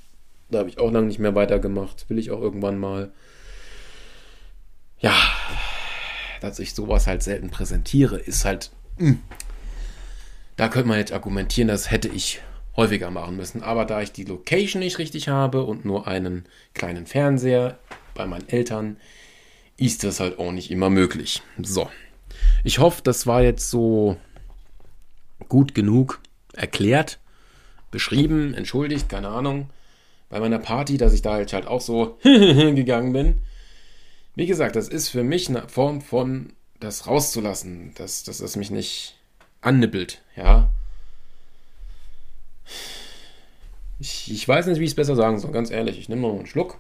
[0.51, 3.11] da habe ich auch lange nicht mehr weitergemacht, will ich auch irgendwann mal.
[4.99, 5.15] Ja,
[6.41, 8.71] dass ich sowas halt selten präsentiere, ist halt.
[8.99, 9.09] Mh.
[9.09, 9.23] Hm.
[10.57, 12.41] Da könnte man jetzt argumentieren, das hätte ich
[12.77, 13.63] häufiger machen müssen.
[13.63, 16.45] Aber da ich die Location nicht richtig habe und nur einen
[16.75, 17.79] kleinen Fernseher
[18.15, 18.97] bei meinen Eltern,
[19.77, 21.43] ist das halt auch nicht immer möglich.
[21.63, 21.89] So.
[22.63, 24.17] Ich hoffe, das war jetzt so
[25.49, 26.21] gut genug
[26.53, 27.19] erklärt,
[27.91, 29.71] beschrieben, entschuldigt, keine Ahnung.
[30.29, 33.39] Bei meiner Party, dass ich da halt, halt auch so gegangen bin.
[34.35, 38.71] Wie gesagt, das ist für mich eine Form von das rauszulassen, dass, dass das mich
[38.71, 39.17] nicht
[39.61, 40.71] annippelt, ja.
[43.99, 45.99] Ich, ich weiß nicht, wie ich es besser sagen soll, ganz ehrlich.
[45.99, 46.78] Ich nehme noch einen Schluck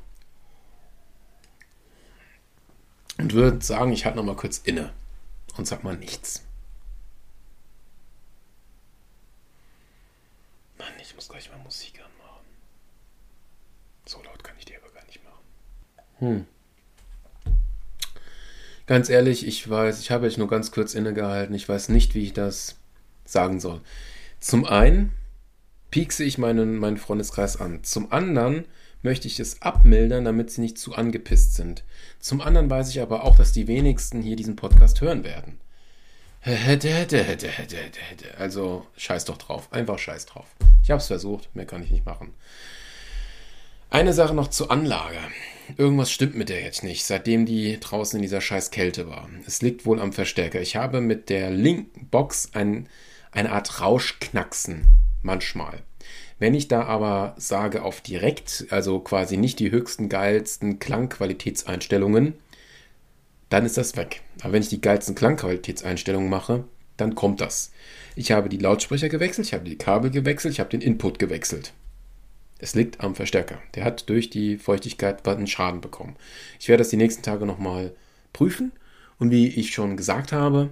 [3.18, 4.92] und würde sagen, ich halte noch mal kurz inne
[5.56, 6.44] und sag mal nichts.
[10.78, 12.44] Mann, ich muss gleich mal Musik anmachen.
[14.06, 15.44] So laut kann ich die aber gar nicht machen.
[16.18, 16.46] Hm.
[18.86, 21.54] Ganz ehrlich, ich weiß, ich habe jetzt nur ganz kurz innegehalten.
[21.54, 22.76] Ich weiß nicht, wie ich das
[23.24, 23.80] sagen soll.
[24.40, 25.12] Zum einen
[25.94, 27.84] piekse ich meinen, meinen Freundeskreis an.
[27.84, 28.64] Zum anderen
[29.02, 31.84] möchte ich es abmildern, damit sie nicht zu angepisst sind.
[32.18, 35.60] Zum anderen weiß ich aber auch, dass die wenigsten hier diesen Podcast hören werden.
[38.36, 39.72] Also scheiß doch drauf.
[39.72, 40.46] Einfach scheiß drauf.
[40.82, 42.34] Ich habe es versucht, mehr kann ich nicht machen.
[43.88, 45.20] Eine Sache noch zur Anlage.
[45.76, 49.28] Irgendwas stimmt mit der jetzt nicht, seitdem die draußen in dieser scheiß Kälte war.
[49.46, 50.60] Es liegt wohl am Verstärker.
[50.60, 52.88] Ich habe mit der linken Box ein,
[53.30, 55.82] eine Art Rauschknacksen manchmal.
[56.38, 62.34] Wenn ich da aber sage auf direkt, also quasi nicht die höchsten, geilsten Klangqualitätseinstellungen,
[63.48, 64.22] dann ist das weg.
[64.40, 66.64] Aber wenn ich die geilsten Klangqualitätseinstellungen mache,
[66.96, 67.72] dann kommt das.
[68.16, 71.72] Ich habe die Lautsprecher gewechselt, ich habe die Kabel gewechselt, ich habe den Input gewechselt.
[72.58, 73.58] Es liegt am Verstärker.
[73.74, 76.16] Der hat durch die Feuchtigkeit einen Schaden bekommen.
[76.60, 77.94] Ich werde das die nächsten Tage nochmal
[78.32, 78.72] prüfen.
[79.18, 80.70] Und wie ich schon gesagt habe,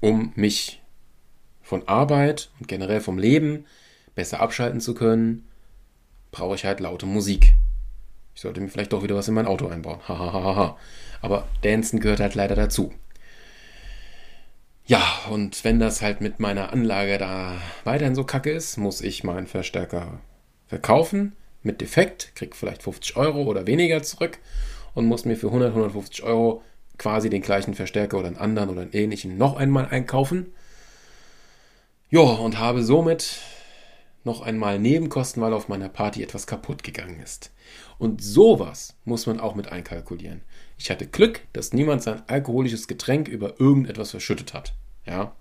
[0.00, 0.77] um mich
[1.68, 3.66] von Arbeit und generell vom Leben
[4.14, 5.46] besser abschalten zu können,
[6.30, 7.52] brauche ich halt laute Musik.
[8.34, 10.00] Ich sollte mir vielleicht doch wieder was in mein Auto einbauen.
[10.08, 10.78] Hahaha.
[11.20, 12.94] Aber Dancen gehört halt leider dazu.
[14.86, 19.22] Ja, und wenn das halt mit meiner Anlage da weiterhin so kacke ist, muss ich
[19.22, 20.20] meinen Verstärker
[20.68, 24.38] verkaufen mit Defekt, krieg vielleicht 50 Euro oder weniger zurück
[24.94, 26.62] und muss mir für 100, 150 Euro
[26.96, 30.46] quasi den gleichen Verstärker oder einen anderen oder einen ähnlichen noch einmal einkaufen.
[32.10, 33.38] Ja, und habe somit
[34.24, 37.52] noch einmal Nebenkosten, weil auf meiner Party etwas kaputt gegangen ist.
[37.98, 40.40] Und sowas muss man auch mit einkalkulieren.
[40.78, 44.72] Ich hatte Glück, dass niemand sein alkoholisches Getränk über irgendetwas verschüttet hat.
[45.06, 45.32] Ja,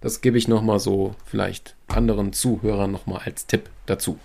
[0.00, 4.18] das gebe ich nochmal so vielleicht anderen Zuhörern nochmal als Tipp dazu.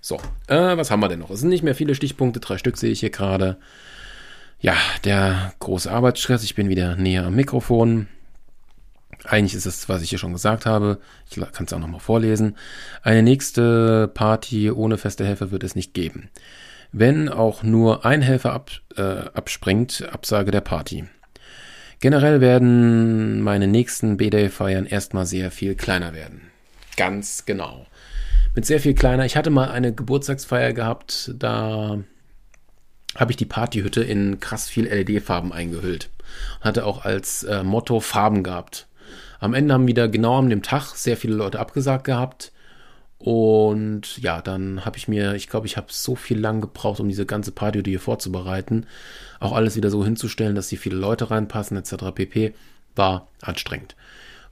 [0.00, 1.30] So, äh, was haben wir denn noch?
[1.30, 3.58] Es sind nicht mehr viele Stichpunkte, drei Stück sehe ich hier gerade.
[4.60, 6.42] Ja, der große Arbeitsstress.
[6.42, 8.08] Ich bin wieder näher am Mikrofon.
[9.28, 10.98] Eigentlich ist es, was ich hier schon gesagt habe.
[11.30, 12.56] Ich kann es auch nochmal vorlesen.
[13.02, 16.30] Eine nächste Party ohne feste Helfer wird es nicht geben.
[16.92, 21.04] Wenn auch nur ein Helfer ab, äh, abspringt, Absage der Party.
[22.00, 26.42] Generell werden meine nächsten B-Day-Feiern erstmal sehr viel kleiner werden.
[26.96, 27.86] Ganz genau.
[28.54, 29.26] Mit sehr viel kleiner.
[29.26, 31.98] Ich hatte mal eine Geburtstagsfeier gehabt, da
[33.14, 36.08] habe ich die Partyhütte in krass viel LED-Farben eingehüllt.
[36.60, 38.87] Hatte auch als äh, Motto Farben gehabt.
[39.40, 42.52] Am Ende haben wieder genau an dem Tag sehr viele Leute abgesagt gehabt.
[43.18, 47.08] Und ja, dann habe ich mir, ich glaube, ich habe so viel lang gebraucht, um
[47.08, 48.86] diese ganze Party hier vorzubereiten.
[49.40, 52.12] Auch alles wieder so hinzustellen, dass hier viele Leute reinpassen, etc.
[52.14, 52.54] pp.
[52.94, 53.96] War anstrengend.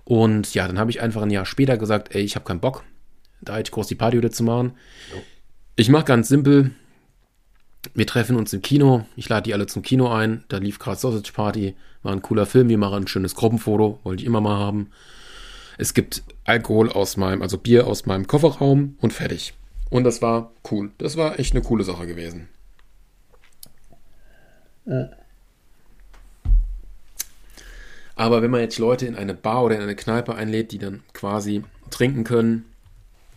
[0.05, 2.85] Und ja, dann habe ich einfach ein Jahr später gesagt, ey, ich habe keinen Bock.
[3.41, 4.73] da jetzt groß die Party zu machen.
[5.77, 6.73] Ich mache ganz simpel.
[7.95, 9.07] Wir treffen uns im Kino.
[9.17, 10.45] Ich lade die alle zum Kino ein.
[10.49, 11.75] Da lief gerade Sausage Party.
[12.03, 12.69] War ein cooler Film.
[12.69, 14.01] Wir machen ein schönes Gruppenfoto.
[14.03, 14.91] Wollte ich immer mal haben.
[15.79, 19.55] Es gibt Alkohol aus meinem, also Bier aus meinem Kofferraum und fertig.
[19.91, 20.91] Und das war cool.
[20.99, 22.49] Das war echt eine coole Sache gewesen.
[28.15, 31.03] Aber wenn man jetzt Leute in eine Bar oder in eine Kneipe einlädt, die dann
[31.13, 32.65] quasi trinken können,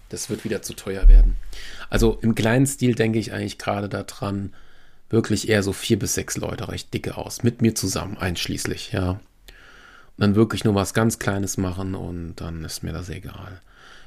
[0.09, 1.37] das wird wieder zu teuer werden.
[1.89, 4.53] Also im kleinen Stil denke ich eigentlich gerade daran,
[5.09, 7.43] wirklich eher so vier bis sechs Leute recht dicke aus.
[7.43, 9.11] Mit mir zusammen, einschließlich, ja.
[9.11, 9.19] Und
[10.17, 13.61] dann wirklich nur was ganz Kleines machen und dann ist mir das egal.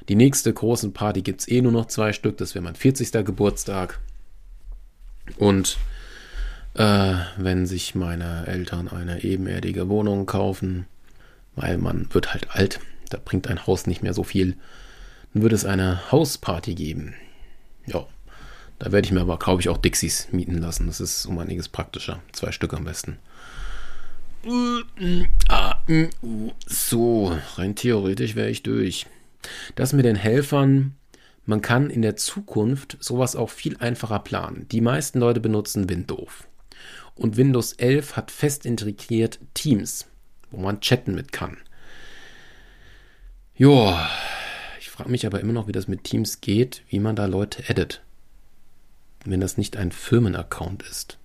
[0.09, 2.37] Die nächste große Party gibt es eh nur noch zwei Stück.
[2.37, 3.11] Das wäre mein 40.
[3.25, 3.99] Geburtstag.
[5.37, 5.77] Und
[6.73, 10.87] äh, wenn sich meine Eltern eine ebenerdige Wohnung kaufen,
[11.55, 14.57] weil man wird halt alt, da bringt ein Haus nicht mehr so viel,
[15.33, 17.15] wird es eine Hausparty geben.
[17.85, 18.05] Ja,
[18.79, 20.87] da werde ich mir aber, glaube ich, auch Dixies mieten lassen.
[20.87, 22.21] Das ist um einiges praktischer.
[22.31, 23.17] Zwei Stück am besten.
[26.65, 29.05] So, rein theoretisch wäre ich durch.
[29.75, 30.95] Das mit den Helfern,
[31.45, 34.67] man kann in der Zukunft sowas auch viel einfacher planen.
[34.69, 36.45] Die meisten Leute benutzen Windows.
[37.15, 40.07] Und Windows 11 hat fest integriert Teams,
[40.51, 41.57] wo man chatten mit kann.
[43.55, 44.09] Joa,
[44.93, 48.03] frage mich aber immer noch, wie das mit Teams geht, wie man da Leute edit.
[49.25, 51.17] Wenn das nicht ein Firmenaccount ist.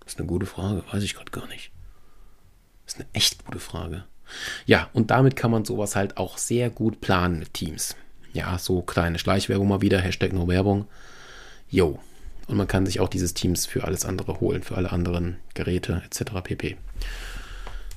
[0.00, 1.70] Das ist eine gute Frage, weiß ich gerade gar nicht.
[2.84, 4.04] Das ist eine echt gute Frage.
[4.66, 7.96] Ja, und damit kann man sowas halt auch sehr gut planen mit Teams.
[8.34, 10.86] Ja, so kleine Schleichwerbung mal wieder, Hashtag nur Werbung.
[11.70, 11.98] Jo.
[12.48, 16.02] Und man kann sich auch dieses Teams für alles andere holen, für alle anderen Geräte
[16.04, 16.32] etc.
[16.44, 16.76] pp.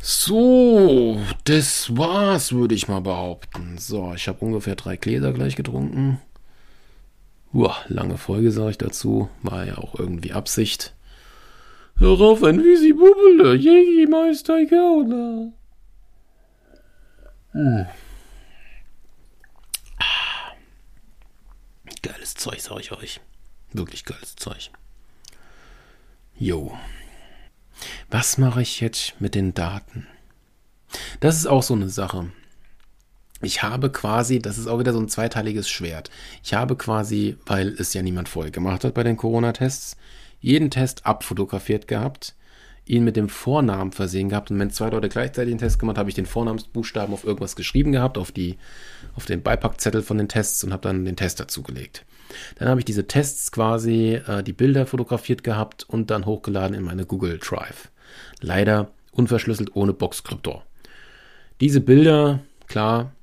[0.06, 3.78] So, das war's, würde ich mal behaupten.
[3.78, 6.20] So, ich habe ungefähr drei Gläser gleich getrunken.
[7.54, 9.30] Uah, lange Folge sage ich dazu.
[9.44, 10.94] War ja auch irgendwie Absicht.
[12.00, 15.54] Hör auf, ein Wisi Bubble, Jägermeister Gaula.
[17.54, 17.86] Hm.
[22.02, 23.22] Geiles Zeug, sag ich euch.
[23.72, 24.70] Wirklich geiles Zeug.
[26.38, 26.78] Jo.
[28.10, 30.08] Was mache ich jetzt mit den Daten?
[31.20, 32.32] Das ist auch so eine Sache.
[33.42, 36.10] Ich habe quasi, das ist auch wieder so ein zweiteiliges Schwert.
[36.44, 39.98] Ich habe quasi, weil es ja niemand vorher gemacht hat bei den Corona-Tests,
[40.40, 42.36] jeden Test abfotografiert gehabt
[42.86, 44.52] ihn mit dem Vornamen versehen gehabt.
[44.52, 47.92] Und wenn zwei Leute gleichzeitig einen Test gemacht, habe ich den Vornamensbuchstaben auf irgendwas geschrieben
[47.92, 48.58] gehabt, auf, die,
[49.16, 52.06] auf den Beipackzettel von den Tests und habe dann den Test dazugelegt.
[52.56, 56.84] Dann habe ich diese Tests quasi, äh, die Bilder fotografiert gehabt und dann hochgeladen in
[56.84, 57.90] meine Google Drive.
[58.42, 60.66] Leider unverschlüsselt ohne Boxcryptor.
[61.62, 63.14] Diese Bilder, klar,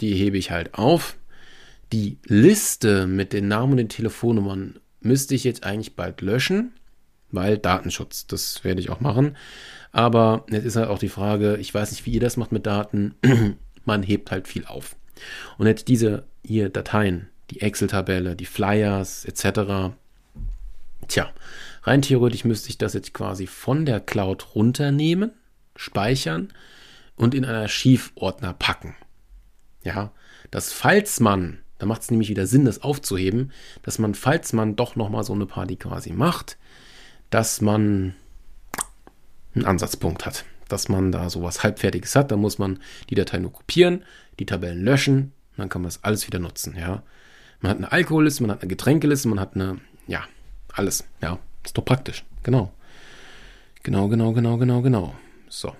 [0.00, 1.16] die hebe ich halt auf.
[1.92, 6.72] Die Liste mit den Namen und den Telefonnummern müsste ich jetzt eigentlich bald löschen
[7.36, 9.36] weil Datenschutz, das werde ich auch machen.
[9.92, 12.66] Aber jetzt ist halt auch die Frage, ich weiß nicht, wie ihr das macht mit
[12.66, 13.14] Daten,
[13.84, 14.96] man hebt halt viel auf.
[15.56, 19.94] Und jetzt diese hier Dateien, die Excel-Tabelle, die Flyers etc.
[21.08, 21.30] Tja,
[21.84, 25.30] rein theoretisch müsste ich das jetzt quasi von der Cloud runternehmen,
[25.76, 26.52] speichern
[27.16, 28.96] und in einen Archivordner packen.
[29.82, 30.12] Ja,
[30.50, 33.52] dass falls man, da macht es nämlich wieder Sinn, das aufzuheben,
[33.82, 36.58] dass man, falls man doch nochmal so eine Party quasi macht,
[37.30, 38.14] dass man
[39.54, 42.30] einen Ansatzpunkt hat, dass man da sowas Halbfertiges hat.
[42.30, 42.80] Da muss man
[43.10, 44.04] die Datei nur kopieren,
[44.38, 46.76] die Tabellen löschen, dann kann man das alles wieder nutzen.
[46.76, 47.02] Ja,
[47.60, 50.24] man hat eine Alkoholliste, man hat eine Getränkeliste, man hat eine, ja,
[50.72, 51.04] alles.
[51.22, 52.24] Ja, ist doch praktisch.
[52.42, 52.72] Genau.
[53.82, 55.14] Genau, genau, genau, genau, genau.
[55.48, 55.74] So.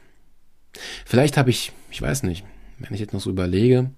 [1.05, 2.45] Vielleicht habe ich, ich weiß nicht,
[2.79, 3.91] wenn ich jetzt noch so überlege,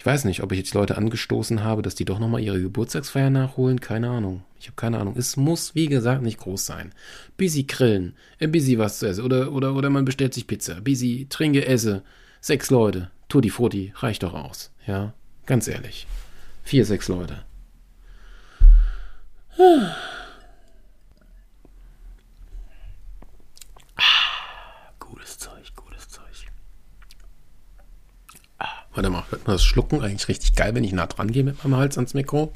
[0.00, 3.28] ich weiß nicht, ob ich jetzt Leute angestoßen habe, dass die doch nochmal ihre Geburtstagsfeier
[3.28, 3.82] nachholen.
[3.82, 4.44] Keine Ahnung.
[4.58, 5.14] Ich habe keine Ahnung.
[5.14, 6.94] Es muss, wie gesagt, nicht groß sein.
[7.36, 9.22] Busy grillen, äh, busy was zu essen.
[9.22, 10.80] Oder, oder, oder man bestellt sich Pizza.
[10.80, 12.02] Busy trinke, esse.
[12.40, 13.10] Sechs Leute.
[13.28, 13.92] Tutti Frutti.
[13.94, 14.72] Reicht doch aus.
[14.86, 15.12] Ja,
[15.44, 16.06] ganz ehrlich.
[16.64, 17.44] Vier, sechs Leute.
[29.00, 31.64] Warte mal, hört man das Schlucken eigentlich richtig geil, wenn ich nah dran gehe mit
[31.64, 32.52] meinem Hals ans Mikro?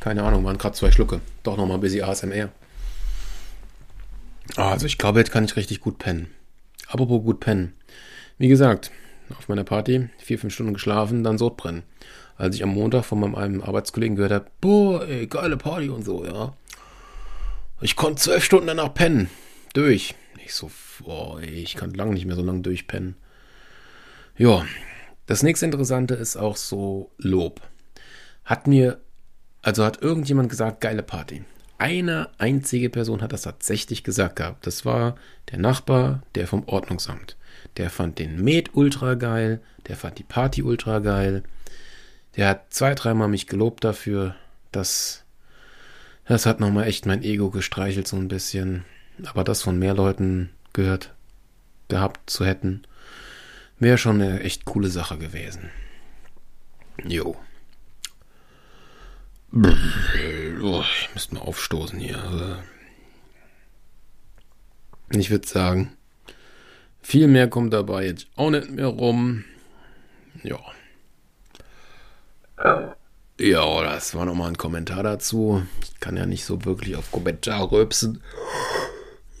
[0.00, 1.20] Keine Ahnung, waren gerade zwei Schlucke.
[1.44, 2.48] Doch nochmal ein bisschen ASMR.
[4.56, 6.34] Ah, also ich glaube, jetzt kann ich richtig gut pennen.
[6.88, 7.74] Apropos gut pennen.
[8.38, 8.90] Wie gesagt,
[9.38, 11.84] auf meiner Party, vier, fünf Stunden geschlafen, dann Sodbrennen
[12.36, 16.24] als ich am Montag von meinem Arbeitskollegen gehört habe, boah, ey, geile Party und so,
[16.24, 16.54] ja.
[17.80, 19.30] Ich konnte zwölf Stunden danach pennen.
[19.72, 20.14] Durch.
[20.44, 20.70] Ich so,
[21.00, 23.16] boah, ich kann lang nicht mehr so lange durchpennen.
[24.36, 24.64] Ja,
[25.26, 27.60] das nächste Interessante ist auch so Lob.
[28.44, 29.00] Hat mir,
[29.62, 31.44] also hat irgendjemand gesagt, geile Party.
[31.78, 34.66] Eine einzige Person hat das tatsächlich gesagt gehabt.
[34.66, 35.16] Das war
[35.50, 37.36] der Nachbar, der vom Ordnungsamt.
[37.76, 41.42] Der fand den Med ultra geil, der fand die Party ultra geil.
[42.36, 44.34] Der hat zwei, dreimal mich gelobt dafür.
[44.72, 45.24] Das,
[46.26, 48.84] das hat nochmal echt mein Ego gestreichelt so ein bisschen.
[49.24, 51.14] Aber das von mehr Leuten gehört
[51.88, 52.82] gehabt zu hätten,
[53.78, 55.70] wäre schon eine echt coole Sache gewesen.
[57.04, 57.36] Jo.
[59.52, 62.64] Oh, ich müsste mal aufstoßen hier.
[65.10, 65.92] Ich würde sagen,
[67.02, 69.44] viel mehr kommt dabei jetzt auch nicht mehr rum.
[70.42, 70.58] Ja.
[72.56, 75.66] Ja, das war nochmal ein Kommentar dazu.
[75.82, 78.22] Ich kann ja nicht so wirklich auf Kommentar röpsen.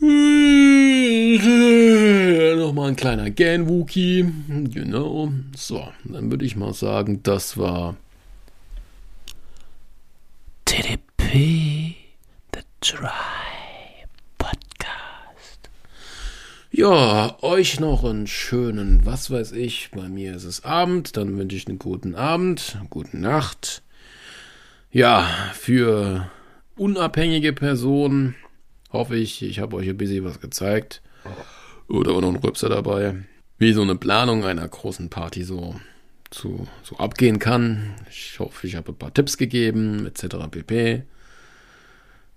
[2.56, 4.32] Nochmal ein kleiner Gan-Wookie.
[4.72, 5.30] Genau.
[5.56, 7.96] So, dann würde ich mal sagen, das war
[10.64, 11.94] TDP
[12.52, 13.08] The Try
[14.38, 15.70] Podcast.
[16.76, 19.90] Ja, euch noch einen schönen, was weiß ich.
[19.92, 23.82] Bei mir ist es Abend, dann wünsche ich einen guten Abend, eine gute Nacht.
[24.90, 26.30] Ja, für
[26.76, 28.34] unabhängige Personen
[28.94, 31.02] Hoffe ich, ich habe euch ein bisschen was gezeigt.
[31.88, 33.16] Oder auch noch ein Rübser dabei.
[33.58, 35.74] Wie so eine Planung einer großen Party so,
[36.30, 37.96] zu, so abgehen kann.
[38.08, 40.36] Ich hoffe, ich habe ein paar Tipps gegeben, etc.
[40.48, 41.02] pp.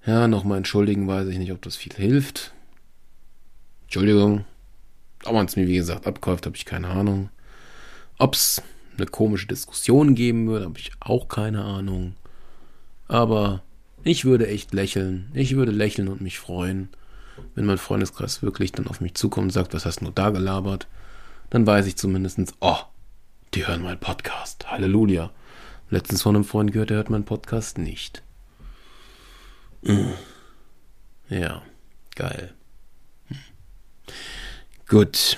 [0.07, 2.53] Ja, nochmal entschuldigen, weiß ich nicht, ob das viel hilft.
[3.87, 4.45] Entschuldigung.
[5.23, 7.29] Ob man es mir, wie gesagt, abkauft, habe ich keine Ahnung.
[8.19, 8.61] Ob es
[8.97, 12.15] eine komische Diskussion geben würde, habe ich auch keine Ahnung.
[13.07, 13.63] Aber
[14.03, 15.31] ich würde echt lächeln.
[15.33, 16.89] Ich würde lächeln und mich freuen,
[17.55, 20.87] wenn mein Freundeskreis wirklich dann auf mich zukommt und sagt, was hast du da gelabert?
[21.49, 22.79] Dann weiß ich zumindest, oh,
[23.53, 24.69] die hören meinen Podcast.
[24.69, 25.31] Halleluja.
[25.89, 28.21] Letztens von einem Freund gehört, der hört meinen Podcast nicht.
[31.29, 31.61] Ja,
[32.15, 32.53] geil.
[34.87, 35.37] Gut.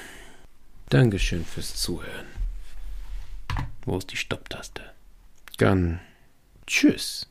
[0.90, 2.28] Dankeschön fürs Zuhören.
[3.86, 4.82] Wo ist die Stopptaste?
[5.58, 6.00] Dann
[6.68, 7.28] tschüss.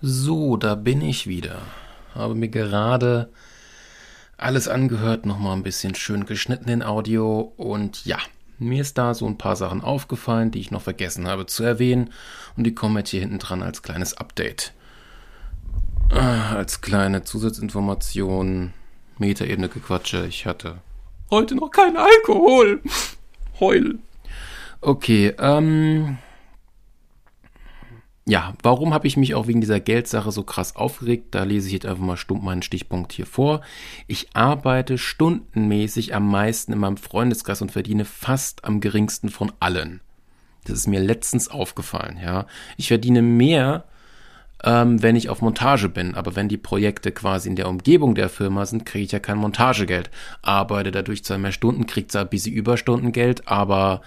[0.00, 1.60] So, da bin ich wieder.
[2.14, 3.30] Habe mir gerade
[4.36, 8.18] alles angehört, nochmal ein bisschen schön geschnitten in Audio und ja,
[8.58, 12.10] mir ist da so ein paar Sachen aufgefallen, die ich noch vergessen habe zu erwähnen
[12.56, 14.72] und die kommen jetzt hier hinten dran als kleines Update.
[16.10, 18.72] Ah, als kleine Zusatzinformation,
[19.20, 20.78] Metaebene Gequatsche, ich hatte
[21.30, 22.80] heute noch keinen Alkohol.
[23.60, 23.98] Heul.
[24.80, 26.16] Okay, ähm,
[28.26, 31.34] ja, warum habe ich mich auch wegen dieser Geldsache so krass aufgeregt?
[31.34, 33.60] Da lese ich jetzt einfach mal stumpf meinen Stichpunkt hier vor.
[34.06, 40.00] Ich arbeite stundenmäßig am meisten in meinem Freundeskreis und verdiene fast am geringsten von allen.
[40.64, 42.46] Das ist mir letztens aufgefallen, ja.
[42.76, 43.84] Ich verdiene mehr,
[44.62, 48.28] ähm, wenn ich auf Montage bin, aber wenn die Projekte quasi in der Umgebung der
[48.28, 50.10] Firma sind, kriege ich ja kein Montagegeld.
[50.42, 54.02] Arbeite dadurch zwar mehr Stunden, kriegt zwar ein bisschen Überstundengeld, aber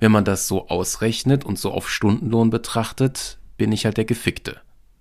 [0.00, 4.60] wenn man das so ausrechnet und so auf Stundenlohn betrachtet, bin ich halt der Gefickte.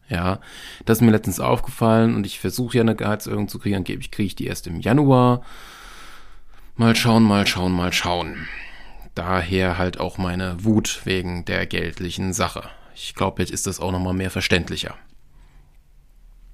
[0.10, 0.40] Ja,
[0.86, 4.28] das ist mir letztens aufgefallen und ich versuche ja eine Gehaltserhöhung zu kriegen, angeblich kriege
[4.28, 5.42] ich die erst im Januar.
[6.76, 8.48] Mal schauen, mal schauen, mal schauen.
[9.16, 12.70] Daher halt auch meine Wut wegen der geldlichen Sache.
[13.00, 14.96] Ich glaube, jetzt ist das auch nochmal mehr verständlicher.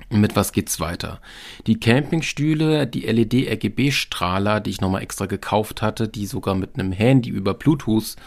[0.10, 1.22] Mit was geht's weiter?
[1.68, 7.30] Die Campingstühle, die LED-RGB-Strahler, die ich nochmal extra gekauft hatte, die sogar mit einem Handy
[7.30, 8.18] über Bluetooth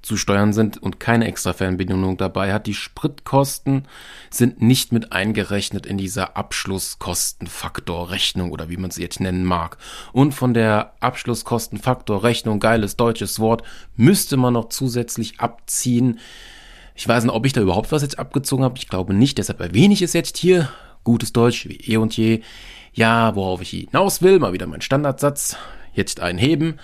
[0.00, 2.66] zu steuern sind und keine extra Fernbedienung dabei hat.
[2.66, 3.86] Die Spritkosten
[4.30, 9.76] sind nicht mit eingerechnet in dieser Abschlusskostenfaktorrechnung oder wie man sie jetzt nennen mag.
[10.12, 13.64] Und von der Abschlusskostenfaktorrechnung, geiles deutsches Wort,
[13.96, 16.20] müsste man noch zusätzlich abziehen.
[16.96, 18.78] Ich weiß nicht, ob ich da überhaupt was jetzt abgezogen habe.
[18.78, 20.70] Ich glaube nicht, deshalb erwähne ich es jetzt hier.
[21.04, 22.40] Gutes Deutsch, wie eh und je.
[22.94, 25.56] Ja, worauf ich hinaus will, mal wieder mein Standardsatz.
[25.92, 26.78] Jetzt einheben.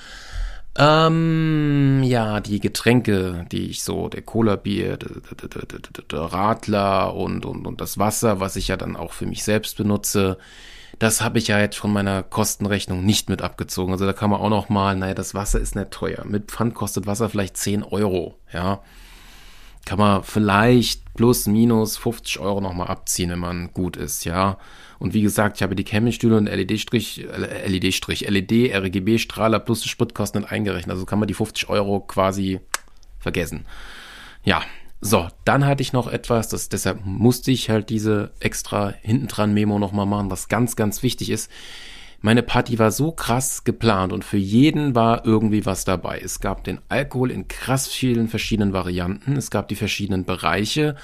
[0.77, 7.99] Ähm, ja, die Getränke, die ich so, der Cola-Bier, der, Radler und, und, und das
[7.99, 10.39] Wasser, was ich ja dann auch für mich selbst benutze,
[10.99, 13.93] das habe ich ja jetzt von meiner Kostenrechnung nicht mit abgezogen.
[13.93, 16.25] Also da kann man auch noch mal, naja, das Wasser ist nicht teuer.
[16.25, 18.83] Mit Pfand kostet Wasser vielleicht 10 Euro, ja.
[19.85, 24.59] Kann man vielleicht plus, minus 50 Euro noch mal abziehen, wenn man gut ist, ja.
[24.99, 27.27] Und wie gesagt, ich habe die Campingstühle und LED-Strich,
[27.67, 30.95] LED-Strich, LED, RGB-Strahler plus die Spritkosten eingerechnet.
[30.95, 32.61] Also kann man die 50 Euro quasi
[33.19, 33.67] vergessen.
[34.45, 34.63] Ja,
[35.05, 39.81] So, dann hatte ich noch etwas, das, deshalb musste ich halt diese extra hintendran Memo
[39.81, 41.51] nochmal machen, was ganz, ganz wichtig ist.
[42.25, 46.21] Meine Party war so krass geplant und für jeden war irgendwie was dabei.
[46.25, 49.37] Es gab den Alkohol in krass vielen verschiedenen Varianten.
[49.37, 50.95] Es gab die verschiedenen Bereiche.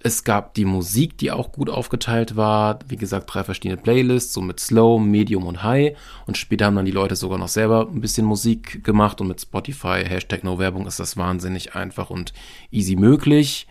[0.00, 2.80] Es gab die Musik, die auch gut aufgeteilt war.
[2.88, 5.96] Wie gesagt, drei verschiedene Playlists, so mit Slow, Medium und High.
[6.26, 9.20] Und später haben dann die Leute sogar noch selber ein bisschen Musik gemacht.
[9.20, 12.32] Und mit Spotify, Hashtag No Werbung, ist das wahnsinnig einfach und
[12.72, 13.68] easy möglich.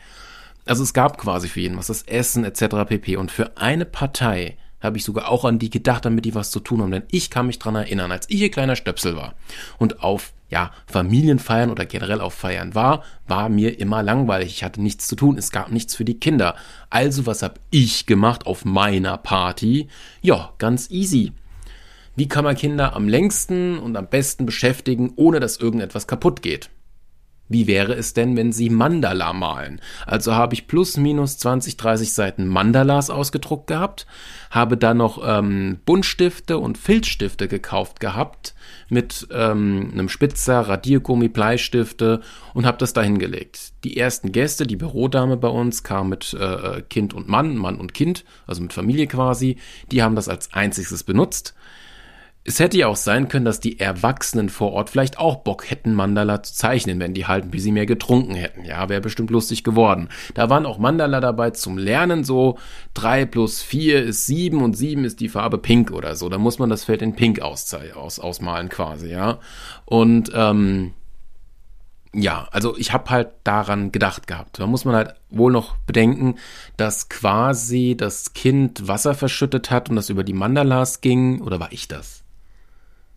[0.65, 2.85] Also es gab quasi für jeden was, das Essen etc.
[2.87, 3.17] pp.
[3.17, 6.59] Und für eine Partei habe ich sogar auch an die gedacht, damit die was zu
[6.59, 6.91] tun haben.
[6.91, 9.33] Denn ich kann mich dran erinnern, als ich ein kleiner Stöpsel war
[9.77, 14.47] und auf ja, Familienfeiern oder generell auf Feiern war, war mir immer langweilig.
[14.49, 16.55] Ich hatte nichts zu tun, es gab nichts für die Kinder.
[16.89, 19.89] Also was habe ich gemacht auf meiner Party?
[20.21, 21.33] Ja, ganz easy.
[22.15, 26.69] Wie kann man Kinder am längsten und am besten beschäftigen, ohne dass irgendetwas kaputt geht?
[27.49, 29.79] Wie wäre es denn, wenn Sie Mandala malen?
[30.05, 34.05] Also habe ich plus minus 20, 30 Seiten Mandalas ausgedruckt gehabt,
[34.49, 38.53] habe dann noch ähm, Buntstifte und Filzstifte gekauft gehabt
[38.89, 42.21] mit ähm, einem Spitzer, Radiergummi, Bleistifte
[42.53, 43.73] und habe das dahin gelegt.
[43.83, 47.93] Die ersten Gäste, die Bürodame bei uns, kam mit äh, Kind und Mann, Mann und
[47.93, 49.57] Kind, also mit Familie quasi,
[49.91, 51.53] die haben das als einziges benutzt.
[52.49, 55.93] Es hätte ja auch sein können, dass die Erwachsenen vor Ort vielleicht auch Bock hätten,
[55.93, 58.63] Mandala zu zeichnen, wenn die halt ein bisschen mehr getrunken hätten.
[58.63, 60.07] Ja, wäre bestimmt lustig geworden.
[60.33, 62.57] Da waren auch Mandala dabei zum Lernen, so
[62.93, 66.29] drei plus vier ist sieben und sieben ist die Farbe Pink oder so.
[66.29, 69.39] Da muss man das Feld in Pink aus, aus, ausmalen quasi, ja.
[69.83, 70.93] Und ähm,
[72.13, 74.57] ja, also ich habe halt daran gedacht gehabt.
[74.57, 76.35] Da muss man halt wohl noch bedenken,
[76.77, 81.41] dass quasi das Kind Wasser verschüttet hat und das über die Mandalas ging.
[81.41, 82.23] Oder war ich das?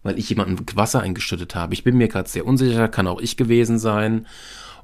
[0.02, 1.74] Weil ich jemanden Wasser eingeschüttet habe.
[1.74, 4.26] Ich bin mir gerade sehr unsicher, kann auch ich gewesen sein.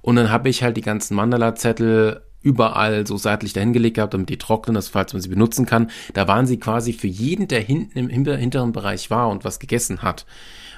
[0.02, 4.38] Und dann habe ich halt die ganzen Mandala-Zettel überall so seitlich dahingelegt gehabt, damit die
[4.38, 5.90] trocknen, dass falls man sie benutzen kann.
[6.14, 10.02] Da waren sie quasi für jeden, der hinten im hinteren Bereich war und was gegessen
[10.02, 10.26] hat,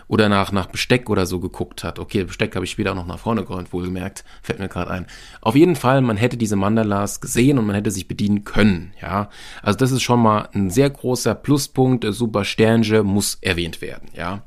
[0.08, 1.98] oder nach, nach Besteck oder so geguckt hat.
[1.98, 5.06] Okay, Besteck habe ich später auch noch nach vorne geräumt, wohlgemerkt, fällt mir gerade ein.
[5.40, 9.28] Auf jeden Fall, man hätte diese Mandalas gesehen und man hätte sich bedienen können, ja.
[9.62, 14.42] Also das ist schon mal ein sehr großer Pluspunkt, super Sternche muss erwähnt werden, ja.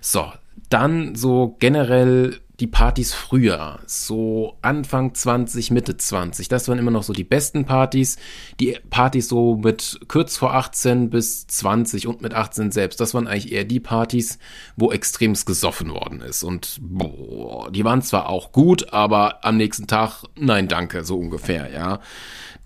[0.00, 0.30] So,
[0.68, 7.04] dann so generell die Partys früher, so Anfang 20, Mitte 20, das waren immer noch
[7.04, 8.16] so die besten Partys.
[8.58, 13.28] Die Partys so mit kurz vor 18 bis 20 und mit 18 selbst, das waren
[13.28, 14.40] eigentlich eher die Partys,
[14.76, 16.42] wo extremst gesoffen worden ist.
[16.42, 21.70] Und boah, die waren zwar auch gut, aber am nächsten Tag, nein, danke, so ungefähr,
[21.70, 22.00] ja.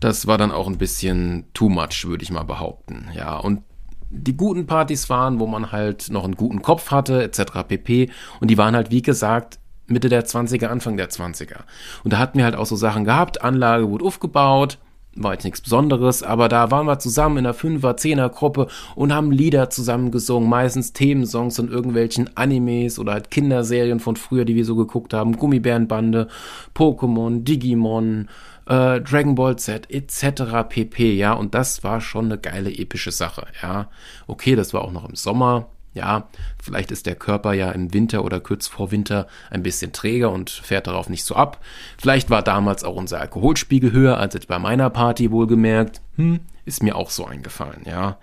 [0.01, 3.37] Das war dann auch ein bisschen too much, würde ich mal behaupten, ja.
[3.37, 3.63] Und
[4.09, 7.65] die guten Partys waren, wo man halt noch einen guten Kopf hatte, etc.
[7.67, 8.11] pp.
[8.41, 11.61] Und die waren halt, wie gesagt, Mitte der 20er, Anfang der 20er.
[12.05, 14.79] Und da hatten wir halt auch so Sachen gehabt, Anlage wurde aufgebaut,
[15.15, 19.31] war jetzt nichts Besonderes, aber da waren wir zusammen in einer Fünfer-, Zehner-Gruppe und haben
[19.31, 24.65] Lieder zusammen gesungen, meistens Themensongs von irgendwelchen Animes oder halt Kinderserien von früher, die wir
[24.65, 26.29] so geguckt haben, Gummibärenbande,
[26.75, 28.29] Pokémon, Digimon,
[28.67, 30.67] äh, Dragon Ball Z etc.
[30.69, 31.15] pp.
[31.15, 33.47] Ja, und das war schon eine geile epische Sache.
[33.63, 33.89] Ja,
[34.27, 36.29] okay, das war auch noch im Sommer, ja,
[36.63, 40.51] vielleicht ist der Körper ja im Winter oder kurz vor Winter ein bisschen träger und
[40.51, 41.59] fährt darauf nicht so ab.
[41.99, 46.01] Vielleicht war damals auch unser Alkoholspiegel höher als jetzt bei meiner Party wohlgemerkt.
[46.17, 48.19] Hm, ist mir auch so eingefallen, ja.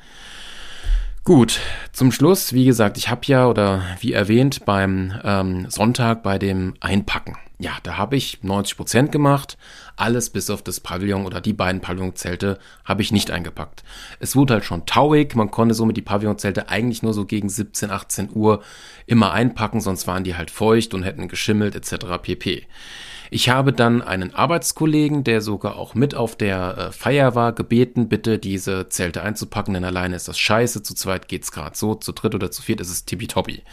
[1.23, 1.59] Gut,
[1.91, 6.73] zum Schluss, wie gesagt, ich habe ja oder wie erwähnt beim ähm, Sonntag bei dem
[6.79, 9.57] Einpacken ja, da habe ich 90 Prozent gemacht.
[9.99, 13.83] Alles bis auf das Pavillon oder die beiden Pavillonzelte habe ich nicht eingepackt.
[14.19, 15.35] Es wurde halt schon tauig.
[15.35, 18.63] Man konnte somit die Pavillonzelte eigentlich nur so gegen 17, 18 Uhr
[19.07, 22.05] immer einpacken, sonst waren die halt feucht und hätten geschimmelt etc.
[22.21, 22.67] pp.
[23.31, 28.09] Ich habe dann einen Arbeitskollegen, der sogar auch mit auf der äh, Feier war, gebeten,
[28.09, 32.11] bitte diese Zelte einzupacken, denn alleine ist das scheiße, zu zweit geht's gerade so, zu
[32.11, 33.63] dritt oder zu viert ist es tippitoppi.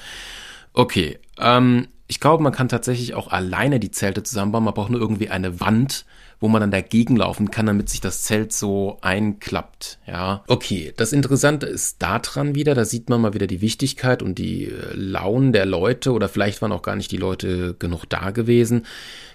[0.74, 4.64] Okay, ähm, ich glaube, man kann tatsächlich auch alleine die Zelte zusammenbauen.
[4.64, 6.04] Man braucht nur irgendwie eine Wand,
[6.38, 9.98] wo man dann dagegen laufen kann, damit sich das Zelt so einklappt.
[10.06, 10.92] Ja, okay.
[10.96, 14.94] Das Interessante ist daran wieder, da sieht man mal wieder die Wichtigkeit und die äh,
[14.94, 18.86] Launen der Leute oder vielleicht waren auch gar nicht die Leute genug da gewesen.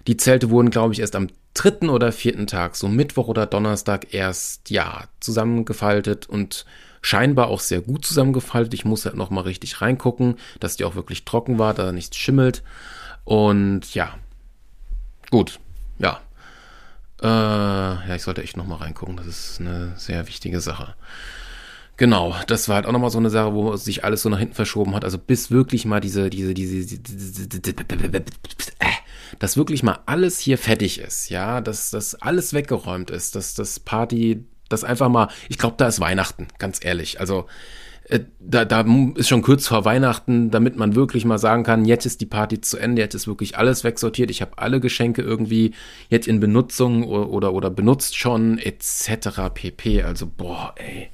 [0.07, 4.14] Die Zelte wurden, glaube ich, erst am dritten oder vierten Tag, so Mittwoch oder Donnerstag
[4.14, 6.65] erst, ja, zusammengefaltet und
[7.02, 8.73] scheinbar auch sehr gut zusammengefaltet.
[8.73, 12.64] Ich muss halt nochmal richtig reingucken, dass die auch wirklich trocken war, da nichts schimmelt.
[13.23, 14.15] Und ja,
[15.30, 15.60] gut,
[15.99, 16.22] ja.
[17.22, 19.18] Äh, ja, ich sollte echt nochmal reingucken.
[19.18, 20.95] Das ist eine sehr wichtige Sache.
[21.98, 24.56] Genau, das war halt auch nochmal so eine Sache, wo sich alles so nach hinten
[24.56, 25.03] verschoben hat.
[25.06, 27.72] Also bis wirklich mal diese, diese, diese, diese, diese
[29.40, 33.80] dass wirklich mal alles hier fertig ist, ja, dass das alles weggeräumt ist, dass das
[33.80, 37.19] Party, das einfach mal, ich glaube, da ist Weihnachten, ganz ehrlich.
[37.19, 37.45] Also
[38.06, 38.85] äh, da, da
[39.15, 42.60] ist schon kurz vor Weihnachten, damit man wirklich mal sagen kann, jetzt ist die Party
[42.60, 45.73] zu Ende, jetzt ist wirklich alles wegsortiert, ich habe alle Geschenke irgendwie
[46.10, 49.53] jetzt in Benutzung oder, oder, oder benutzt schon, etc.
[49.53, 50.03] pp.
[50.03, 51.10] Also, boah, ey.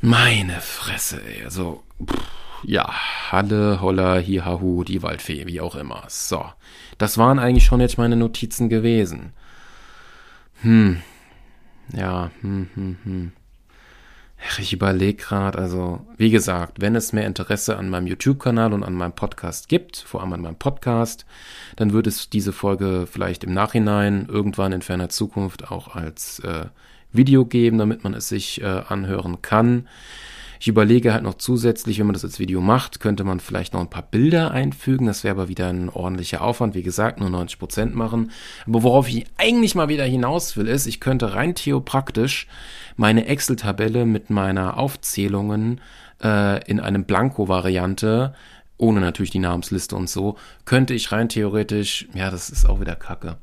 [0.00, 1.44] Meine Fresse, ey.
[1.44, 2.18] Also, pff,
[2.62, 2.90] ja,
[3.30, 6.04] Halle, Holla, Hihahu, die Waldfee, wie auch immer.
[6.08, 6.44] So,
[6.98, 9.32] das waren eigentlich schon jetzt meine Notizen gewesen.
[10.62, 11.02] Hm,
[11.94, 13.32] ja, hm, hm, hm.
[14.58, 18.94] Ich überlege gerade, also wie gesagt, wenn es mehr Interesse an meinem YouTube-Kanal und an
[18.94, 21.26] meinem Podcast gibt, vor allem an meinem Podcast,
[21.76, 26.66] dann wird es diese Folge vielleicht im Nachhinein irgendwann in ferner Zukunft auch als äh,
[27.12, 29.88] Video geben, damit man es sich äh, anhören kann.
[30.60, 33.80] Ich überlege halt noch zusätzlich, wenn man das als Video macht, könnte man vielleicht noch
[33.80, 35.06] ein paar Bilder einfügen.
[35.06, 36.74] Das wäre aber wieder ein ordentlicher Aufwand.
[36.74, 38.30] Wie gesagt, nur 90 Prozent machen.
[38.66, 42.46] Aber worauf ich eigentlich mal wieder hinaus will, ist, ich könnte rein theopraktisch
[42.96, 45.80] meine Excel-Tabelle mit meiner Aufzählungen
[46.22, 48.34] äh, in einem Blanko-Variante
[48.80, 52.96] ohne natürlich die Namensliste und so, könnte ich rein theoretisch, ja, das ist auch wieder
[52.96, 53.36] Kacke.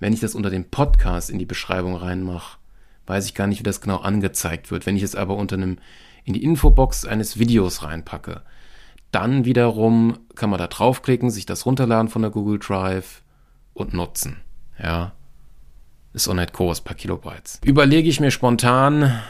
[0.00, 2.58] Wenn ich das unter dem Podcast in die Beschreibung reinmache,
[3.06, 4.86] weiß ich gar nicht, wie das genau angezeigt wird.
[4.86, 5.78] Wenn ich es aber unter einem
[6.24, 8.42] in die Infobox eines Videos reinpacke,
[9.10, 13.22] dann wiederum kann man da draufklicken, sich das runterladen von der Google Drive
[13.72, 14.40] und nutzen.
[14.82, 15.12] Ja.
[16.12, 17.60] Ist auch nicht groß, paar Kilobytes.
[17.64, 19.20] Überlege ich mir spontan,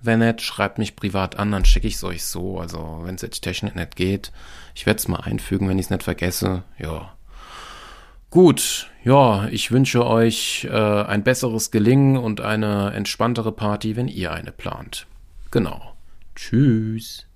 [0.00, 2.58] wenn nicht, schreibt mich privat an, dann schicke ich es euch so.
[2.58, 4.32] Also, wenn es jetzt technisch nicht geht,
[4.74, 6.64] ich werde es mal einfügen, wenn ich es nicht vergesse.
[6.78, 7.12] Ja.
[8.30, 14.32] Gut, ja, ich wünsche euch äh, ein besseres Gelingen und eine entspanntere Party, wenn ihr
[14.32, 15.06] eine plant.
[15.50, 15.91] Genau.
[16.34, 17.26] Tschüss.